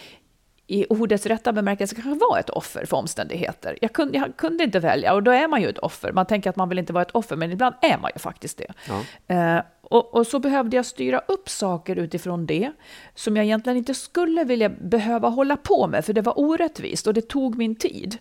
i 0.66 0.86
ordets 0.88 1.26
rätta 1.26 1.52
bemärkelse 1.52 1.94
kanske 1.94 2.26
var 2.30 2.38
ett 2.38 2.50
offer 2.50 2.86
för 2.86 2.96
omständigheter. 2.96 3.78
Jag 3.80 3.92
kunde, 3.92 4.18
jag 4.18 4.36
kunde 4.36 4.64
inte 4.64 4.80
välja 4.80 5.14
och 5.14 5.22
då 5.22 5.30
är 5.30 5.48
man 5.48 5.62
ju 5.62 5.68
ett 5.68 5.78
offer. 5.78 6.12
Man 6.12 6.26
tänker 6.26 6.50
att 6.50 6.56
man 6.56 6.68
vill 6.68 6.78
inte 6.78 6.92
vara 6.92 7.02
ett 7.02 7.10
offer, 7.10 7.36
men 7.36 7.52
ibland 7.52 7.74
är 7.82 7.98
man 7.98 8.10
ju 8.14 8.18
faktiskt 8.18 8.58
det. 8.58 8.72
Eh, 9.34 9.60
och, 9.82 10.14
och 10.14 10.26
så 10.26 10.38
behövde 10.38 10.76
jag 10.76 10.86
styra 10.86 11.18
upp 11.18 11.48
saker 11.48 11.96
utifrån 11.96 12.46
det 12.46 12.72
som 13.14 13.36
jag 13.36 13.44
egentligen 13.44 13.76
inte 13.76 13.94
skulle 13.94 14.44
vilja 14.44 14.68
behöva 14.68 15.28
hålla 15.28 15.56
på 15.56 15.86
med, 15.86 16.04
för 16.04 16.12
det 16.12 16.22
var 16.22 16.38
orättvist 16.38 17.06
och 17.06 17.14
det 17.14 17.28
tog 17.28 17.56
min 17.56 17.76
tid. 17.76 18.18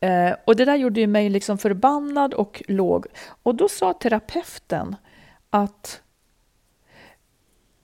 Eh, 0.00 0.34
och 0.44 0.56
det 0.56 0.64
där 0.64 0.76
gjorde 0.76 1.00
ju 1.00 1.06
mig 1.06 1.30
liksom 1.30 1.58
förbannad 1.58 2.34
och 2.34 2.62
låg. 2.68 3.06
Och 3.42 3.54
då 3.54 3.68
sa 3.68 3.92
terapeuten 3.92 4.96
att 5.50 6.00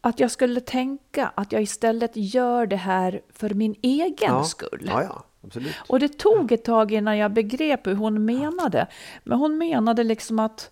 att 0.09 0.21
jag 0.21 0.31
skulle 0.31 0.61
tänka 0.61 1.33
att 1.35 1.53
jag 1.53 1.62
istället 1.62 2.11
gör 2.14 2.66
det 2.66 2.77
här 2.77 3.21
för 3.33 3.51
min 3.51 3.75
egen 3.83 4.14
Ja. 4.21 4.44
skull. 4.44 4.85
Ja, 4.87 5.03
ja, 5.03 5.25
absolut. 5.44 5.75
Och 5.87 6.01
det 6.01 6.18
tog 6.18 6.53
ett 6.53 6.64
tag 6.64 6.92
innan 6.92 7.18
jag 7.18 7.33
begrep 7.33 7.87
hur 7.87 7.94
hon 7.94 8.25
menade. 8.25 8.87
Men 9.25 9.38
hon 9.38 9.59
menade 9.59 10.05
liksom 10.05 10.38
att, 10.38 10.71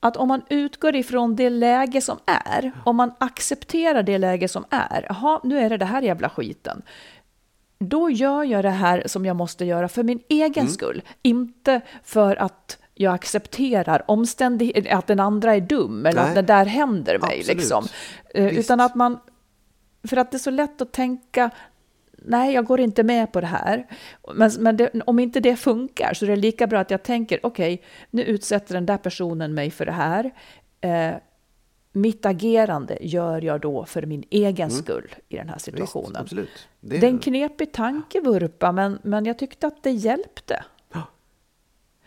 att 0.00 0.16
om 0.16 0.28
man 0.28 0.42
utgår 0.50 0.96
ifrån 0.96 1.36
det 1.36 1.50
läge 1.50 2.00
som 2.00 2.18
är, 2.26 2.72
om 2.84 2.96
man 2.96 3.12
accepterar 3.18 4.02
det 4.02 4.18
läge 4.18 4.48
som 4.48 4.64
är, 4.70 5.06
jaha, 5.08 5.40
nu 5.44 5.58
är 5.58 5.70
det 5.70 5.76
det 5.76 5.84
här 5.84 6.02
jävla 6.02 6.28
skiten. 6.30 6.82
Då 7.80 8.10
gör 8.10 8.44
jag 8.44 8.64
det 8.64 8.70
här 8.70 9.02
som 9.06 9.26
jag 9.26 9.36
måste 9.36 9.64
göra 9.64 9.88
för 9.88 10.02
min 10.02 10.20
egen 10.28 10.62
Mm. 10.62 10.72
skull, 10.72 11.02
inte 11.22 11.80
för 12.04 12.36
att 12.36 12.78
jag 13.00 13.14
accepterar 13.14 14.02
omständigheter, 14.10 14.94
att 14.94 15.06
den 15.06 15.20
andra 15.20 15.54
är 15.54 15.60
dum 15.60 16.06
eller 16.06 16.20
Nej. 16.20 16.28
att 16.28 16.34
det 16.34 16.42
där 16.42 16.64
händer 16.64 17.18
mig. 17.18 17.38
Absolut. 17.38 17.46
Liksom. 17.46 17.86
Eh, 18.34 18.44
Visst. 18.44 18.58
Utan 18.58 18.80
att 18.80 18.94
man, 18.94 19.18
för 20.08 20.16
att 20.16 20.30
det 20.30 20.36
är 20.36 20.38
så 20.38 20.50
lätt 20.50 20.82
att 20.82 20.92
tänka, 20.92 21.50
nej, 22.12 22.54
jag 22.54 22.64
går 22.64 22.80
inte 22.80 23.02
med 23.02 23.32
på 23.32 23.40
det 23.40 23.46
här. 23.46 23.86
Men, 24.34 24.50
men 24.58 24.76
det, 24.76 24.90
om 25.06 25.18
inte 25.18 25.40
det 25.40 25.56
funkar 25.56 26.14
så 26.14 26.24
är 26.24 26.30
det 26.30 26.36
lika 26.36 26.66
bra 26.66 26.80
att 26.80 26.90
jag 26.90 27.02
tänker, 27.02 27.40
okej, 27.42 27.82
nu 28.10 28.22
utsätter 28.22 28.74
den 28.74 28.86
där 28.86 28.98
personen 28.98 29.54
mig 29.54 29.70
för 29.70 29.86
det 29.86 29.92
här. 29.92 30.30
Eh, 30.80 31.14
mitt 31.92 32.26
agerande 32.26 32.98
gör 33.00 33.42
jag 33.42 33.60
då 33.60 33.84
för 33.84 34.02
min 34.02 34.24
egen 34.30 34.70
skull 34.70 35.14
i 35.28 35.36
den 35.36 35.48
här 35.48 35.58
situationen. 35.58 36.10
Mm. 36.10 36.22
Visst, 36.22 36.32
absolut. 36.32 36.68
Det, 36.80 36.98
Det 36.98 37.06
är 37.06 37.10
en 37.10 37.18
knepig 37.18 37.72
tankevurpa, 37.72 38.72
men, 38.72 38.98
men 39.02 39.24
jag 39.26 39.38
tyckte 39.38 39.66
att 39.66 39.82
det 39.82 39.90
hjälpte. 39.90 40.64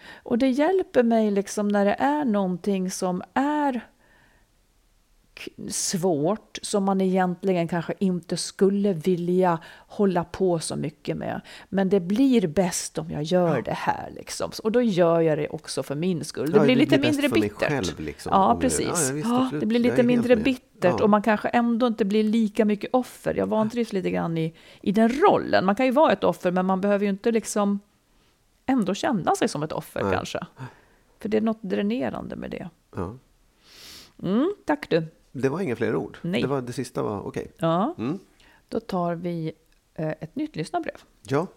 Ja. 0.01 0.19
Och 0.23 0.37
det 0.37 0.49
hjälper 0.49 1.03
mig 1.03 1.31
liksom 1.31 1.67
när 1.67 1.85
det 1.85 1.93
är 1.99 2.25
någonting 2.25 2.91
som 2.91 3.21
är 3.33 3.81
svårt, 5.69 6.57
som 6.61 6.83
man 6.83 7.01
egentligen 7.01 7.67
kanske 7.67 7.93
inte 7.99 8.37
skulle 8.37 8.93
vilja 8.93 9.59
hålla 9.87 10.23
på 10.23 10.59
så 10.59 10.75
mycket 10.75 11.17
med. 11.17 11.41
Men 11.69 11.89
det 11.89 11.99
blir 11.99 12.47
bäst 12.47 12.97
om 12.97 13.11
jag 13.11 13.23
gör 13.23 13.61
det 13.61 13.73
här. 13.73 14.09
Liksom. 14.15 14.51
Och 14.63 14.71
då 14.71 14.81
gör 14.81 15.21
jag 15.21 15.37
det 15.37 15.47
också 15.49 15.83
för 15.83 15.95
min 15.95 16.23
skull. 16.23 16.51
Det 16.51 16.57
Ja, 16.57 16.63
blir 16.63 16.75
det 16.75 16.81
lite 16.81 16.97
blir 16.99 17.09
mindre 17.11 17.29
bittert. 17.29 17.69
själv, 17.69 17.99
liksom, 17.99 18.29
ja, 18.33 18.57
precis. 18.61 18.87
ja, 18.87 19.07
ja, 19.07 19.13
visst, 19.13 19.27
Ja, 19.27 19.49
det 19.59 19.65
blir 19.65 19.79
lite 19.79 20.03
mindre 20.03 20.35
bittert 20.35 20.67
Ja. 20.97 21.03
och 21.03 21.09
man 21.09 21.21
kanske 21.21 21.47
ändå 21.47 21.87
inte 21.87 22.05
blir 22.05 22.23
lika 22.23 22.65
mycket 22.65 22.89
offer. 22.93 23.33
Jag 23.35 23.47
vantrivs 23.47 23.93
lite 23.93 24.11
grann 24.11 24.37
i, 24.37 24.53
i 24.81 24.91
den 24.91 25.09
rollen. 25.09 25.65
Man 25.65 25.75
kan 25.75 25.85
ju 25.85 25.91
vara 25.91 26.11
ett 26.11 26.23
offer, 26.23 26.51
men 26.51 26.65
man 26.65 26.81
behöver 26.81 27.05
ju 27.05 27.09
inte 27.09 27.31
liksom 27.31 27.79
ändå 28.65 28.93
känna 28.93 29.35
sig 29.35 29.47
som 29.47 29.63
ett 29.63 29.71
offer 29.71 30.03
Nej. 30.03 30.13
kanske. 30.13 30.39
För 31.19 31.29
det 31.29 31.37
är 31.37 31.41
något 31.41 31.61
dränerande 31.61 32.35
med 32.35 32.51
det. 32.51 32.69
Ja. 32.95 33.15
Mm, 34.23 34.53
tack 34.65 34.89
du. 34.89 35.05
Det 35.31 35.49
var 35.49 35.59
inga 35.61 35.75
fler 35.75 35.95
ord? 35.95 36.17
Nej. 36.21 36.41
Det, 36.41 36.47
var, 36.47 36.61
det 36.61 36.73
sista 36.73 37.03
var 37.03 37.27
okej? 37.27 37.51
Ja, 37.57 37.95
Mm. 37.97 38.19
då 38.69 38.79
tar 38.79 39.15
vi 39.15 39.51
eh, 39.95 40.09
ett 40.09 40.35
nytt 40.35 40.55
lyssnarbrev. 40.55 40.95
Ja. 41.27 41.47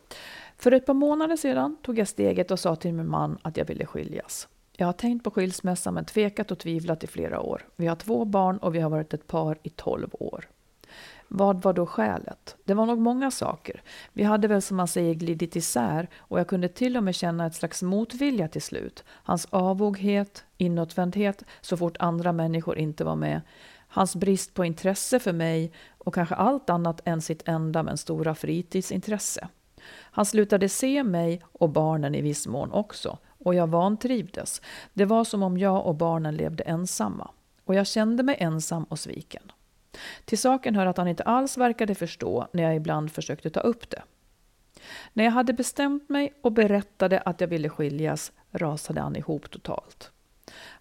För 0.57 0.73
ett 0.73 0.87
par 0.87 0.95
månader 0.95 1.37
sedan 1.37 1.77
tog 1.83 1.99
jag 1.99 2.09
steget 2.09 2.51
och 2.51 2.61
sa 2.61 2.77
till 2.77 2.93
min 2.95 3.09
man 3.09 3.38
att 3.43 3.57
jag 3.57 3.64
ville 3.64 3.87
skiljas. 3.87 4.49
Jag 4.73 4.87
har 4.87 4.93
tänkt 4.93 5.25
på 5.25 5.31
skilsmässa 5.31 5.90
men 5.90 6.05
tvekat 6.05 6.51
och 6.51 6.59
tvivlat 6.59 7.05
i 7.05 7.07
flera 7.07 7.40
år. 7.40 7.69
Vi 7.77 7.87
har 7.87 7.97
två 7.97 8.25
barn 8.25 8.59
och 8.59 8.75
vi 8.75 8.81
har 8.81 8.90
varit 8.90 9.14
ett 9.14 9.27
par 9.27 9.59
i 9.62 9.69
tolv 9.69 10.09
år. 10.12 10.49
Vad 11.37 11.62
var 11.62 11.73
då 11.73 11.87
skälet? 11.87 12.57
Det 12.64 12.75
var 12.75 12.87
nog 12.87 12.99
många 12.99 13.31
saker. 13.31 13.83
Vi 14.12 14.23
hade 14.23 14.49
väl 14.49 14.62
som 14.62 14.77
man 14.77 14.88
säger 14.88 15.14
glidit 15.14 15.57
isär 15.57 16.09
och 16.18 16.40
jag 16.40 16.49
kunde 16.49 16.68
till 16.68 16.97
och 16.97 17.03
med 17.03 17.14
känna 17.14 17.47
ett 17.47 17.55
slags 17.55 17.83
motvilja 17.83 18.49
till 18.49 18.62
slut. 18.62 19.05
Hans 19.09 19.47
avoghet, 19.51 20.44
inåtvändhet 20.57 21.42
så 21.61 21.77
fort 21.77 21.97
andra 21.99 22.33
människor 22.33 22.79
inte 22.79 23.05
var 23.05 23.16
med. 23.16 23.40
Hans 23.88 24.16
brist 24.16 24.55
på 24.55 24.64
intresse 24.64 25.18
för 25.18 25.33
mig 25.33 25.73
och 25.99 26.14
kanske 26.14 26.35
allt 26.35 26.70
annat 26.70 27.01
än 27.05 27.20
sitt 27.20 27.49
enda 27.49 27.83
men 27.83 27.99
stora 27.99 28.35
fritidsintresse. 28.35 29.49
Han 29.90 30.27
slutade 30.27 30.68
se 30.68 31.05
mig 31.05 31.42
och 31.53 31.70
barnen 31.70 32.14
i 32.14 32.23
viss 32.23 32.47
mån 32.47 32.73
också 32.73 33.18
och 33.27 33.55
jag 33.55 33.66
vantrivdes. 33.66 34.62
Det 34.92 35.05
var 35.05 35.25
som 35.25 35.42
om 35.42 35.59
jag 35.59 35.87
och 35.87 35.94
barnen 35.94 36.37
levde 36.37 36.64
ensamma 36.64 37.31
och 37.64 37.75
jag 37.75 37.87
kände 37.87 38.23
mig 38.23 38.37
ensam 38.38 38.85
och 38.85 38.99
sviken. 38.99 39.42
Till 40.24 40.38
saken 40.38 40.76
hör 40.76 40.87
att 40.87 40.96
han 40.96 41.09
inte 41.09 41.22
alls 41.22 41.57
verkade 41.57 41.94
förstå 41.94 42.48
när 42.52 42.62
jag 42.62 42.76
ibland 42.76 43.12
försökte 43.12 43.50
ta 43.50 43.61
upp 43.61 43.90
det. 43.90 44.02
När 45.12 45.24
jag 45.24 45.33
hade 45.33 45.52
bestämt 45.52 46.09
mig 46.09 46.33
och 46.42 46.52
berättade 46.52 47.20
att 47.20 47.40
jag 47.40 47.48
ville 47.48 47.68
skiljas 47.68 48.33
rasade 48.52 49.00
han 49.00 49.16
ihop 49.16 49.50
totalt. 49.50 50.11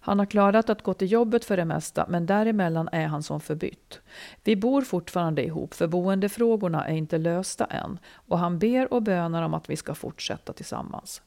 Han 0.00 0.18
har 0.18 0.26
klarat 0.26 0.70
att 0.70 0.82
gå 0.82 0.94
till 0.94 1.12
jobbet 1.12 1.44
för 1.44 1.56
det 1.56 1.64
mesta, 1.64 2.06
men 2.08 2.26
däremellan 2.26 2.88
är 2.92 3.06
han 3.06 3.22
som 3.22 3.40
förbytt. 3.40 4.00
Vi 4.44 4.56
bor 4.56 4.82
fortfarande 4.82 5.44
ihop, 5.44 5.74
för 5.74 5.86
boendefrågorna 5.86 6.86
är 6.88 6.94
inte 6.94 7.18
lösta 7.18 7.64
än 7.64 7.98
och 8.14 8.38
han 8.38 8.58
ber 8.58 8.92
och 8.92 9.02
bönar 9.02 9.42
om 9.42 9.54
att 9.54 9.70
vi 9.70 9.76
ska 9.76 9.94
fortsätta 9.94 10.52
tillsammans. 10.52 11.22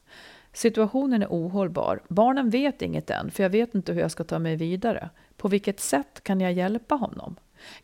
Situationen 0.52 1.22
är 1.22 1.26
ohållbar. 1.26 2.02
Barnen 2.08 2.50
vet 2.50 2.82
inget 2.82 3.10
än, 3.10 3.30
för 3.30 3.42
jag 3.42 3.50
vet 3.50 3.74
inte 3.74 3.92
hur 3.92 4.00
jag 4.00 4.10
ska 4.10 4.24
ta 4.24 4.38
mig 4.38 4.56
vidare. 4.56 5.10
På 5.36 5.48
vilket 5.48 5.80
sätt 5.80 6.20
kan 6.22 6.40
jag 6.40 6.52
hjälpa 6.52 6.94
honom? 6.94 7.36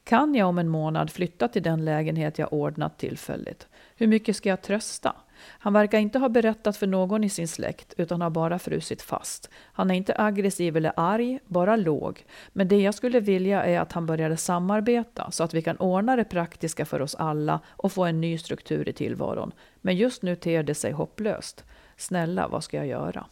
Kan 0.04 0.34
jag 0.34 0.48
om 0.48 0.58
en 0.58 0.68
månad 0.68 1.10
flytta 1.10 1.48
till 1.48 1.62
den 1.62 1.84
lägenhet 1.84 2.38
jag 2.38 2.52
ordnat 2.52 2.98
tillfälligt? 2.98 3.68
Hur 3.96 4.06
mycket 4.06 4.36
ska 4.36 4.48
jag 4.48 4.62
trösta? 4.62 5.16
Han 5.46 5.72
verkar 5.72 5.98
inte 5.98 6.18
ha 6.18 6.28
berättat 6.28 6.76
för 6.76 6.86
någon 6.86 7.24
i 7.24 7.28
sin 7.28 7.48
släkt 7.48 7.94
utan 7.96 8.20
har 8.20 8.30
bara 8.30 8.58
frusit 8.58 9.02
fast. 9.02 9.50
Han 9.72 9.90
är 9.90 9.94
inte 9.94 10.14
aggressiv 10.18 10.76
eller 10.76 10.92
arg, 10.96 11.38
bara 11.46 11.76
låg. 11.76 12.24
Men 12.52 12.68
det 12.68 12.80
jag 12.80 12.94
skulle 12.94 13.20
vilja 13.20 13.64
är 13.64 13.80
att 13.80 13.92
han 13.92 14.06
började 14.06 14.36
samarbeta 14.36 15.30
så 15.30 15.44
att 15.44 15.54
vi 15.54 15.62
kan 15.62 15.76
ordna 15.76 16.16
det 16.16 16.24
praktiska 16.24 16.84
för 16.84 17.02
oss 17.02 17.14
alla 17.14 17.60
och 17.66 17.92
få 17.92 18.04
en 18.04 18.20
ny 18.20 18.38
struktur 18.38 18.88
i 18.88 18.92
tillvaron. 18.92 19.52
Men 19.80 19.96
just 19.96 20.22
nu 20.22 20.36
ter 20.36 20.62
det 20.62 20.74
sig 20.74 20.92
hopplöst. 20.92 21.64
Snälla, 21.96 22.48
vad 22.48 22.64
ska 22.64 22.76
jag 22.76 22.86
göra? 22.86 23.26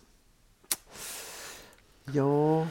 Ja. 2.12 2.66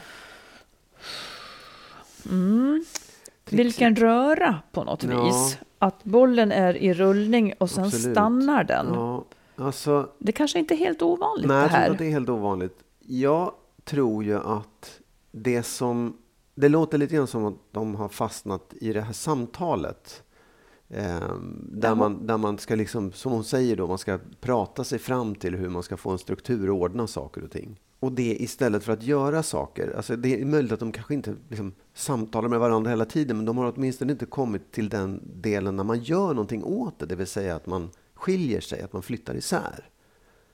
Vilken 3.56 3.96
röra 3.96 4.58
på 4.72 4.84
något 4.84 5.02
Ja. 5.02 5.24
vis. 5.24 5.58
Att 5.78 6.04
bollen 6.04 6.52
är 6.52 6.76
i 6.76 6.94
rullning 6.94 7.52
och 7.58 7.70
sen 7.70 7.84
Absolut. 7.84 8.14
stannar 8.16 8.64
den. 8.64 8.86
ja. 8.94 9.24
Alltså, 9.56 10.08
Det 10.18 10.32
kanske 10.32 10.58
inte 10.58 10.74
är 10.74 10.76
helt 10.76 11.02
ovanligt 11.02 11.46
Nej, 11.48 11.56
det 11.56 11.62
jag 11.62 11.70
tror 11.70 11.78
här. 11.78 11.84
inte 11.86 11.92
att 11.92 11.98
det 11.98 12.06
är 12.06 12.10
helt 12.10 12.28
ovanligt. 12.28 12.78
Jag 13.00 13.52
tror 13.84 14.24
ju 14.24 14.36
att 14.38 15.00
det 15.32 15.62
som... 15.62 16.16
Det 16.54 16.68
låter 16.68 16.98
lite 16.98 17.14
grann 17.14 17.26
som 17.26 17.44
att 17.44 17.54
de 17.70 17.94
har 17.94 18.08
fastnat 18.08 18.74
i 18.80 18.92
det 18.92 19.00
här 19.00 19.12
samtalet. 19.12 20.22
Eh, 20.88 21.20
där, 21.72 21.94
man, 21.94 22.26
där 22.26 22.36
man 22.38 22.58
ska, 22.58 22.74
liksom, 22.74 23.12
som 23.12 23.32
hon 23.32 23.44
säger, 23.44 23.76
då, 23.76 23.86
man 23.86 23.98
ska 23.98 24.18
prata 24.40 24.84
sig 24.84 24.98
fram 24.98 25.34
till 25.34 25.54
hur 25.54 25.68
man 25.68 25.82
ska 25.82 25.96
få 25.96 26.10
en 26.10 26.18
struktur 26.18 26.70
och 26.70 26.76
ordna 26.76 27.06
saker 27.06 27.44
och 27.44 27.50
ting. 27.50 27.80
Och 28.02 28.12
det 28.12 28.42
istället 28.42 28.84
för 28.84 28.92
att 28.92 29.02
göra 29.02 29.42
saker. 29.42 29.96
Alltså 29.96 30.16
det 30.16 30.40
är 30.40 30.44
möjligt 30.44 30.72
att 30.72 30.80
de 30.80 30.92
kanske 30.92 31.14
inte 31.14 31.34
liksom, 31.48 31.74
samtalar 31.94 32.48
med 32.48 32.60
varandra 32.60 32.90
hela 32.90 33.04
tiden, 33.04 33.36
men 33.36 33.46
de 33.46 33.58
har 33.58 33.72
åtminstone 33.76 34.12
inte 34.12 34.26
kommit 34.26 34.72
till 34.72 34.88
den 34.88 35.20
delen 35.34 35.76
när 35.76 35.84
man 35.84 36.02
gör 36.02 36.28
någonting 36.28 36.64
åt 36.64 36.98
det. 36.98 37.06
Det 37.06 37.16
vill 37.16 37.26
säga 37.26 37.56
att 37.56 37.66
man 37.66 37.90
skiljer 38.14 38.60
sig, 38.60 38.82
att 38.82 38.92
man 38.92 39.02
flyttar 39.02 39.34
isär. 39.34 39.88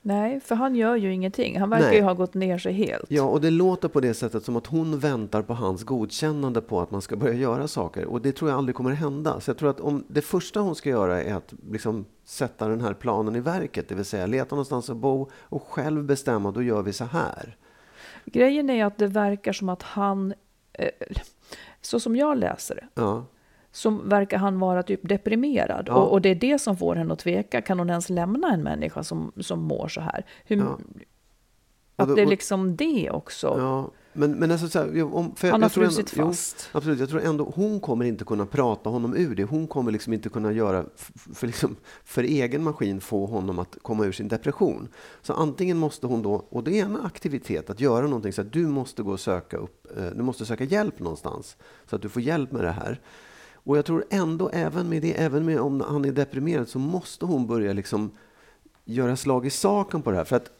Nej, 0.01 0.39
för 0.39 0.55
han 0.55 0.75
gör 0.75 0.95
ju 0.95 1.13
ingenting. 1.13 1.59
Han 1.59 1.69
verkar 1.69 1.87
Nej. 1.87 1.95
ju 1.95 2.03
ha 2.03 2.13
gått 2.13 2.33
ner 2.33 2.57
sig 2.57 2.73
helt. 2.73 3.05
Ja, 3.07 3.23
och 3.23 3.41
det 3.41 3.49
låter 3.49 3.87
på 3.87 3.99
det 3.99 4.13
sättet 4.13 4.43
som 4.43 4.55
att 4.55 4.67
hon 4.67 4.99
väntar 4.99 5.41
på 5.41 5.53
hans 5.53 5.83
godkännande 5.83 6.61
på 6.61 6.81
att 6.81 6.91
man 6.91 7.01
ska 7.01 7.15
börja 7.15 7.33
göra 7.33 7.67
saker. 7.67 8.05
Och 8.05 8.21
det 8.21 8.31
tror 8.31 8.49
jag 8.49 8.57
aldrig 8.57 8.75
kommer 8.75 8.91
hända. 8.91 9.39
Så 9.39 9.49
jag 9.49 9.57
tror 9.57 9.69
att 9.69 9.79
om 9.79 10.03
det 10.07 10.21
första 10.21 10.59
hon 10.59 10.75
ska 10.75 10.89
göra 10.89 11.23
är 11.23 11.33
att 11.33 11.53
liksom 11.71 12.05
sätta 12.23 12.67
den 12.67 12.81
här 12.81 12.93
planen 12.93 13.35
i 13.35 13.39
verket, 13.39 13.89
det 13.89 13.95
vill 13.95 14.05
säga 14.05 14.25
leta 14.25 14.55
någonstans 14.55 14.89
att 14.89 14.97
bo 14.97 15.29
och 15.35 15.63
själv 15.63 16.03
bestämma, 16.03 16.51
då 16.51 16.63
gör 16.63 16.81
vi 16.81 16.93
så 16.93 17.05
här. 17.05 17.57
Grejen 18.25 18.69
är 18.69 18.85
att 18.85 18.97
det 18.97 19.07
verkar 19.07 19.53
som 19.53 19.69
att 19.69 19.83
han, 19.83 20.33
eh, 20.73 20.89
så 21.81 21.99
som 21.99 22.15
jag 22.15 22.37
läser 22.37 22.75
det, 22.75 22.87
Ja, 22.93 23.25
så 23.71 23.89
verkar 23.89 24.37
han 24.37 24.59
vara 24.59 24.83
typ 24.83 25.09
deprimerad. 25.09 25.85
Ja. 25.87 25.93
Och, 25.95 26.11
och 26.11 26.21
det 26.21 26.29
är 26.29 26.35
det 26.35 26.59
som 26.59 26.77
får 26.77 26.95
henne 26.95 27.13
att 27.13 27.19
tveka. 27.19 27.61
Kan 27.61 27.79
hon 27.79 27.89
ens 27.89 28.09
lämna 28.09 28.53
en 28.53 28.63
människa 28.63 29.03
som, 29.03 29.31
som 29.39 29.59
mår 29.59 29.87
så 29.87 30.01
här? 30.01 30.25
Hur, 30.45 30.57
Ja. 30.57 30.77
Att 31.95 32.07
då- 32.07 32.15
det 32.15 32.21
är 32.21 32.25
liksom 32.25 32.75
det 32.75 33.09
också. 33.11 33.55
ja. 33.57 33.91
Men, 34.13 34.31
men 34.31 34.51
alltså 34.51 34.67
så 34.69 34.79
här, 34.79 35.03
om, 35.15 35.35
för 35.35 35.47
jag- 35.47 35.51
Han 35.53 35.61
har 35.63 35.69
jag 35.75 35.83
ändå- 35.83 35.89
frusit 35.95 36.13
jo, 36.17 36.25
fast. 36.27 36.69
absolut, 36.71 36.99
jag 36.99 37.09
tror 37.09 37.21
ändå 37.21 37.51
hon 37.55 37.79
kommer 37.79 38.05
inte 38.05 38.25
kunna 38.25 38.45
prata 38.45 38.89
honom 38.89 39.15
ur 39.15 39.35
det. 39.35 39.43
Hon 39.43 39.67
kommer 39.67 39.91
liksom 39.91 40.13
inte 40.13 40.29
kunna 40.29 40.51
göra, 40.51 40.85
för, 41.33 41.47
liksom, 41.47 41.75
för 42.03 42.23
egen 42.23 42.63
maskin, 42.63 43.01
få 43.01 43.25
honom 43.25 43.59
att 43.59 43.77
komma 43.81 44.05
ur 44.05 44.11
sin 44.11 44.27
depression. 44.27 44.87
Så 45.21 45.33
antingen 45.33 45.77
måste 45.77 46.07
hon 46.07 46.21
då, 46.21 46.45
och 46.49 46.63
det 46.63 46.79
är 46.79 46.85
en 46.85 46.97
aktivitet, 47.05 47.69
att 47.69 47.79
göra 47.79 48.05
någonting 48.07 48.33
så 48.33 48.41
att 48.41 48.53
du 48.53 48.67
måste 48.67 49.03
gå 49.03 49.11
och 49.11 49.19
söka 49.19 49.57
upp, 49.57 49.87
eh, 49.97 50.05
du 50.15 50.23
måste 50.23 50.45
söka 50.45 50.63
hjälp 50.63 50.99
någonstans. 50.99 51.57
Så 51.89 51.95
att 51.95 52.01
du 52.01 52.09
får 52.09 52.21
hjälp 52.21 52.51
med 52.51 52.63
det 52.63 52.71
här. 52.71 52.99
Och 53.69 53.77
jag 53.77 53.85
tror 53.85 54.05
ändå, 54.09 54.49
även 54.49 54.89
med 54.89 55.01
det, 55.01 55.13
även 55.13 55.45
med 55.45 55.59
om 55.59 55.81
han 55.81 56.05
är 56.05 56.11
deprimerad, 56.11 56.69
så 56.69 56.79
måste 56.79 57.25
hon 57.25 57.47
börja 57.47 57.73
liksom 57.73 58.11
göra 58.85 59.15
slag 59.15 59.45
i 59.45 59.49
saken 59.49 60.01
på 60.01 60.11
det 60.11 60.17
här. 60.17 60.23
För 60.23 60.35
att 60.35 60.51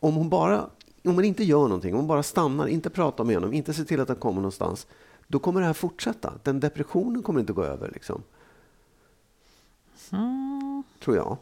om 0.00 0.14
hon 0.14 0.28
bara 0.28 0.70
om 1.04 1.14
hon 1.14 1.24
inte 1.24 1.44
gör 1.44 1.62
någonting, 1.62 1.94
om 1.94 2.00
hon 2.00 2.06
bara 2.06 2.22
stannar, 2.22 2.66
inte 2.66 2.90
pratar 2.90 3.24
med 3.24 3.36
honom, 3.36 3.52
inte 3.52 3.74
ser 3.74 3.84
till 3.84 4.00
att 4.00 4.08
han 4.08 4.16
kommer 4.16 4.40
någonstans, 4.40 4.86
då 5.28 5.38
kommer 5.38 5.60
det 5.60 5.66
här 5.66 5.72
fortsätta. 5.72 6.32
Den 6.42 6.60
depressionen 6.60 7.22
kommer 7.22 7.40
inte 7.40 7.52
gå 7.52 7.64
över. 7.64 7.90
Liksom. 7.94 8.22
Mm. 10.12 10.82
Tror 11.04 11.16
jag. 11.16 11.36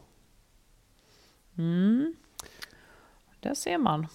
Mm. 1.57 2.15
Där 3.39 3.53
ser 3.53 3.77
man. 3.77 4.07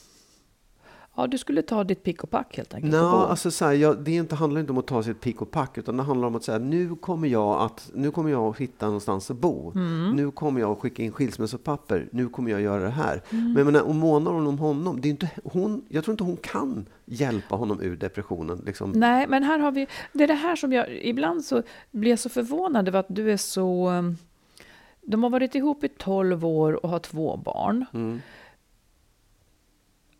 Ja, 1.16 1.26
du 1.26 1.38
skulle 1.38 1.62
ta 1.62 1.84
ditt 1.84 2.02
pick 2.02 2.24
och 2.24 2.30
pack 2.30 2.56
helt 2.56 2.74
enkelt. 2.74 2.94
och 2.94 3.00
gå. 3.00 3.16
alltså 3.16 3.50
så 3.50 3.64
här, 3.64 3.72
jag, 3.72 3.98
det 3.98 4.12
inte, 4.12 4.34
handlar 4.34 4.60
inte 4.60 4.72
om 4.72 4.78
att 4.78 4.86
ta 4.86 5.02
sitt 5.02 5.20
pick 5.20 5.42
och 5.42 5.50
pack, 5.50 5.78
utan 5.78 5.96
det 5.96 6.02
handlar 6.02 6.28
om 6.28 6.34
att 6.34 6.44
säga 6.44 6.58
nu 6.58 6.94
kommer 6.96 7.28
jag 7.28 7.60
att 7.62 7.90
nu 7.94 8.10
kommer 8.10 8.30
jag 8.30 8.50
att 8.50 8.58
hitta 8.58 8.86
någonstans 8.86 9.30
att 9.30 9.36
bo. 9.36 9.72
Nu 10.14 10.30
kommer 10.30 10.60
jag 10.60 10.70
att 10.70 10.78
skicka 10.78 11.02
in 11.02 11.12
skilsmässopapper. 11.12 12.08
Nu 12.12 12.28
kommer 12.28 12.50
jag 12.50 12.58
att 12.58 12.64
göra 12.64 12.82
det 12.82 12.90
här. 12.90 13.22
Men 13.30 13.56
jag 13.56 13.64
menar, 13.64 13.82
om 13.82 13.98
månar 13.98 14.32
hon 14.32 14.46
om 14.46 14.58
honom, 14.58 15.00
det 15.00 15.08
är 15.08 15.10
inte, 15.10 15.30
hon, 15.44 15.84
jag 15.88 16.04
tror 16.04 16.12
inte 16.12 16.24
hon 16.24 16.36
kan 16.36 16.86
hjälpa 17.04 17.56
honom 17.56 17.80
ur 17.80 17.96
depressionen. 17.96 18.62
Liksom. 18.66 18.90
Nej, 18.90 19.26
men 19.28 19.42
här 19.42 19.58
har 19.58 19.72
vi... 19.72 19.86
Det 20.12 20.24
är 20.24 20.28
det 20.28 20.34
här 20.34 20.56
som 20.56 20.72
jag... 20.72 20.92
Ibland 21.04 21.44
så 21.44 21.62
blir 21.90 22.10
jag 22.10 22.18
så 22.18 22.28
förvånad 22.28 22.88
över 22.88 23.00
att 23.00 23.06
du 23.08 23.32
är 23.32 23.36
så... 23.36 23.90
um, 23.90 24.16
De 25.02 25.22
har 25.22 25.30
varit 25.30 25.54
ihop 25.54 25.84
i 25.84 25.88
12 25.88 26.44
år 26.46 26.84
och 26.84 26.90
har 26.90 26.98
två 26.98 27.36
barn. 27.36 27.84
Mm. 27.94 28.20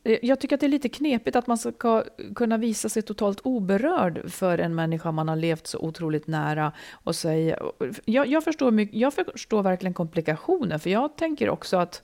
Eh, 0.05 0.19
jag 0.23 0.41
tycker 0.41 0.57
att 0.57 0.61
det 0.61 0.67
är 0.67 0.69
lite 0.69 0.89
knepigt 0.89 1.37
att 1.37 1.47
man 1.47 1.59
ska 1.59 2.05
kunna 2.35 2.57
visa 2.57 2.89
sig 2.89 3.03
totalt 3.03 3.41
oberörd 3.45 4.31
för 4.31 4.59
en 4.59 4.75
människa 4.75 5.13
man 5.13 5.29
har 5.29 5.37
levt 5.37 5.67
så 5.67 5.79
otroligt 5.79 6.27
nära. 6.27 6.73
Och 6.93 7.17
säga, 7.17 7.59
jag, 8.05 8.27
jag, 8.27 8.45
förstår, 8.45 8.89
jag 8.93 9.15
förstår 9.15 9.63
verkligen 9.63 9.95
komplikationen, 9.95 10.81
för 10.81 10.91
jag 10.91 11.17
tänker 11.17 11.51
också 11.51 11.77
att 11.77 12.03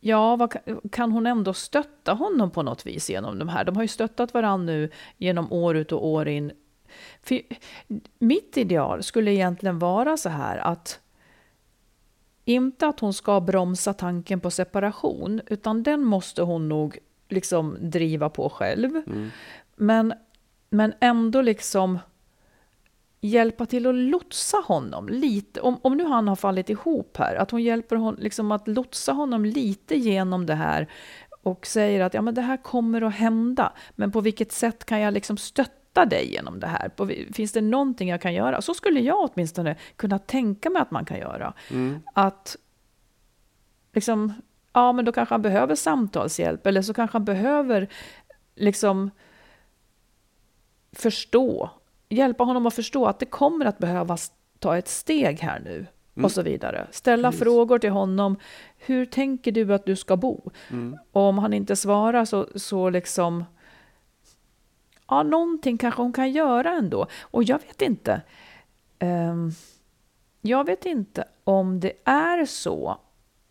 Ja, 0.00 0.36
vad, 0.36 0.56
kan 0.92 1.12
hon 1.12 1.26
ändå 1.26 1.54
stötta 1.54 2.12
honom 2.12 2.50
på 2.50 2.62
något 2.62 2.86
vis 2.86 3.10
genom 3.10 3.38
de 3.38 3.48
här? 3.48 3.64
De 3.64 3.76
har 3.76 3.82
ju 3.82 3.88
stöttat 3.88 4.34
varandra 4.34 4.72
nu 4.72 4.90
genom 5.16 5.52
år 5.52 5.76
ut 5.76 5.92
och 5.92 6.06
år 6.06 6.28
in. 6.28 6.52
För 7.22 7.40
mitt 8.18 8.56
ideal 8.56 9.02
skulle 9.02 9.32
egentligen 9.32 9.78
vara 9.78 10.16
så 10.16 10.28
här 10.28 10.58
att 10.58 11.00
inte 12.46 12.86
att 12.86 13.00
hon 13.00 13.14
ska 13.14 13.40
bromsa 13.40 13.92
tanken 13.92 14.40
på 14.40 14.50
separation, 14.50 15.40
utan 15.46 15.82
den 15.82 16.04
måste 16.04 16.42
hon 16.42 16.68
nog 16.68 16.98
liksom 17.28 17.76
driva 17.80 18.28
på 18.28 18.48
själv. 18.48 18.96
Mm. 19.06 19.30
Men, 19.76 20.14
men 20.70 20.92
ändå 21.00 21.42
liksom 21.42 21.98
hjälpa 23.20 23.66
till 23.66 23.86
att 23.86 23.94
lotsa 23.94 24.56
honom 24.56 25.08
lite. 25.08 25.60
Om, 25.60 25.78
om 25.82 25.96
nu 25.96 26.04
han 26.04 26.28
har 26.28 26.36
fallit 26.36 26.70
ihop 26.70 27.16
här, 27.16 27.34
att 27.36 27.50
hon 27.50 27.62
hjälper 27.62 27.96
honom 27.96 28.20
liksom 28.20 28.52
att 28.52 28.68
lotsa 28.68 29.12
honom 29.12 29.44
lite 29.44 29.96
genom 29.96 30.46
det 30.46 30.54
här 30.54 30.90
och 31.42 31.66
säger 31.66 32.00
att 32.00 32.14
ja, 32.14 32.22
men 32.22 32.34
det 32.34 32.40
här 32.40 32.56
kommer 32.56 33.02
att 33.02 33.14
hända, 33.14 33.72
men 33.90 34.12
på 34.12 34.20
vilket 34.20 34.52
sätt 34.52 34.84
kan 34.84 35.00
jag 35.00 35.14
liksom 35.14 35.36
stötta 35.36 35.85
dig 36.04 36.32
genom 36.32 36.60
det 36.60 36.66
här? 36.66 36.90
Finns 37.32 37.52
det 37.52 37.60
någonting 37.60 38.08
jag 38.08 38.20
kan 38.20 38.34
göra? 38.34 38.62
Så 38.62 38.74
skulle 38.74 39.00
jag 39.00 39.30
åtminstone 39.30 39.76
kunna 39.96 40.18
tänka 40.18 40.70
mig 40.70 40.82
att 40.82 40.90
man 40.90 41.04
kan 41.04 41.18
göra. 41.18 41.52
Mm. 41.70 42.00
Att 42.14 42.56
liksom, 43.92 44.32
ja 44.72 44.92
men 44.92 45.04
då 45.04 45.12
kanske 45.12 45.34
han 45.34 45.42
behöver 45.42 45.74
samtalshjälp, 45.74 46.66
eller 46.66 46.82
så 46.82 46.94
kanske 46.94 47.14
han 47.14 47.24
behöver 47.24 47.88
liksom 48.54 49.10
förstå 50.92 51.70
hjälpa 52.08 52.44
honom 52.44 52.66
att 52.66 52.74
förstå 52.74 53.06
att 53.06 53.18
det 53.18 53.26
kommer 53.26 53.66
att 53.66 53.78
behövas 53.78 54.32
ta 54.58 54.78
ett 54.78 54.88
steg 54.88 55.40
här 55.40 55.60
nu. 55.60 55.86
Mm. 56.16 56.24
Och 56.24 56.32
så 56.32 56.42
vidare. 56.42 56.86
Ställa 56.90 57.30
Precis. 57.30 57.42
frågor 57.42 57.78
till 57.78 57.90
honom. 57.90 58.36
Hur 58.78 59.06
tänker 59.06 59.52
du 59.52 59.74
att 59.74 59.86
du 59.86 59.96
ska 59.96 60.16
bo? 60.16 60.50
Mm. 60.70 60.98
Och 61.12 61.22
om 61.22 61.38
han 61.38 61.52
inte 61.52 61.76
svarar 61.76 62.24
så, 62.24 62.48
så 62.54 62.90
liksom... 62.90 63.44
Ja, 65.08 65.22
någonting 65.22 65.78
kanske 65.78 66.02
hon 66.02 66.12
kan 66.12 66.32
göra 66.32 66.70
ändå. 66.70 67.06
Och 67.20 67.44
jag 67.44 67.58
vet 67.58 67.82
inte. 67.82 68.20
Um, 69.00 69.52
jag 70.40 70.66
vet 70.66 70.86
inte 70.86 71.24
om 71.44 71.80
det 71.80 71.92
är 72.04 72.44
så 72.44 72.98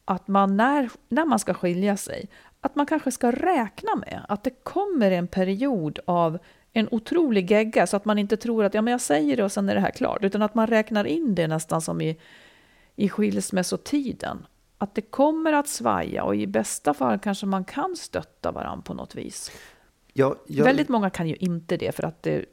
att 0.06 0.28
man 0.28 0.58
när, 0.58 0.90
när 1.10 1.26
man 1.26 1.40
ska 1.40 1.54
skilja 1.54 1.98
sig, 1.98 2.30
att 2.62 2.76
man 2.76 2.86
kanske 2.86 3.12
ska 3.12 3.32
räkna 3.32 3.96
med 3.96 4.26
att 4.30 4.44
det 4.44 4.64
kommer 4.64 5.12
en 5.12 5.28
period 5.28 6.00
av 6.06 6.40
en 6.74 6.88
otrolig 6.92 7.52
gegga 7.52 7.88
så 7.88 7.98
att 7.98 8.06
man 8.06 8.20
inte 8.20 8.38
tror 8.38 8.64
att 8.64 8.74
ja, 8.74 8.82
men 8.82 8.92
jag 8.92 9.02
säger 9.02 9.38
det 9.38 9.44
och 9.44 9.52
sen 9.52 9.70
är 9.70 9.76
det 9.76 9.82
här 9.82 9.92
klart, 9.92 10.24
utan 10.24 10.42
att 10.42 10.56
man 10.56 10.68
räknar 10.68 11.06
in 11.06 11.36
det 11.36 11.48
nästan 11.48 11.82
som 11.82 12.02
i, 12.02 12.18
i 12.96 13.10
skilsmässotiden. 13.10 14.46
Att 14.78 14.96
det 14.96 15.02
kommer 15.02 15.54
att 15.54 15.68
svaja 15.68 16.24
och 16.24 16.36
i 16.36 16.48
bästa 16.48 16.94
fall 16.94 17.20
kanske 17.20 17.46
man 17.46 17.66
kan 17.66 17.96
stötta 17.96 18.52
varandra 18.52 18.82
på 18.82 18.94
något 18.94 19.16
vis. 19.16 19.52
Ja, 20.18 20.36
jag, 20.48 20.66
Väldigt 20.66 20.90
många 20.90 21.10
kan 21.10 21.28
ju 21.28 21.36
inte 21.36 21.78
det 21.78 21.96
för 21.96 22.04
att 22.04 22.24
det, 22.24 22.46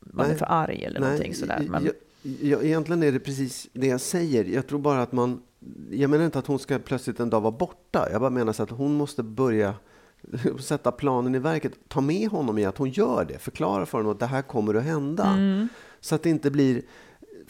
man 0.00 0.26
nej, 0.26 0.34
är 0.34 0.38
för 0.38 0.46
arg 0.48 0.84
eller 0.84 1.00
nej, 1.00 1.08
någonting 1.08 1.34
sådär. 1.34 1.66
Men... 1.70 1.84
Jag, 1.84 1.94
jag, 2.40 2.64
egentligen 2.64 3.02
är 3.02 3.12
det 3.12 3.20
precis 3.20 3.68
det 3.72 3.86
jag 3.86 4.00
säger. 4.00 4.44
Jag 4.44 4.66
tror 4.66 4.78
bara 4.78 5.02
att 5.02 5.12
man... 5.12 5.42
Jag 5.90 6.10
menar 6.10 6.24
inte 6.24 6.38
att 6.38 6.46
hon 6.46 6.58
ska 6.58 6.78
plötsligt 6.78 7.20
en 7.20 7.30
dag 7.30 7.40
vara 7.40 7.52
borta. 7.52 8.08
Jag 8.12 8.20
bara 8.20 8.30
menar 8.30 8.52
så 8.52 8.62
att 8.62 8.70
hon 8.70 8.94
måste 8.94 9.22
börja 9.22 9.74
sätta 10.60 10.92
planen 10.92 11.34
i 11.34 11.38
verket, 11.38 11.72
ta 11.88 12.00
med 12.00 12.28
honom 12.28 12.58
i 12.58 12.64
att 12.64 12.78
hon 12.78 12.90
gör 12.90 13.24
det, 13.24 13.38
förklara 13.38 13.86
för 13.86 13.98
honom 13.98 14.12
att 14.12 14.20
det 14.20 14.26
här 14.26 14.42
kommer 14.42 14.74
att 14.74 14.84
hända. 14.84 15.26
Mm. 15.26 15.68
Så 16.00 16.14
att 16.14 16.22
det 16.22 16.30
inte 16.30 16.50
blir 16.50 16.82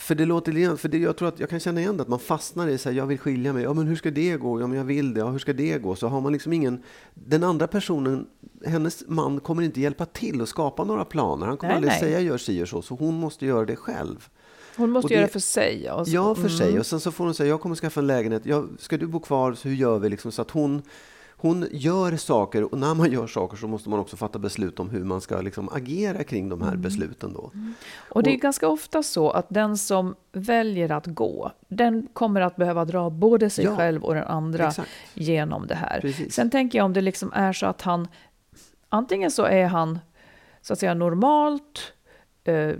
för 0.02 0.14
det 0.14 0.26
låter 0.26 0.76
för 0.76 0.88
det, 0.88 0.98
jag 0.98 1.16
tror 1.16 1.28
att 1.28 1.40
jag 1.40 1.48
kan 1.48 1.60
känna 1.60 1.80
igen 1.80 1.96
det, 1.96 2.02
att 2.02 2.08
man 2.08 2.18
fastnar 2.18 2.68
i 2.68 2.78
så 2.78 2.88
här, 2.88 2.96
jag 2.96 3.06
vill 3.06 3.18
skilja 3.18 3.52
mig, 3.52 3.62
ja 3.62 3.74
men 3.74 3.86
hur 3.86 3.96
ska 3.96 4.10
det 4.10 4.36
gå, 4.36 4.60
ja 4.60 4.66
men 4.66 4.78
jag 4.78 4.84
vill 4.84 5.14
det, 5.14 5.20
ja 5.20 5.30
hur 5.30 5.38
ska 5.38 5.52
det 5.52 5.78
gå? 5.78 5.94
Så 5.94 6.08
har 6.08 6.20
man 6.20 6.32
liksom 6.32 6.52
ingen, 6.52 6.82
den 7.14 7.44
andra 7.44 7.66
personen, 7.66 8.26
hennes 8.66 9.04
man 9.08 9.40
kommer 9.40 9.62
inte 9.62 9.80
hjälpa 9.80 10.06
till 10.06 10.42
att 10.42 10.48
skapa 10.48 10.84
några 10.84 11.04
planer, 11.04 11.46
han 11.46 11.56
kommer 11.56 11.68
nej, 11.68 11.76
aldrig 11.76 11.90
nej. 11.90 12.00
säga 12.00 12.20
gör 12.20 12.38
si 12.38 12.62
och 12.62 12.68
så, 12.68 12.82
så 12.82 12.94
hon 12.94 13.14
måste 13.14 13.46
göra 13.46 13.64
det 13.64 13.76
själv. 13.76 14.28
Hon 14.76 14.90
måste 14.90 15.08
det, 15.08 15.14
göra 15.14 15.28
för 15.28 15.40
sig. 15.40 15.82
Så, 15.82 16.04
ja, 16.06 16.34
för 16.34 16.42
mm. 16.42 16.58
sig. 16.58 16.78
Och 16.78 16.86
sen 16.86 17.00
så 17.00 17.12
får 17.12 17.24
hon 17.24 17.34
säga, 17.34 17.48
jag 17.48 17.60
kommer 17.60 17.76
skaffa 17.76 18.00
en 18.00 18.06
lägenhet, 18.06 18.42
ja, 18.46 18.64
ska 18.78 18.96
du 18.96 19.06
bo 19.06 19.20
kvar, 19.20 19.54
så 19.54 19.68
hur 19.68 19.76
gör 19.76 19.98
vi? 19.98 20.08
Liksom, 20.08 20.32
så 20.32 20.42
att 20.42 20.50
hon 20.50 20.82
hon 21.42 21.66
gör 21.70 22.16
saker 22.16 22.72
och 22.72 22.78
när 22.78 22.94
man 22.94 23.12
gör 23.12 23.26
saker 23.26 23.56
så 23.56 23.68
måste 23.68 23.90
man 23.90 23.98
också 23.98 24.16
fatta 24.16 24.38
beslut 24.38 24.80
om 24.80 24.90
hur 24.90 25.04
man 25.04 25.20
ska 25.20 25.40
liksom 25.40 25.68
agera 25.68 26.24
kring 26.24 26.48
de 26.48 26.62
här 26.62 26.68
mm. 26.68 26.80
besluten. 26.80 27.32
Då. 27.32 27.50
Mm. 27.54 27.74
Och 27.96 28.22
det 28.22 28.30
är 28.30 28.34
och, 28.34 28.40
ganska 28.40 28.68
ofta 28.68 29.02
så 29.02 29.30
att 29.30 29.46
den 29.48 29.78
som 29.78 30.14
väljer 30.32 30.92
att 30.92 31.06
gå, 31.06 31.52
den 31.68 32.08
kommer 32.12 32.40
att 32.40 32.56
behöva 32.56 32.84
dra 32.84 33.10
både 33.10 33.50
sig 33.50 33.64
ja, 33.64 33.76
själv 33.76 34.04
och 34.04 34.14
den 34.14 34.24
andra 34.24 34.68
exakt. 34.68 34.90
genom 35.14 35.66
det 35.66 35.74
här. 35.74 36.00
Precis. 36.00 36.34
Sen 36.34 36.50
tänker 36.50 36.78
jag 36.78 36.84
om 36.84 36.92
det 36.92 37.00
liksom 37.00 37.32
är 37.32 37.52
så 37.52 37.66
att 37.66 37.82
han, 37.82 38.08
antingen 38.88 39.30
så 39.30 39.44
är 39.44 39.66
han 39.66 39.98
så 40.60 40.72
att 40.72 40.78
säga 40.78 40.94
normalt 40.94 41.92
eh, 42.44 42.72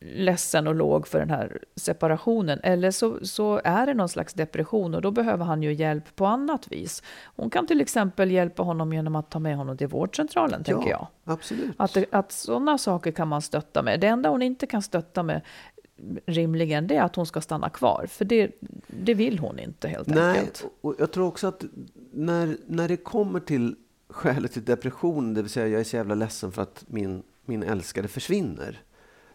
ledsen 0.00 0.66
och 0.66 0.74
låg 0.74 1.06
för 1.06 1.18
den 1.18 1.30
här 1.30 1.58
separationen. 1.76 2.60
Eller 2.62 2.90
så, 2.90 3.26
så 3.26 3.60
är 3.64 3.86
det 3.86 3.94
någon 3.94 4.08
slags 4.08 4.34
depression 4.34 4.94
och 4.94 5.02
då 5.02 5.10
behöver 5.10 5.44
han 5.44 5.62
ju 5.62 5.72
hjälp 5.72 6.16
på 6.16 6.26
annat 6.26 6.72
vis. 6.72 7.02
Hon 7.24 7.50
kan 7.50 7.66
till 7.66 7.80
exempel 7.80 8.30
hjälpa 8.30 8.62
honom 8.62 8.92
genom 8.92 9.16
att 9.16 9.30
ta 9.30 9.38
med 9.38 9.56
honom 9.56 9.76
till 9.76 9.88
vårdcentralen, 9.88 10.64
ja, 10.66 10.74
tänker 10.74 10.90
jag. 10.90 11.06
Absolut. 11.24 11.74
Att, 11.76 11.96
att 12.10 12.32
sådana 12.32 12.78
saker 12.78 13.12
kan 13.12 13.28
man 13.28 13.42
stötta 13.42 13.82
med. 13.82 14.00
Det 14.00 14.06
enda 14.06 14.28
hon 14.28 14.42
inte 14.42 14.66
kan 14.66 14.82
stötta 14.82 15.22
med 15.22 15.40
rimligen, 16.26 16.86
det 16.86 16.96
är 16.96 17.02
att 17.02 17.16
hon 17.16 17.26
ska 17.26 17.40
stanna 17.40 17.70
kvar. 17.70 18.06
För 18.08 18.24
det, 18.24 18.50
det 18.86 19.14
vill 19.14 19.38
hon 19.38 19.58
inte 19.58 19.88
helt 19.88 20.08
Nej, 20.08 20.38
enkelt. 20.38 20.66
och 20.80 20.94
jag 20.98 21.12
tror 21.12 21.26
också 21.26 21.46
att 21.46 21.64
när, 22.12 22.56
när 22.66 22.88
det 22.88 22.96
kommer 22.96 23.40
till 23.40 23.76
skälet 24.08 24.52
till 24.52 24.64
depression, 24.64 25.34
det 25.34 25.42
vill 25.42 25.50
säga 25.50 25.66
jag 25.66 25.80
är 25.80 25.84
så 25.84 25.96
jävla 25.96 26.14
ledsen 26.14 26.52
för 26.52 26.62
att 26.62 26.84
min, 26.86 27.22
min 27.44 27.62
älskade 27.62 28.08
försvinner 28.08 28.80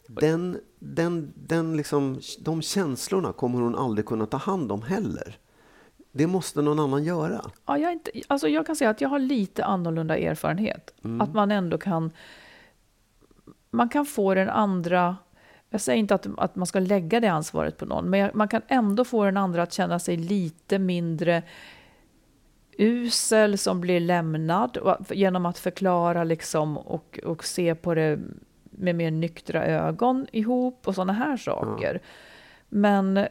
den, 0.08 0.60
den, 0.80 1.34
den 1.36 1.78
liksom, 1.78 2.20
de 2.40 2.62
känslorna 2.62 3.34
kommer 3.34 3.62
hon 3.62 3.76
aldrig 3.76 4.06
kunna 4.06 4.26
ta 4.26 4.38
hand 4.38 4.72
om 4.72 4.82
heller. 4.82 5.38
Det 6.12 6.28
måste 6.28 6.62
någon 6.62 6.80
annan 6.80 7.04
göra. 7.04 7.42
Ja, 7.66 7.78
jag, 7.78 7.94
inte, 7.94 8.12
alltså 8.28 8.48
jag 8.48 8.66
kan 8.66 8.76
säga 8.76 8.90
att 8.90 9.02
jag 9.02 9.10
har 9.10 9.20
lite 9.20 9.66
annorlunda 9.66 10.18
erfarenhet. 10.18 10.94
Mm. 11.04 11.22
Att 11.22 11.34
man 11.34 11.52
ändå 11.52 11.78
kan... 11.78 12.12
Man 13.72 13.90
kan 13.90 14.06
få 14.06 14.34
den 14.34 14.50
andra... 14.50 15.18
Jag 15.70 15.82
säger 15.82 16.00
inte 16.00 16.16
att, 16.16 16.28
att 16.38 16.56
man 16.56 16.68
ska 16.68 16.80
lägga 16.80 17.20
det 17.20 17.28
ansvaret 17.28 17.78
på 17.78 17.86
någon, 17.86 18.10
men 18.10 18.32
man 18.34 18.48
kan 18.48 18.62
ändå 18.68 19.06
få 19.06 19.26
den 19.26 19.38
andra 19.38 19.64
att 19.64 19.74
känna 19.74 20.00
sig 20.00 20.18
lite 20.18 20.80
mindre 20.80 21.44
usel 22.78 23.58
som 23.58 23.82
blir 23.82 24.00
lämnad 24.00 24.98
genom 25.10 25.46
att 25.46 25.58
förklara 25.58 26.24
liksom 26.24 26.78
och, 26.78 27.20
och 27.24 27.44
se 27.44 27.76
på 27.76 27.96
det 27.96 28.20
med 28.78 28.96
mer 28.96 29.12
nyktra 29.12 29.66
ögon 29.66 30.28
ihop 30.32 30.88
och 30.88 30.96
sådana 30.96 31.14
här 31.14 31.38
saker. 31.38 31.94
Ja. 31.94 32.00
Men 32.70 33.28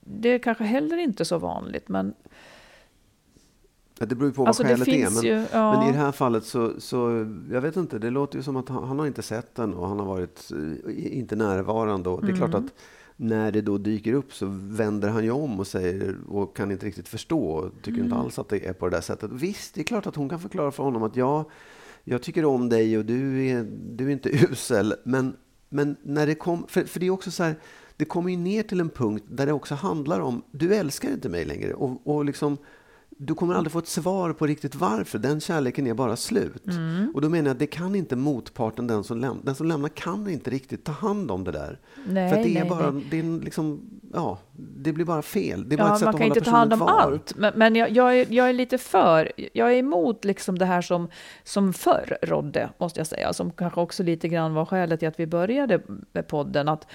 det 0.00 0.28
är 0.28 0.38
kanske 0.38 0.64
heller 0.64 0.96
inte 0.96 1.24
så 1.24 1.38
vanligt. 1.38 1.88
Men 1.88 2.14
det 3.98 4.14
beror 4.14 4.30
ju 4.30 4.34
på 4.34 4.42
vad 4.42 4.48
alltså, 4.48 4.62
skälet 4.62 4.88
är. 4.88 5.10
Men, 5.10 5.22
ju, 5.22 5.46
ja. 5.52 5.78
men, 5.78 5.88
i 5.88 5.92
det 5.92 5.98
här 5.98 6.12
fallet 6.12 6.44
så, 6.44 6.80
så, 6.80 7.26
jag 7.50 7.60
vet 7.60 7.76
inte, 7.76 7.98
det 7.98 8.10
låter 8.10 8.36
ju 8.36 8.42
som 8.42 8.56
att 8.56 8.68
han, 8.68 8.84
han 8.84 8.98
har 8.98 9.06
inte 9.06 9.22
sett 9.22 9.54
den 9.54 9.74
och 9.74 9.88
han 9.88 9.98
har 9.98 10.06
varit 10.06 10.52
eh, 10.86 11.18
inte 11.18 11.36
närvarande. 11.36 12.08
Och 12.08 12.20
det 12.20 12.26
är 12.26 12.36
mm. 12.36 12.50
klart 12.50 12.64
att 12.64 12.74
när 13.16 13.52
det 13.52 13.60
då 13.60 13.78
dyker 13.78 14.12
upp 14.12 14.34
så 14.34 14.46
vänder 14.50 15.08
han 15.08 15.24
ju 15.24 15.30
om 15.30 15.60
och 15.60 15.66
säger 15.66 16.16
och 16.28 16.56
kan 16.56 16.70
inte 16.70 16.86
riktigt 16.86 17.08
förstå 17.08 17.46
och 17.46 17.70
tycker 17.76 17.90
mm. 17.90 18.04
inte 18.04 18.16
alls 18.16 18.38
att 18.38 18.48
det 18.48 18.66
är 18.66 18.72
på 18.72 18.88
det 18.88 18.96
där 18.96 19.00
sättet. 19.00 19.30
Visst, 19.32 19.74
det 19.74 19.80
är 19.80 19.84
klart 19.84 20.06
att 20.06 20.16
hon 20.16 20.28
kan 20.28 20.40
förklara 20.40 20.70
för 20.70 20.82
honom 20.82 21.02
att 21.02 21.16
jag 21.16 21.44
jag 22.04 22.22
tycker 22.22 22.44
om 22.44 22.68
dig 22.68 22.98
och 22.98 23.04
du 23.04 23.46
är, 23.46 23.66
du 23.96 24.06
är 24.06 24.10
inte 24.10 24.28
usel. 24.50 24.94
Men, 25.04 25.36
men 25.68 25.96
när 26.02 26.26
det 26.26 26.34
kom, 26.34 26.66
för, 26.68 26.84
för 26.84 27.00
det 27.00 27.06
är 27.06 27.10
också 27.10 27.30
så 27.30 27.42
här, 27.42 27.54
det 27.96 28.04
kommer 28.04 28.30
ju 28.30 28.36
ner 28.36 28.62
till 28.62 28.80
en 28.80 28.90
punkt 28.90 29.24
där 29.28 29.46
det 29.46 29.52
också 29.52 29.74
handlar 29.74 30.20
om, 30.20 30.42
du 30.50 30.74
älskar 30.74 31.10
inte 31.10 31.28
mig 31.28 31.44
längre. 31.44 31.74
Och, 31.74 32.06
och 32.06 32.24
liksom, 32.24 32.58
du 33.18 33.34
kommer 33.34 33.54
aldrig 33.54 33.72
få 33.72 33.78
ett 33.78 33.88
svar 33.88 34.32
på 34.32 34.46
riktigt 34.46 34.74
varför. 34.74 35.18
Den 35.18 35.40
kärleken 35.40 35.86
är 35.86 35.94
bara 35.94 36.16
slut. 36.16 36.66
Mm. 36.66 37.12
Och 37.14 37.20
då 37.20 37.28
menar 37.28 37.46
jag 37.46 37.52
att 37.52 37.58
det 37.58 37.66
kan 37.66 37.94
inte 37.94 38.16
motparten, 38.16 38.86
den 38.86 39.04
som, 39.04 39.18
läm 39.18 39.40
den 39.42 39.54
som 39.54 39.66
lämnar, 39.66 39.88
kan 39.88 40.28
inte 40.28 40.50
riktigt 40.50 40.84
ta 40.84 40.92
hand 40.92 41.30
om 41.30 41.44
det 41.44 41.52
där. 41.52 41.78
Nej, 42.06 42.30
För 42.30 42.36
det 42.36 42.56
är 42.56 42.60
nej, 42.60 42.68
bara, 42.68 42.90
nej. 42.90 43.06
Det, 43.10 43.18
är 43.18 43.44
liksom, 43.44 43.90
ja, 44.12 44.38
det 44.76 44.92
blir 44.92 45.04
bara 45.04 45.22
fel. 45.22 45.68
Det 45.68 45.74
är 45.74 45.78
bara 45.78 45.88
ja, 45.88 45.94
ett 45.94 45.98
sätt 45.98 46.04
man 46.04 46.14
att 46.14 46.20
kan 46.20 46.28
hålla 46.28 46.36
inte 46.36 46.50
ta 46.50 46.56
hand 46.56 46.72
om 46.72 46.78
kvar. 46.78 46.88
allt. 46.88 47.36
Men, 47.36 47.52
men 47.56 47.76
jag, 47.76 47.90
jag, 47.90 48.18
är, 48.18 48.26
jag 48.30 48.48
är 48.48 48.52
lite 48.52 48.78
för, 48.78 49.32
jag 49.52 49.72
är 49.72 49.76
emot 49.76 50.24
liksom 50.24 50.58
det 50.58 50.66
här 50.66 50.82
som, 50.82 51.08
som 51.44 51.72
förr 51.72 52.18
rådde, 52.22 52.68
måste 52.78 53.00
jag 53.00 53.06
säga. 53.06 53.32
Som 53.32 53.50
kanske 53.50 53.80
också 53.80 54.02
lite 54.02 54.28
grann 54.28 54.54
var 54.54 54.64
skälet 54.64 54.98
till 55.00 55.08
att 55.08 55.20
vi 55.20 55.26
började 55.26 55.80
med 56.12 56.26
podden. 56.28 56.68
Att 56.68 56.86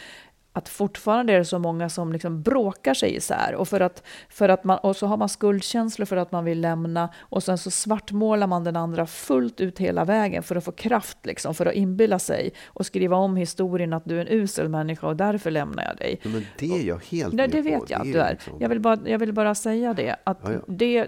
att 0.57 0.69
fortfarande 0.69 1.33
är 1.33 1.37
det 1.37 1.45
så 1.45 1.59
många 1.59 1.89
som 1.89 2.13
liksom 2.13 2.41
bråkar 2.41 2.93
sig 2.93 3.15
isär. 3.15 3.55
Och, 3.55 3.67
för 3.67 3.79
att, 3.79 4.03
för 4.29 4.49
att 4.49 4.63
man, 4.63 4.77
och 4.77 4.95
så 4.95 5.07
har 5.07 5.17
man 5.17 5.29
skuldkänslor 5.29 6.05
för 6.05 6.17
att 6.17 6.31
man 6.31 6.45
vill 6.45 6.61
lämna 6.61 7.09
och 7.19 7.43
sen 7.43 7.57
så 7.57 7.71
svartmålar 7.71 8.47
man 8.47 8.63
den 8.63 8.75
andra 8.75 9.05
fullt 9.05 9.61
ut 9.61 9.79
hela 9.79 10.05
vägen 10.05 10.43
för 10.43 10.55
att 10.55 10.63
få 10.63 10.71
kraft, 10.71 11.17
liksom, 11.25 11.55
för 11.55 11.65
att 11.65 11.73
inbilla 11.73 12.19
sig 12.19 12.53
och 12.65 12.85
skriva 12.85 13.17
om 13.17 13.35
historien 13.35 13.93
att 13.93 14.05
du 14.05 14.17
är 14.17 14.25
en 14.25 14.27
usel 14.41 14.69
människa 14.69 15.07
och 15.07 15.15
därför 15.15 15.51
lämnar 15.51 15.83
jag 15.83 15.97
dig. 15.97 16.19
Men 16.23 16.45
det 16.59 16.65
är 16.65 16.83
jag 16.87 16.99
helt 17.09 17.33
Nej, 17.33 17.47
med 17.47 17.55
det 17.55 17.61
vet 17.61 17.79
på. 17.79 17.85
jag 17.89 18.01
att 18.01 18.13
du 18.13 18.19
är. 18.21 18.31
liksom- 18.31 18.53
Jag, 18.59 18.69
vill 18.69 18.79
bara, 18.79 18.97
jag 19.05 19.19
vill 19.19 19.33
bara 19.33 19.55
säga 19.55 19.93
det. 19.93 20.15
Att 20.23 20.39
Ja, 20.43 20.51
ja. 20.53 20.59
Det, 20.67 21.07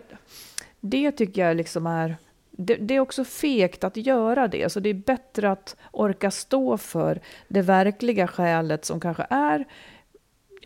det 0.82 1.12
tycker 1.12 1.48
jag 1.48 1.58
liksom 1.58 1.88
är... 1.88 2.18
Det, 2.62 2.76
det 2.76 2.96
är 2.96 3.00
också 3.00 3.24
fegt 3.24 3.84
att 3.84 3.98
göra 3.98 4.48
det, 4.48 4.72
så 4.72 4.80
det 4.80 4.90
är 4.90 4.94
bättre 4.94 5.52
att 5.52 5.76
orka 5.92 6.32
stå 6.32 6.78
för 6.78 7.22
det 7.48 7.62
verkliga 7.62 8.28
skälet 8.28 8.86
som 8.86 9.00
kanske 9.00 9.28
är 9.30 9.66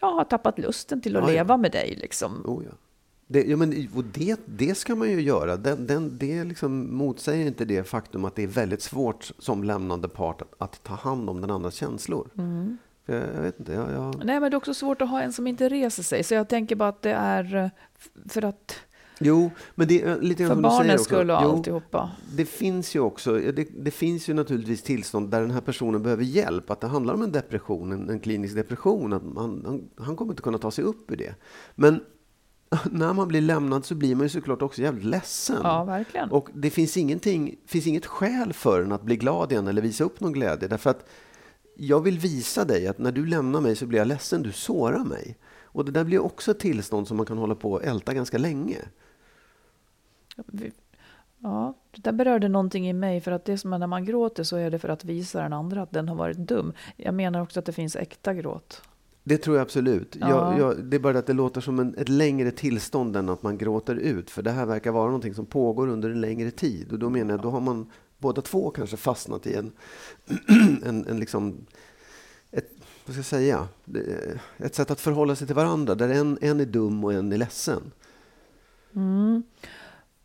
jag 0.04 0.14
har 0.14 0.24
tappat 0.24 0.60
lusten 0.60 1.02
till 1.02 1.18
att 1.18 1.24
Ja, 1.24 1.30
ja. 1.30 1.34
leva 1.34 1.58
med 1.58 1.72
dig. 1.72 1.96
Liksom. 2.02 2.46
Oh, 2.46 2.64
ja. 2.66 2.72
Det, 3.28 3.44
ja, 3.44 3.58
men, 3.58 3.90
det, 4.14 4.40
det 4.46 4.76
ska 4.76 4.96
man 4.96 5.10
ju 5.10 5.22
göra. 5.22 5.58
Den, 5.58 5.88
den, 5.88 6.18
det 6.18 6.44
liksom 6.44 6.98
motsäger 6.98 7.46
inte 7.46 7.66
det 7.66 7.84
faktum 7.84 8.26
att 8.26 8.36
det 8.36 8.44
är 8.44 8.48
väldigt 8.48 8.82
svårt 8.82 9.32
som 9.40 9.64
lämnande 9.64 10.08
part 10.10 10.42
att, 10.42 10.54
att 10.58 10.84
ta 10.84 10.94
hand 10.94 11.30
om 11.30 11.42
den 11.42 11.52
andras 11.52 11.76
känslor. 11.76 12.30
Mm. 12.38 12.78
Jag, 13.06 13.18
jag 13.36 13.42
vet 13.42 13.60
inte. 13.60 13.74
Jag, 13.74 13.92
jag, 13.92 14.26
Nej, 14.26 14.40
men 14.40 14.52
det 14.52 14.56
är 14.56 14.58
också 14.58 14.74
svårt 14.74 15.02
att 15.02 15.10
ha 15.10 15.22
en 15.22 15.34
som 15.34 15.48
inte 15.48 15.70
reser 15.70 16.04
sig, 16.04 16.24
så 16.24 16.34
jag 16.34 16.50
tänker 16.50 16.76
bara 16.76 16.90
att 16.90 17.02
det 17.02 17.14
är 17.14 17.56
eh, 17.56 17.70
för 18.30 18.46
att 18.46 18.76
jo, 19.26 19.52
men 19.76 19.88
det 19.88 20.02
är 20.02 20.22
lite 20.22 20.44
grann 20.44 20.56
för 20.56 20.62
barnens 20.62 21.04
skull 21.04 21.32
och 21.32 21.40
Jo, 21.44 21.50
alltihopa. 21.50 22.12
Det 22.36 22.46
finns 22.46 22.96
ju 22.96 23.00
också, 23.00 23.34
det, 23.34 23.68
det 23.76 23.92
finns 23.92 24.30
ju 24.30 24.34
naturligtvis 24.34 24.84
tillstånd 24.84 25.32
där 25.32 25.42
den 25.42 25.52
här 25.52 25.62
personen 25.62 26.04
behöver 26.04 26.24
hjälp. 26.24 26.72
Att 26.72 26.82
det 26.82 26.88
handlar 26.88 27.14
om 27.14 27.22
en 27.22 27.32
depression, 27.32 27.92
en, 27.92 28.10
en 28.10 28.20
klinisk 28.20 28.56
depression. 28.56 29.14
Att 29.14 29.24
man, 29.24 29.64
han, 29.66 30.06
han 30.06 30.16
kommer 30.16 30.32
inte 30.32 30.44
kunna 30.44 30.58
ta 30.58 30.72
sig 30.72 30.84
upp 30.84 31.12
ur 31.12 31.16
det. 31.16 31.36
Men 31.76 32.00
när 32.92 33.14
man 33.14 33.28
blir 33.28 33.42
lämnad 33.42 33.86
så 33.86 33.96
blir 33.96 34.16
man 34.16 34.26
ju 34.26 34.30
såklart 34.30 34.62
också 34.62 34.82
jävligt 34.82 35.06
ledsen. 35.06 35.60
Ja, 35.64 35.84
verkligen. 35.84 36.32
Och 36.32 36.50
det 36.54 36.70
finns, 36.70 36.98
ingenting, 36.98 37.56
finns 37.66 37.88
inget 37.88 38.06
skäl 38.06 38.54
för 38.54 38.82
en 38.82 38.92
att 38.92 39.04
bli 39.04 39.16
glad 39.16 39.52
igen 39.52 39.68
eller 39.68 39.82
visa 39.82 40.04
upp 40.04 40.20
någon 40.20 40.34
glädje. 40.34 40.68
Därför 40.68 40.90
att 40.90 41.06
jag 41.76 42.02
vill 42.02 42.20
visa 42.20 42.66
dig 42.66 42.88
att 42.88 42.98
när 42.98 43.12
du 43.12 43.26
lämnar 43.26 43.62
mig 43.62 43.76
så 43.76 43.86
blir 43.86 44.00
jag 44.00 44.08
ledsen, 44.08 44.44
du 44.44 44.52
sårar 44.52 45.04
mig. 45.04 45.38
Och 45.64 45.86
det 45.86 45.92
där 45.92 46.04
blir 46.04 46.20
också 46.20 46.52
ett 46.52 46.60
tillstånd 46.60 47.08
som 47.08 47.18
man 47.18 47.26
kan 47.26 47.38
hålla 47.38 47.56
på 47.56 47.72
och 47.72 47.84
älta 47.84 48.14
ganska 48.14 48.38
länge. 48.38 48.78
Ja, 51.44 51.74
det 51.92 52.02
där 52.04 52.12
berörde 52.12 52.50
någonting 52.50 52.90
i 52.90 52.94
mig, 52.94 53.22
för 53.22 53.32
att 53.32 53.46
det 53.46 53.58
som 53.58 53.74
är 53.74 53.78
när 53.78 53.88
man 53.88 54.06
gråter 54.06 54.44
så 54.44 54.58
är 54.58 54.72
det 54.72 54.80
för 54.80 54.90
att 54.90 55.06
visa 55.06 55.42
den 55.42 55.54
andra 55.54 55.82
att 55.82 55.92
den 55.92 56.08
har 56.10 56.16
varit 56.16 56.38
dum. 56.38 56.74
Jag 56.98 57.14
menar 57.14 57.42
också 57.42 57.60
att 57.60 57.66
det 57.66 57.72
finns 57.72 57.96
äkta 57.96 58.34
gråt. 58.34 58.82
Det 59.24 59.38
tror 59.38 59.56
jag 59.56 59.62
absolut. 59.62 60.18
Ja. 60.20 60.30
Jag, 60.30 60.60
jag, 60.60 60.84
det 60.84 60.98
är 60.98 61.00
bara 61.00 61.20
att 61.20 61.28
det 61.28 61.34
låter 61.34 61.62
som 61.62 61.80
en, 61.80 61.96
ett 61.98 62.10
längre 62.10 62.52
tillstånd 62.52 63.16
än 63.16 63.30
att 63.30 63.44
man 63.44 63.58
gråter 63.58 63.96
ut. 63.96 64.30
För 64.30 64.42
det 64.42 64.52
här 64.52 64.66
verkar 64.66 64.92
vara 64.92 65.06
någonting 65.06 65.34
som 65.34 65.46
pågår 65.46 65.88
under 65.88 66.10
en 66.10 66.22
längre 66.22 66.52
tid. 66.52 66.92
Och 66.92 67.00
då 67.00 67.10
menar 67.10 67.34
jag, 67.34 67.42
då 67.42 67.50
har 67.50 67.62
man 67.62 67.92
båda 68.18 68.42
två 68.42 68.70
kanske 68.70 68.98
fastnat 68.98 69.48
i 69.48 69.56
en, 69.56 69.72
en, 70.86 71.08
en 71.08 71.20
liksom, 71.20 71.58
ett, 72.52 72.70
vad 73.06 73.14
ska 73.14 73.20
jag 73.20 73.26
säga, 73.26 73.68
ett 74.58 74.76
sätt 74.76 74.92
att 74.92 75.00
förhålla 75.00 75.36
sig 75.36 75.48
till 75.48 75.56
varandra. 75.56 75.96
Där 75.96 76.10
en, 76.10 76.38
en 76.42 76.60
är 76.60 76.66
dum 76.66 77.04
och 77.04 77.14
en 77.14 77.32
är 77.32 77.38
ledsen. 77.38 77.92
Mm. 78.96 79.44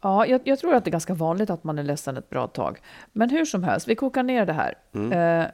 Ja, 0.00 0.26
jag, 0.26 0.40
jag 0.44 0.58
tror 0.58 0.74
att 0.74 0.84
det 0.84 0.88
är 0.88 0.92
ganska 0.92 1.14
vanligt 1.14 1.50
att 1.50 1.64
man 1.64 1.78
är 1.78 1.82
ledsen 1.82 2.16
ett 2.16 2.30
bra 2.30 2.46
tag. 2.46 2.80
Men 3.12 3.30
hur 3.30 3.44
som 3.44 3.64
helst, 3.64 3.88
vi 3.88 3.94
kokar 3.94 4.22
ner 4.22 4.46
det 4.46 4.52
här. 4.52 4.74
Eh, 5.12 5.50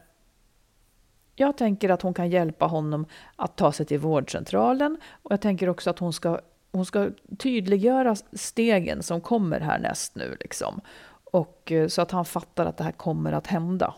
jag 1.36 1.56
tänker 1.56 1.88
att 1.88 2.02
hon 2.02 2.14
kan 2.14 2.30
hjälpa 2.30 2.66
honom 2.66 3.06
att 3.36 3.56
ta 3.56 3.72
sig 3.72 3.86
till 3.86 3.98
vårdcentralen. 3.98 4.98
Och 5.22 5.32
jag 5.32 5.40
tänker 5.40 5.68
också 5.68 5.90
att 5.90 5.98
hon 5.98 6.12
ska, 6.12 6.40
hon 6.72 6.86
ska 6.86 7.10
tydliggöra 7.38 8.16
stegen 8.32 9.02
som 9.02 9.20
kommer 9.20 9.60
härnäst 9.60 10.14
nu. 10.14 10.36
Liksom. 10.40 10.80
Och, 11.24 11.72
eh, 11.72 11.88
så 11.88 12.02
att 12.02 12.10
han 12.10 12.24
fattar 12.24 12.66
att 12.66 12.76
det 12.76 12.84
här 12.84 12.92
kommer 12.92 13.32
att 13.32 13.46
hända. 13.46 13.94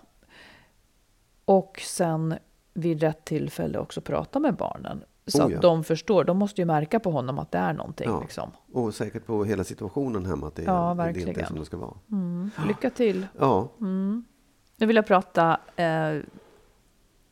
Och 1.44 1.80
sen 1.84 2.34
vid 2.74 3.01
rätt 3.01 3.24
tillfälle 3.24 3.78
också 3.78 4.01
prata 4.01 4.38
med 4.38 4.55
barnen. 4.55 5.03
Så 5.29 5.39
Oh, 5.39 5.45
att 5.47 5.53
ja. 5.53 5.61
de 5.61 5.85
förstår. 5.85 6.24
De 6.24 6.37
måste 6.39 6.61
ju 6.61 6.64
märka 6.64 7.01
på 7.01 7.11
honom 7.11 7.39
att 7.39 7.53
det 7.53 7.59
är 7.59 7.72
någonting. 7.72 8.09
Ja. 8.11 8.20
Liksom. 8.20 8.51
Och 8.72 8.95
säkert 8.95 9.27
på 9.27 9.45
hela 9.45 9.64
situationen 9.64 10.27
hemma. 10.27 10.49
Att 10.49 10.55
det, 10.57 10.62
Ja, 10.62 11.11
det, 11.14 11.20
inte 11.20 11.41
är 11.41 11.45
som 11.47 11.59
det 11.59 11.64
ska 11.64 11.77
vara. 11.77 11.95
Mm. 12.12 12.51
Lycka 12.68 12.91
till. 12.91 13.27
Ja, 13.39 13.68
Nu 14.77 14.87
vill 14.87 14.97
jag 14.97 15.07
prata 15.07 15.61
eh, 15.77 16.18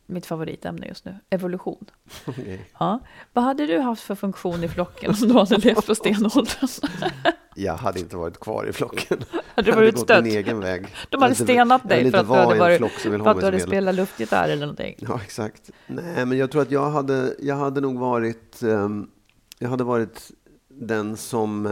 mitt 0.07 0.27
favoritämne 0.27 0.87
just 0.87 1.05
nu, 1.05 1.17
evolution. 1.31 1.85
okej. 2.27 2.71
Ja. 2.79 2.99
Vad 3.33 3.45
hade 3.45 3.67
du 3.67 3.79
haft 3.79 4.03
för 4.03 4.15
funktion 4.15 4.65
i 4.65 4.69
flocken 4.69 5.11
om 5.23 5.29
du 5.29 5.35
hade 5.35 5.57
levt 5.59 5.87
på 5.87 5.95
stenåldern? 5.95 6.69
Jag 7.55 7.75
hade 7.75 8.01
inte 8.01 8.17
varit 8.17 8.41
kvar 8.41 8.67
i 8.67 8.73
flocken. 8.73 9.25
Hade 9.55 9.63
du 9.67 9.71
Jag 9.71 9.77
varit 9.77 9.95
utstött? 9.95 10.25
min 10.25 10.33
egen 10.37 10.61
väg. 10.61 10.87
De 11.11 11.23
hade 11.23 11.33
inte- 11.33 11.45
stenat 11.45 11.89
dig 11.89 12.11
för 12.11 12.19
att 12.19 12.27
du 12.27 12.33
hade, 12.35 12.59
varit, 12.59 12.79
flock 12.79 12.93
som 12.93 13.11
vill 13.11 13.23
för 13.23 13.31
att 13.31 13.39
du 13.39 13.45
hade 13.45 13.61
spelat 13.61 13.95
luftgitarr 13.95 14.49
eller 14.49 14.67
någonting. 14.67 14.95
Ja, 14.99 15.21
exakt. 15.25 15.71
Nej, 15.87 16.27
men 16.27 16.39
jag 16.39 16.51
tror 16.51 16.63
att 16.63 16.71
jag 16.71 16.91
hade, 16.91 17.35
jag 17.39 17.57
hade 17.57 17.81
nog 17.81 17.99
varit, 17.99 18.63
ehm, 18.63 19.11
jag 19.59 19.69
hade 19.69 19.85
varit 19.85 20.31
den 20.69 21.17
som, 21.17 21.67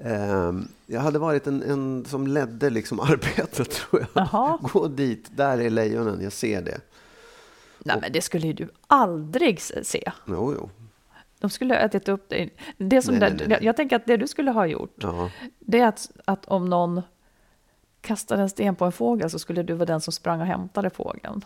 ehm, 0.00 0.68
jag 0.86 1.00
hade 1.00 1.18
varit 1.18 1.46
en, 1.46 1.62
en 1.62 2.04
som 2.04 2.26
ledde 2.26 2.70
liksom 2.70 3.00
arbetet 3.00 3.70
tror 3.70 4.00
jag. 4.00 4.08
Jaha. 4.32 4.58
Gå 4.72 4.88
dit, 4.88 5.28
där 5.36 5.58
är 5.58 5.70
lejonen, 5.70 6.20
jag 6.22 6.32
ser 6.32 6.62
det. 6.62 6.80
Nej, 7.84 7.98
men 8.00 8.12
det 8.12 8.20
skulle 8.22 8.46
ju 8.46 8.52
du 8.52 8.68
aldrig 8.86 9.60
se. 9.60 10.12
Jo, 10.26 10.54
jo. 10.58 10.70
De 11.42 11.50
skulle 11.50 11.74
ha 11.74 11.80
ätit 11.80 12.08
upp 12.08 12.28
dig. 12.28 12.54
Det 12.78 13.02
som 13.02 13.14
Nej, 13.14 13.30
där, 13.30 13.36
nej, 13.38 13.48
nej. 13.48 13.58
Jag 13.62 13.76
tänker 13.76 13.96
att 13.96 14.06
det 14.06 14.16
du 14.16 14.26
skulle 14.26 14.50
ha 14.50 14.66
gjort, 14.66 14.94
Ja. 14.96 15.30
det 15.58 15.78
är 15.80 15.86
att, 15.88 16.10
att 16.24 16.46
om 16.46 16.64
någon 16.70 17.02
kastade 18.00 18.42
en 18.42 18.48
sten 18.50 18.76
på 18.76 18.84
en 18.84 18.92
fågel 18.92 19.30
så 19.30 19.38
skulle 19.38 19.62
du 19.62 19.74
vara 19.74 19.86
den 19.86 20.00
som 20.00 20.12
sprang 20.12 20.40
och 20.40 20.46
hämtade 20.46 20.90
fågeln. 20.90 21.44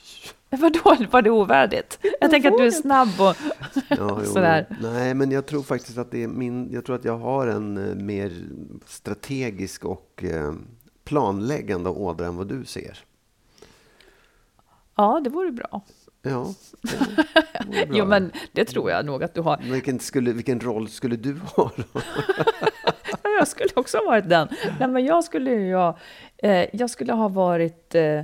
Vadå, 0.50 0.96
var 1.10 1.22
det 1.22 1.30
ovärdigt? 1.30 1.98
Jag 2.20 2.30
tänker 2.30 2.50
att 2.50 2.58
du 2.58 2.66
är 2.66 2.70
snabb 2.70 3.08
och 3.20 3.36
Ja, 3.88 4.24
sådär. 4.24 4.66
jo. 4.70 4.76
Nej, 4.80 5.14
men 5.14 5.30
jag 5.30 5.46
tror 5.46 5.62
faktiskt 5.62 5.98
att 5.98 6.10
det 6.10 6.22
är 6.22 6.28
min, 6.28 6.72
jag 6.72 6.84
tror 6.84 6.96
att 6.96 7.04
jag 7.04 7.18
har 7.18 7.46
en 7.46 7.88
eh, 7.88 7.94
mer 7.94 8.32
strategisk 8.86 9.84
och 9.84 10.24
eh, 10.24 10.52
planläggande 11.04 11.90
ådra 11.90 12.26
än 12.26 12.36
vad 12.36 12.46
du 12.48 12.64
ser. 12.64 12.98
Ja, 14.96 15.20
det 15.24 15.30
vore 15.30 15.52
bra. 15.52 15.82
Ja, 16.24 16.54
det. 16.82 17.88
Jo, 17.92 18.04
men 18.04 18.32
det 18.52 18.64
tror 18.64 18.90
jag 18.90 19.06
nog 19.06 19.24
att 19.24 19.34
du 19.34 19.40
har. 19.40 19.56
vilken, 19.62 19.98
skulle, 20.00 20.32
vilken 20.32 20.60
roll 20.60 20.88
skulle 20.88 21.16
du 21.16 21.36
ha 21.56 21.70
då? 21.76 22.00
Ja, 23.22 23.30
Jag 23.38 23.48
skulle 23.48 23.68
också 23.74 23.98
ha 23.98 24.04
varit 24.04 24.28
den. 24.28 24.48
Nej, 24.78 24.88
men 24.88 25.04
jag 25.04 25.24
skulle 25.24 25.50
ju 25.50 25.74
ha, 25.74 25.98
eh, 26.36 26.66
jag 26.72 26.90
skulle 26.90 27.12
ha 27.12 27.28
varit, 27.28 27.94
eh, 27.94 28.22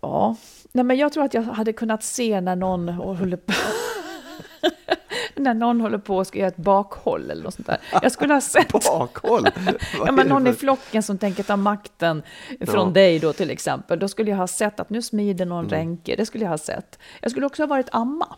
ja, 0.00 0.36
nej, 0.72 0.84
men 0.84 0.96
jag 0.96 1.12
tror 1.12 1.24
att 1.24 1.34
jag 1.34 1.42
hade 1.42 1.72
kunnat 1.72 2.02
se 2.02 2.40
när 2.40 2.56
någon 2.56 2.88
håller 2.88 3.36
på, 3.36 3.52
när 5.36 5.54
någon 5.54 5.80
håller 5.80 5.98
på 5.98 6.16
och 6.16 6.26
ska 6.26 6.38
göra 6.38 6.48
ett 6.48 6.56
bakhåll 6.56 7.30
eller 7.30 7.42
något 7.44 7.54
sånt 7.54 7.66
där. 7.66 7.78
Jag 8.02 8.12
skulle 8.12 8.34
ha 8.34 8.40
sett, 8.40 8.72
Bakhåll? 8.72 9.46
Ja, 10.06 10.12
men 10.12 10.26
någon 10.26 10.46
i 10.46 10.52
flocken 10.52 11.02
som 11.02 11.18
tänker 11.18 11.42
ta 11.42 11.56
makten 11.56 12.22
från 12.60 12.86
Ja. 12.88 12.92
dig 12.94 13.18
då 13.18 13.32
till 13.32 13.50
exempel. 13.50 13.98
Då 13.98 14.08
skulle 14.08 14.30
jag 14.30 14.36
ha 14.38 14.46
sett 14.46 14.80
att 14.80 14.90
nu 14.90 15.02
smider 15.02 15.46
någon 15.46 15.58
Mm. 15.64 15.70
ränke, 15.70 16.16
det 16.16 16.26
skulle 16.26 16.44
jag 16.44 16.50
ha 16.50 16.58
sett. 16.58 16.98
Jag 17.20 17.30
skulle 17.30 17.46
också 17.46 17.62
ha 17.62 17.66
varit 17.66 17.88
amma. 17.92 18.36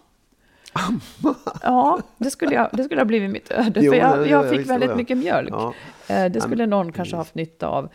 Ja, 1.62 2.00
det 2.18 2.30
skulle, 2.30 2.54
jag, 2.54 2.68
det 2.72 2.84
skulle 2.84 3.00
ha 3.00 3.04
blivit 3.06 3.30
mitt 3.30 3.50
öde. 3.50 3.80
Jo, 3.82 3.92
för 3.92 3.98
ja, 3.98 4.16
jag, 4.16 4.26
ja, 4.26 4.30
jag 4.30 4.46
ja, 4.46 4.50
fick 4.50 4.70
väldigt 4.70 4.96
mycket 4.96 5.18
mjölk. 5.18 5.50
Ja. 5.52 5.74
Eh, 6.08 6.30
Det 6.30 6.40
skulle 6.40 6.66
någon 6.66 6.92
kanske 6.92 7.16
haft 7.16 7.34
nytta 7.34 7.68
av. 7.68 7.88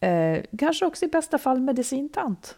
Eh, 0.00 0.38
kanske 0.58 0.86
också 0.86 1.04
i 1.04 1.08
bästa 1.08 1.38
fall 1.38 1.60
medicintant. 1.60 2.56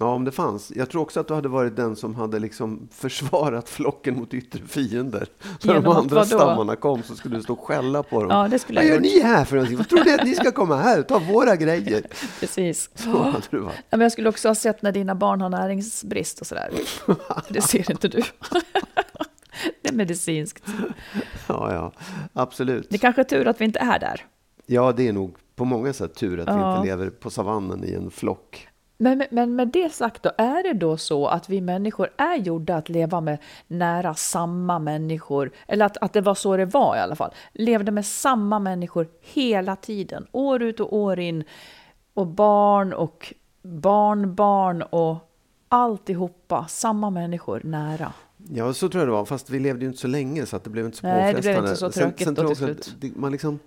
Ja, 0.00 0.06
om 0.14 0.24
det 0.24 0.32
fanns. 0.32 0.72
Jag 0.76 0.90
tror 0.90 1.02
också 1.02 1.20
att 1.20 1.28
du 1.28 1.34
hade 1.34 1.48
varit 1.48 1.76
den 1.76 1.96
som 1.96 2.14
hade 2.14 2.38
liksom 2.38 2.88
försvarat 2.92 3.68
flocken 3.68 4.16
mot 4.16 4.34
yttre 4.34 4.60
fiender. 4.66 5.26
När 5.62 5.74
Genom 5.74 5.82
de 5.84 5.96
andra 5.96 6.24
stammarna 6.24 6.76
kom 6.76 7.02
så 7.02 7.16
skulle 7.16 7.36
du 7.36 7.42
stå 7.42 7.52
och 7.52 7.60
skälla 7.66 8.02
på 8.02 8.20
dem. 8.22 8.30
Ja, 8.30 8.48
det 8.48 8.58
skulle 8.58 8.78
Vad 8.80 8.84
jag 8.84 8.88
gör 8.90 8.96
gjort. 8.96 9.14
ni 9.14 9.20
här 9.22 9.44
för 9.44 9.56
någonting? 9.56 9.76
Vad 9.78 9.88
tror 9.88 10.04
ni 10.04 10.12
att 10.14 10.24
ni 10.24 10.34
ska 10.34 10.52
komma 10.52 10.76
här 10.76 11.00
och 11.00 11.08
ta 11.08 11.18
våra 11.18 11.56
grejer? 11.56 12.06
Precis. 12.40 12.90
Så 12.94 13.22
hade 13.22 13.42
du 13.50 13.58
varit. 13.58 13.76
Ja, 13.76 13.96
men 13.96 14.00
jag 14.00 14.12
skulle 14.12 14.28
också 14.28 14.48
ha 14.48 14.54
sett 14.54 14.82
när 14.82 14.92
dina 14.92 15.14
barn 15.14 15.40
har 15.40 15.48
näringsbrist 15.48 16.40
och 16.40 16.46
sådär. 16.46 16.70
Det 17.48 17.60
ser 17.60 17.90
inte 17.90 18.08
du. 18.08 18.22
Det 19.82 19.88
är 19.88 19.92
medicinskt. 19.94 20.64
Ja, 21.46 21.72
ja, 21.72 21.92
absolut. 22.32 22.86
Det 22.90 22.96
är 22.96 22.98
kanske 22.98 23.22
är 23.22 23.24
tur 23.24 23.48
att 23.48 23.60
vi 23.60 23.64
inte 23.64 23.78
är 23.78 23.98
där. 23.98 24.26
Ja, 24.66 24.92
det 24.92 25.08
är 25.08 25.12
nog 25.12 25.36
på 25.56 25.64
många 25.64 25.92
sätt 25.92 26.14
tur 26.14 26.40
att 26.40 26.48
vi 26.48 26.52
Ja. 26.60 26.76
inte 26.76 26.86
lever 26.88 27.10
på 27.10 27.30
savannen 27.30 27.84
i 27.84 27.94
en 27.94 28.10
flock. 28.10 28.68
Men, 28.98 29.24
men- 29.30 29.56
med 29.56 29.68
det 29.68 29.92
sagt 29.92 30.22
då, 30.22 30.30
är 30.38 30.62
det 30.62 30.72
då 30.72 30.96
så 30.96 31.26
att 31.26 31.48
vi 31.48 31.60
människor 31.60 32.10
är 32.16 32.36
gjorda 32.36 32.76
att 32.76 32.88
leva 32.88 33.20
med 33.20 33.38
nära 33.66 34.14
samma 34.14 34.78
människor, 34.78 35.50
eller 35.68 35.86
att, 35.86 35.96
att 35.96 36.12
det 36.12 36.20
var 36.20 36.34
så 36.34 36.56
det 36.56 36.64
var 36.64 36.96
i 36.96 37.00
alla 37.00 37.16
fall, 37.16 37.32
levde 37.52 37.90
med 37.92 38.06
samma 38.06 38.58
människor 38.58 39.08
hela 39.20 39.76
tiden, 39.76 40.26
år 40.32 40.62
ut 40.62 40.80
och 40.80 40.96
år 40.96 41.18
in, 41.20 41.44
och 42.14 42.26
barn 42.26 42.92
och 42.92 43.34
barnbarn 43.62 44.82
och 44.82 45.16
alltihopa, 45.68 46.66
samma 46.68 47.10
människor 47.10 47.60
nära. 47.64 48.12
Ja, 48.52 48.72
så 48.72 48.88
tror 48.88 49.00
jag 49.00 49.08
det 49.08 49.12
var. 49.12 49.24
Fast 49.24 49.50
vi 49.50 49.60
levde 49.60 49.80
ju 49.84 49.88
inte 49.88 50.00
så 50.00 50.08
länge 50.08 50.46
så 50.46 50.56
att 50.56 50.64
det 50.64 50.70
blev 50.70 50.84
inte 50.84 50.96
så 50.98 51.06
Nej, 51.06 51.16
det 51.32 51.38
påfrestande. 51.38 51.60
blev 51.60 51.70
inte 51.70 51.80
så 51.80 51.92
Sen- 51.92 52.02
tråkigt 52.02 52.24
sen 52.26 52.34
då 52.34 52.42
tror 52.54 52.68
jag 52.68 52.76
till 52.82 52.84
slut. 52.92 53.16
Man 53.16 53.32
liksom, 53.32 53.58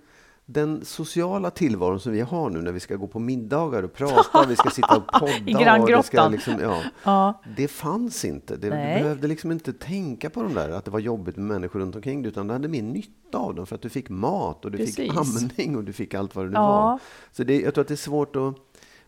den 0.50 0.84
sociala 0.84 1.50
tillvaron 1.50 2.00
som 2.00 2.12
vi 2.12 2.20
har 2.20 2.50
nu 2.50 2.62
när 2.62 2.72
vi 2.72 2.80
ska 2.80 2.96
gå 2.96 3.06
på 3.06 3.18
middagar 3.18 3.82
och 3.82 3.92
prata, 3.92 4.46
vi 4.48 4.56
ska 4.56 4.70
sitta 4.70 4.96
och 4.96 5.06
podda. 5.20 5.32
I 5.46 5.52
granngrottan. 5.52 6.32
liksom, 6.32 6.54
ja, 6.60 6.82
Ja. 7.04 7.42
det 7.56 7.68
fanns 7.68 8.24
inte. 8.24 8.56
Det, 8.56 8.66
du 8.66 8.70
behövde 8.70 9.26
liksom 9.28 9.52
inte 9.52 9.72
tänka 9.72 10.30
på 10.30 10.42
de 10.42 10.54
där, 10.54 10.70
att 10.70 10.84
det 10.84 10.90
var 10.90 10.98
jobbigt 10.98 11.36
med 11.36 11.44
människor 11.46 11.80
runt 11.80 11.96
omkring 11.96 12.22
dig, 12.22 12.28
utan 12.28 12.46
du 12.46 12.52
hade 12.52 12.68
mer 12.68 12.82
nytta 12.82 13.38
av 13.38 13.54
dem 13.54 13.66
för 13.66 13.74
att 13.74 13.82
du 13.82 13.88
fick 13.88 14.08
mat 14.08 14.64
och 14.64 14.70
du 14.70 14.78
fick 14.86 14.96
Precis. 14.96 15.42
amning 15.56 15.76
och 15.76 15.84
du 15.84 15.92
fick 15.92 16.14
allt 16.14 16.34
vad 16.34 16.44
det 16.46 16.48
nu 16.50 16.54
Ja. 16.56 16.66
var. 16.68 16.98
Så 17.32 17.44
det, 17.44 17.60
jag 17.60 17.74
tror 17.74 17.82
att 17.82 17.88
det 17.88 17.94
är 17.94 17.96
svårt 17.96 18.36
att... 18.36 18.54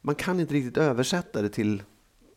Man 0.00 0.14
kan 0.14 0.40
inte 0.40 0.54
riktigt 0.54 0.76
översätta 0.76 1.42
det 1.42 1.48
till, 1.48 1.82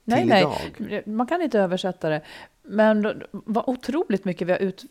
Nej, 0.04 0.26
nej, 0.26 0.48
idag. 0.80 1.08
man 1.08 1.28
kan 1.28 1.42
inte 1.42 1.60
översätta 1.60 2.10
det. 2.10 2.22
Men 2.64 3.24
vad 3.32 3.64
otroligt 3.68 4.26
mycket 4.26 4.48
vi 4.48 4.52
har 4.52 4.60
ut... 4.60 4.86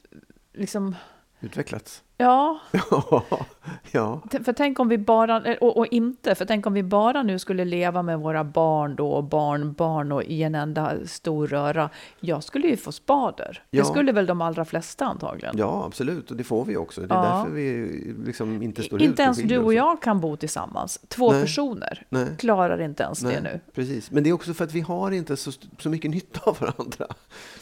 Liksom, 0.55 0.97
Utvecklats. 1.41 2.03
Ja, 2.17 2.61
ja. 3.93 4.21
För 4.45 4.53
tänk 4.53 4.79
om 4.81 4.89
vi 4.89 4.99
bara, 4.99 5.57
och, 5.61 5.77
och 5.77 5.87
inte, 5.87 6.35
för 6.35 6.45
tänk 6.45 6.67
om 6.67 6.73
vi 6.73 6.83
bara 6.83 7.23
nu 7.23 7.39
skulle 7.39 7.65
leva 7.65 8.03
med 8.03 8.19
våra 8.21 8.45
barn 8.45 8.97
då, 8.97 9.11
och 9.13 9.25
barnbarn 9.25 10.13
och 10.13 10.23
i 10.23 10.43
en 10.43 10.55
enda 10.55 11.07
stor 11.07 11.47
röra. 11.47 11.91
Jag 12.21 12.45
skulle 12.45 12.67
ju 12.69 12.77
få 12.77 12.93
spader. 12.93 13.63
Ja. 13.71 13.83
Det 13.83 13.89
skulle 13.89 14.13
väl 14.13 14.27
de 14.27 14.41
allra 14.41 14.65
flesta 14.65 15.05
antagligen. 15.07 15.55
Ja, 15.59 15.85
absolut. 15.87 16.31
Och 16.31 16.37
det 16.37 16.45
får 16.45 16.65
vi 16.65 16.77
också. 16.77 17.01
Det 17.01 17.15
är 17.15 17.19
Ja. 17.19 17.37
därför 17.37 17.51
vi 17.51 18.15
liksom 18.27 18.63
inte 18.63 18.83
står 18.83 19.03
ut 19.03 19.09
Inte 19.09 19.23
ens 19.23 19.39
du 19.43 19.59
och 19.59 19.75
jag 19.75 20.03
kan 20.03 20.21
bo 20.21 20.37
tillsammans. 20.37 21.01
Två 21.09 21.33
Nej. 21.33 21.43
personer 21.43 22.07
Nej. 22.09 22.27
klarar 22.39 22.81
inte 22.81 23.03
ens 23.03 23.21
det 23.21 23.41
nu. 23.41 23.61
Precis. 23.75 24.11
Men 24.11 24.25
det 24.25 24.31
är 24.31 24.35
också 24.35 24.55
för 24.55 24.65
att 24.65 24.73
vi 24.73 24.81
har 24.81 25.11
inte 25.11 25.37
så, 25.37 25.53
så 25.79 25.89
mycket 25.89 26.11
nytta 26.11 26.41
av 26.51 26.57
varandra. 26.61 27.07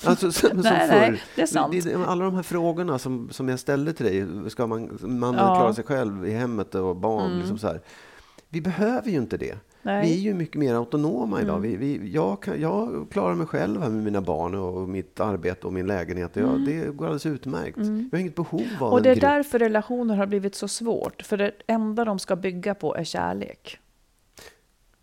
Alltså, 0.05 0.33
som, 0.33 0.49
som 0.51 0.61
Nej, 0.61 0.89
förr. 0.89 0.97
nej, 1.11 1.23
det 1.37 1.43
är 1.43 1.47
sant. 1.47 1.75
Alla 2.07 2.25
de 2.25 2.35
här 2.35 2.43
frågorna 2.43 2.99
som, 2.99 3.29
som 3.31 3.49
jag 3.49 3.59
ställde 3.59 3.93
till 3.93 4.07
dig, 4.07 4.27
ska 4.49 4.67
man, 4.67 4.99
man 5.03 5.35
Ja. 5.35 5.41
klara 5.57 5.75
sig 5.75 5.85
själv 5.85 6.27
i 6.27 6.31
hemmet 6.31 6.75
och 6.75 6.97
barn, 6.97 7.27
Mm. 7.27 7.39
liksom 7.39 7.59
så 7.59 7.67
här. 7.67 7.81
Vi 8.49 8.61
behöver 8.61 9.11
ju 9.11 9.17
inte 9.17 9.37
det. 9.37 9.59
Nej. 9.83 10.07
Vi 10.07 10.15
är 10.15 10.19
ju 10.21 10.35
mycket 10.35 10.57
mer 10.57 10.75
autonoma 10.75 11.41
idag. 11.43 11.57
Mm. 11.57 11.71
Vi, 11.71 11.77
vi, 11.99 12.11
jag, 12.13 12.43
kan, 12.43 12.61
jag 12.61 13.07
klarar 13.11 13.35
mig 13.35 13.47
själv 13.47 13.81
här 13.83 13.89
med 13.89 14.03
mina 14.05 14.21
barn 14.21 14.55
och 14.55 14.89
mitt 14.89 15.21
arbete 15.21 15.67
och 15.67 15.73
min 15.73 15.87
lägenhet. 15.87 16.37
Jag, 16.37 16.49
Mm. 16.49 16.65
Det 16.65 16.97
går 16.97 17.05
alldeles 17.05 17.27
utmärkt. 17.27 17.77
Mm. 17.77 18.09
Jag 18.13 18.19
har 18.19 18.21
inget 18.21 18.35
behov 18.35 18.67
av 18.81 18.93
Och 18.93 19.03
det 19.03 19.11
är 19.11 19.15
grupp. 19.15 19.21
därför 19.23 19.59
relationer 19.59 20.17
har 20.17 20.27
blivit 20.27 20.55
så 20.55 20.69
svårt. 20.69 21.23
För 21.23 21.37
det 21.37 21.53
enda 21.67 22.05
de 22.05 22.19
ska 22.19 22.37
bygga 22.37 22.75
på 22.75 22.97
är 22.97 23.05
kärlek. 23.05 23.79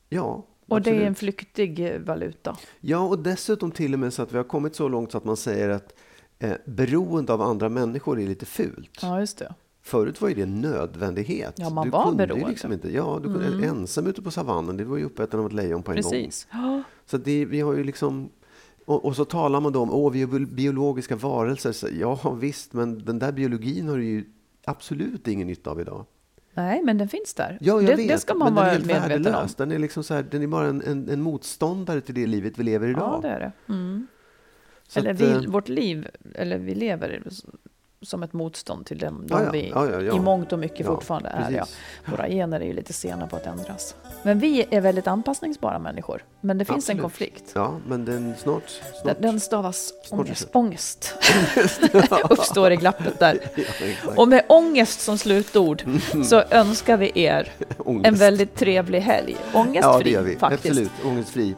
Ja, 0.09 0.45
Och 0.67 0.81
det 0.81 0.89
är 0.89 0.93
absolut. 0.93 1.07
en 1.07 1.15
flyktig 1.15 2.01
valuta. 2.05 2.57
Ja, 2.79 2.99
och 2.99 3.19
dessutom 3.19 3.71
till 3.71 3.93
och 3.93 3.99
med 3.99 4.13
så 4.13 4.21
att 4.21 4.33
vi 4.33 4.37
har 4.37 4.43
kommit 4.43 4.75
så 4.75 4.87
långt 4.87 5.11
så 5.11 5.17
att 5.17 5.25
man 5.25 5.37
säger 5.37 5.69
att 5.69 5.93
eh, 6.39 6.53
beroende 6.65 7.33
av 7.33 7.41
andra 7.41 7.69
människor 7.69 8.19
är 8.19 8.27
lite 8.27 8.45
fult. 8.45 8.99
Ja, 9.01 9.19
just 9.19 9.37
det. 9.37 9.53
Förut 9.81 10.21
var 10.21 10.29
ju 10.29 10.35
det 10.35 10.41
en 10.41 10.61
nödvändighet. 10.61 11.53
Ja, 11.57 11.69
man 11.69 11.85
du 11.85 11.91
var 11.91 12.03
kunde 12.03 12.27
beroende. 12.27 12.49
Liksom 12.49 12.73
inte, 12.73 12.93
ja, 12.93 13.19
du 13.23 13.29
kunde, 13.33 13.47
Mm. 13.47 13.63
ensam 13.63 14.07
ute 14.07 14.21
på 14.21 14.31
savannen, 14.31 14.77
det 14.77 14.83
var 14.85 14.97
ju 14.97 15.03
uppäten 15.03 15.39
av 15.39 15.45
ett 15.45 15.53
lejon 15.53 15.83
på 15.83 15.91
en 15.91 15.95
Precis. 15.97 16.47
Gång. 16.53 16.83
Så 17.05 17.17
det, 17.17 17.45
vi 17.45 17.61
har 17.61 17.73
ju 17.73 17.83
liksom... 17.83 18.29
Och, 18.85 19.05
och 19.05 19.15
så 19.15 19.25
talar 19.25 19.61
man 19.61 19.73
då 19.73 19.81
om 19.81 20.07
att 20.07 20.13
vi 20.15 20.21
är 20.21 20.27
bio- 20.27 20.45
biologiska 20.55 21.15
varelser. 21.15 21.71
Så, 21.71 21.87
ja, 21.99 22.31
visst, 22.39 22.73
men 22.73 23.05
den 23.05 23.19
där 23.19 23.31
biologin 23.31 23.89
har 23.89 23.97
du 23.97 24.05
ju 24.05 24.25
absolut 24.65 25.27
ingen 25.27 25.47
nytta 25.47 25.69
av 25.71 25.81
idag. 25.81 26.05
Nej, 26.53 26.81
men 26.83 26.97
den 26.97 27.09
finns 27.09 27.33
där. 27.33 27.57
Ja, 27.61 27.73
jag 27.81 27.85
det, 27.85 27.95
vet, 27.95 28.07
det 28.07 28.17
ska 28.17 28.33
man 28.33 28.53
men 28.53 28.55
vara 28.65 28.73
medveten 28.79 29.35
om. 29.35 29.47
Den 29.57 29.71
är, 29.71 29.79
liksom 29.79 30.03
så 30.03 30.13
här, 30.13 30.25
den 30.31 30.41
är 30.43 30.47
bara 30.47 30.67
en, 30.67 30.81
en, 30.81 31.09
en 31.09 31.21
motståndare 31.21 32.01
till 32.01 32.15
det 32.15 32.27
livet 32.27 32.57
vi 32.59 32.63
lever 32.63 32.87
idag. 32.87 33.13
Ja, 33.15 33.19
det 33.21 33.27
är 33.35 33.39
det. 33.39 33.73
Mm. 33.73 34.07
Så 34.87 34.99
eller 34.99 35.11
att, 35.11 35.21
vi, 35.21 35.31
eh, 35.31 35.41
vårt 35.41 35.69
liv, 35.69 36.07
eller 36.35 36.57
vi 36.57 36.75
lever 36.75 37.21
som 38.01 38.23
ett 38.23 38.33
motstånd 38.33 38.85
till 38.85 38.97
dem, 38.97 39.25
Ja, 39.29 39.37
de 39.39 39.51
vi 39.51 39.69
Ja, 39.75 39.89
ja, 40.01 40.15
i 40.15 40.19
mångt 40.19 40.53
och 40.53 40.59
mycket 40.59 40.85
fortfarande 40.85 41.29
är. 41.29 41.51
Ja. 41.51 41.65
Våra 42.05 42.27
gener 42.29 42.59
är 42.59 42.65
ju 42.65 42.73
lite 42.73 42.93
sena 42.93 43.27
på 43.27 43.35
att 43.35 43.45
ändras. 43.45 43.95
Men 44.23 44.39
vi 44.39 44.65
är 44.69 44.81
väldigt 44.81 45.07
anpassningsbara 45.07 45.79
människor. 45.79 46.23
Men 46.41 46.57
det 46.57 46.65
finns 46.65 46.77
Absolut. 46.77 46.97
en 46.97 47.01
konflikt. 47.01 47.51
Ja, 47.55 47.73
men 47.87 48.05
den 48.05 48.33
snart... 48.37 48.63
Den, 48.93 49.01
snart. 49.01 49.21
den 49.21 49.39
stavas 49.39 49.93
Snart 50.03 50.27
ångest. 50.53 51.13
uppstår 52.29 52.71
i 52.71 52.75
glappet 52.75 53.19
där. 53.19 53.39
Och 54.15 54.27
med 54.27 54.43
ångest 54.49 54.99
som 54.99 55.17
slutord 55.17 55.83
så 56.25 56.43
önskar 56.49 56.97
vi 56.97 57.11
er 57.15 57.51
en 58.03 58.15
väldigt 58.15 58.55
trevlig 58.55 58.99
helg. 59.01 59.37
Ångestfri 59.53 59.81
Ja, 59.81 59.99
det 60.03 60.09
gör 60.09 60.21
vi. 60.21 60.35
faktiskt. 60.35 60.65
Absolut. 60.65 60.91
Ångestfri. 61.05 61.49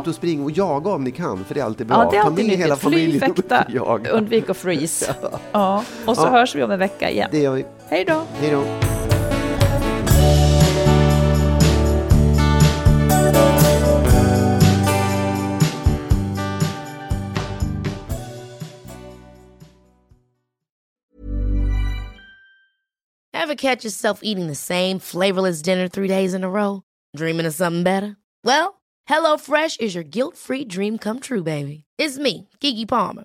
Ut 0.00 0.06
och 0.06 0.14
spring 0.14 0.42
och 0.44 0.50
jaga 0.50 0.90
om 0.90 1.04
ni 1.04 1.10
kan, 1.10 1.44
för 1.44 1.54
det 1.54 1.60
är 1.60 1.64
alltid 1.64 1.86
bra. 1.86 1.96
Ja, 2.04 2.10
det 2.10 2.16
är 2.16 2.22
Ta 2.22 2.28
alltid 2.28 2.46
med 2.46 2.56
hela 2.56 2.74
nyttigt. 2.74 2.88
Fly, 2.88 2.98
familjen 2.98 3.34
fäkta, 3.34 3.64
och 3.64 3.70
jaga. 3.70 4.10
undvik 4.10 4.50
att 4.50 4.56
freeze. 4.56 5.14
Ja. 5.52 5.84
Och 6.06 6.16
så 6.16 6.22
Ja. 6.22 6.28
hörs 6.30 6.54
vi 6.54 6.62
om 6.62 6.70
en 6.70 6.78
vecka 6.78 7.10
igen. 7.10 7.28
Det 7.32 7.38
gör 7.38 7.54
vi. 7.54 7.64
Hej 7.88 8.04
då! 8.04 8.22
Hej 8.40 8.50
då. 8.50 8.64
Ever 23.32 23.54
catch 23.54 23.84
yourself 23.84 24.20
eating 24.22 24.46
the 24.46 24.54
same 24.54 24.98
flavorless 24.98 25.62
dinner 25.62 25.88
three 25.88 26.08
days 26.08 26.34
in 26.34 26.44
a 26.44 26.50
row? 26.50 26.82
Dreaming 27.16 27.46
of 27.46 27.54
something 27.54 27.82
better? 27.82 28.16
Well, 28.44 28.80
HelloFresh 29.08 29.80
is 29.80 29.94
your 29.94 30.04
guilt-free 30.04 30.64
dream 30.66 30.98
come 30.98 31.20
true, 31.20 31.42
baby. 31.42 31.84
It's 31.98 32.18
me, 32.18 32.48
Kiki 32.60 32.86
Palmer. 32.86 33.24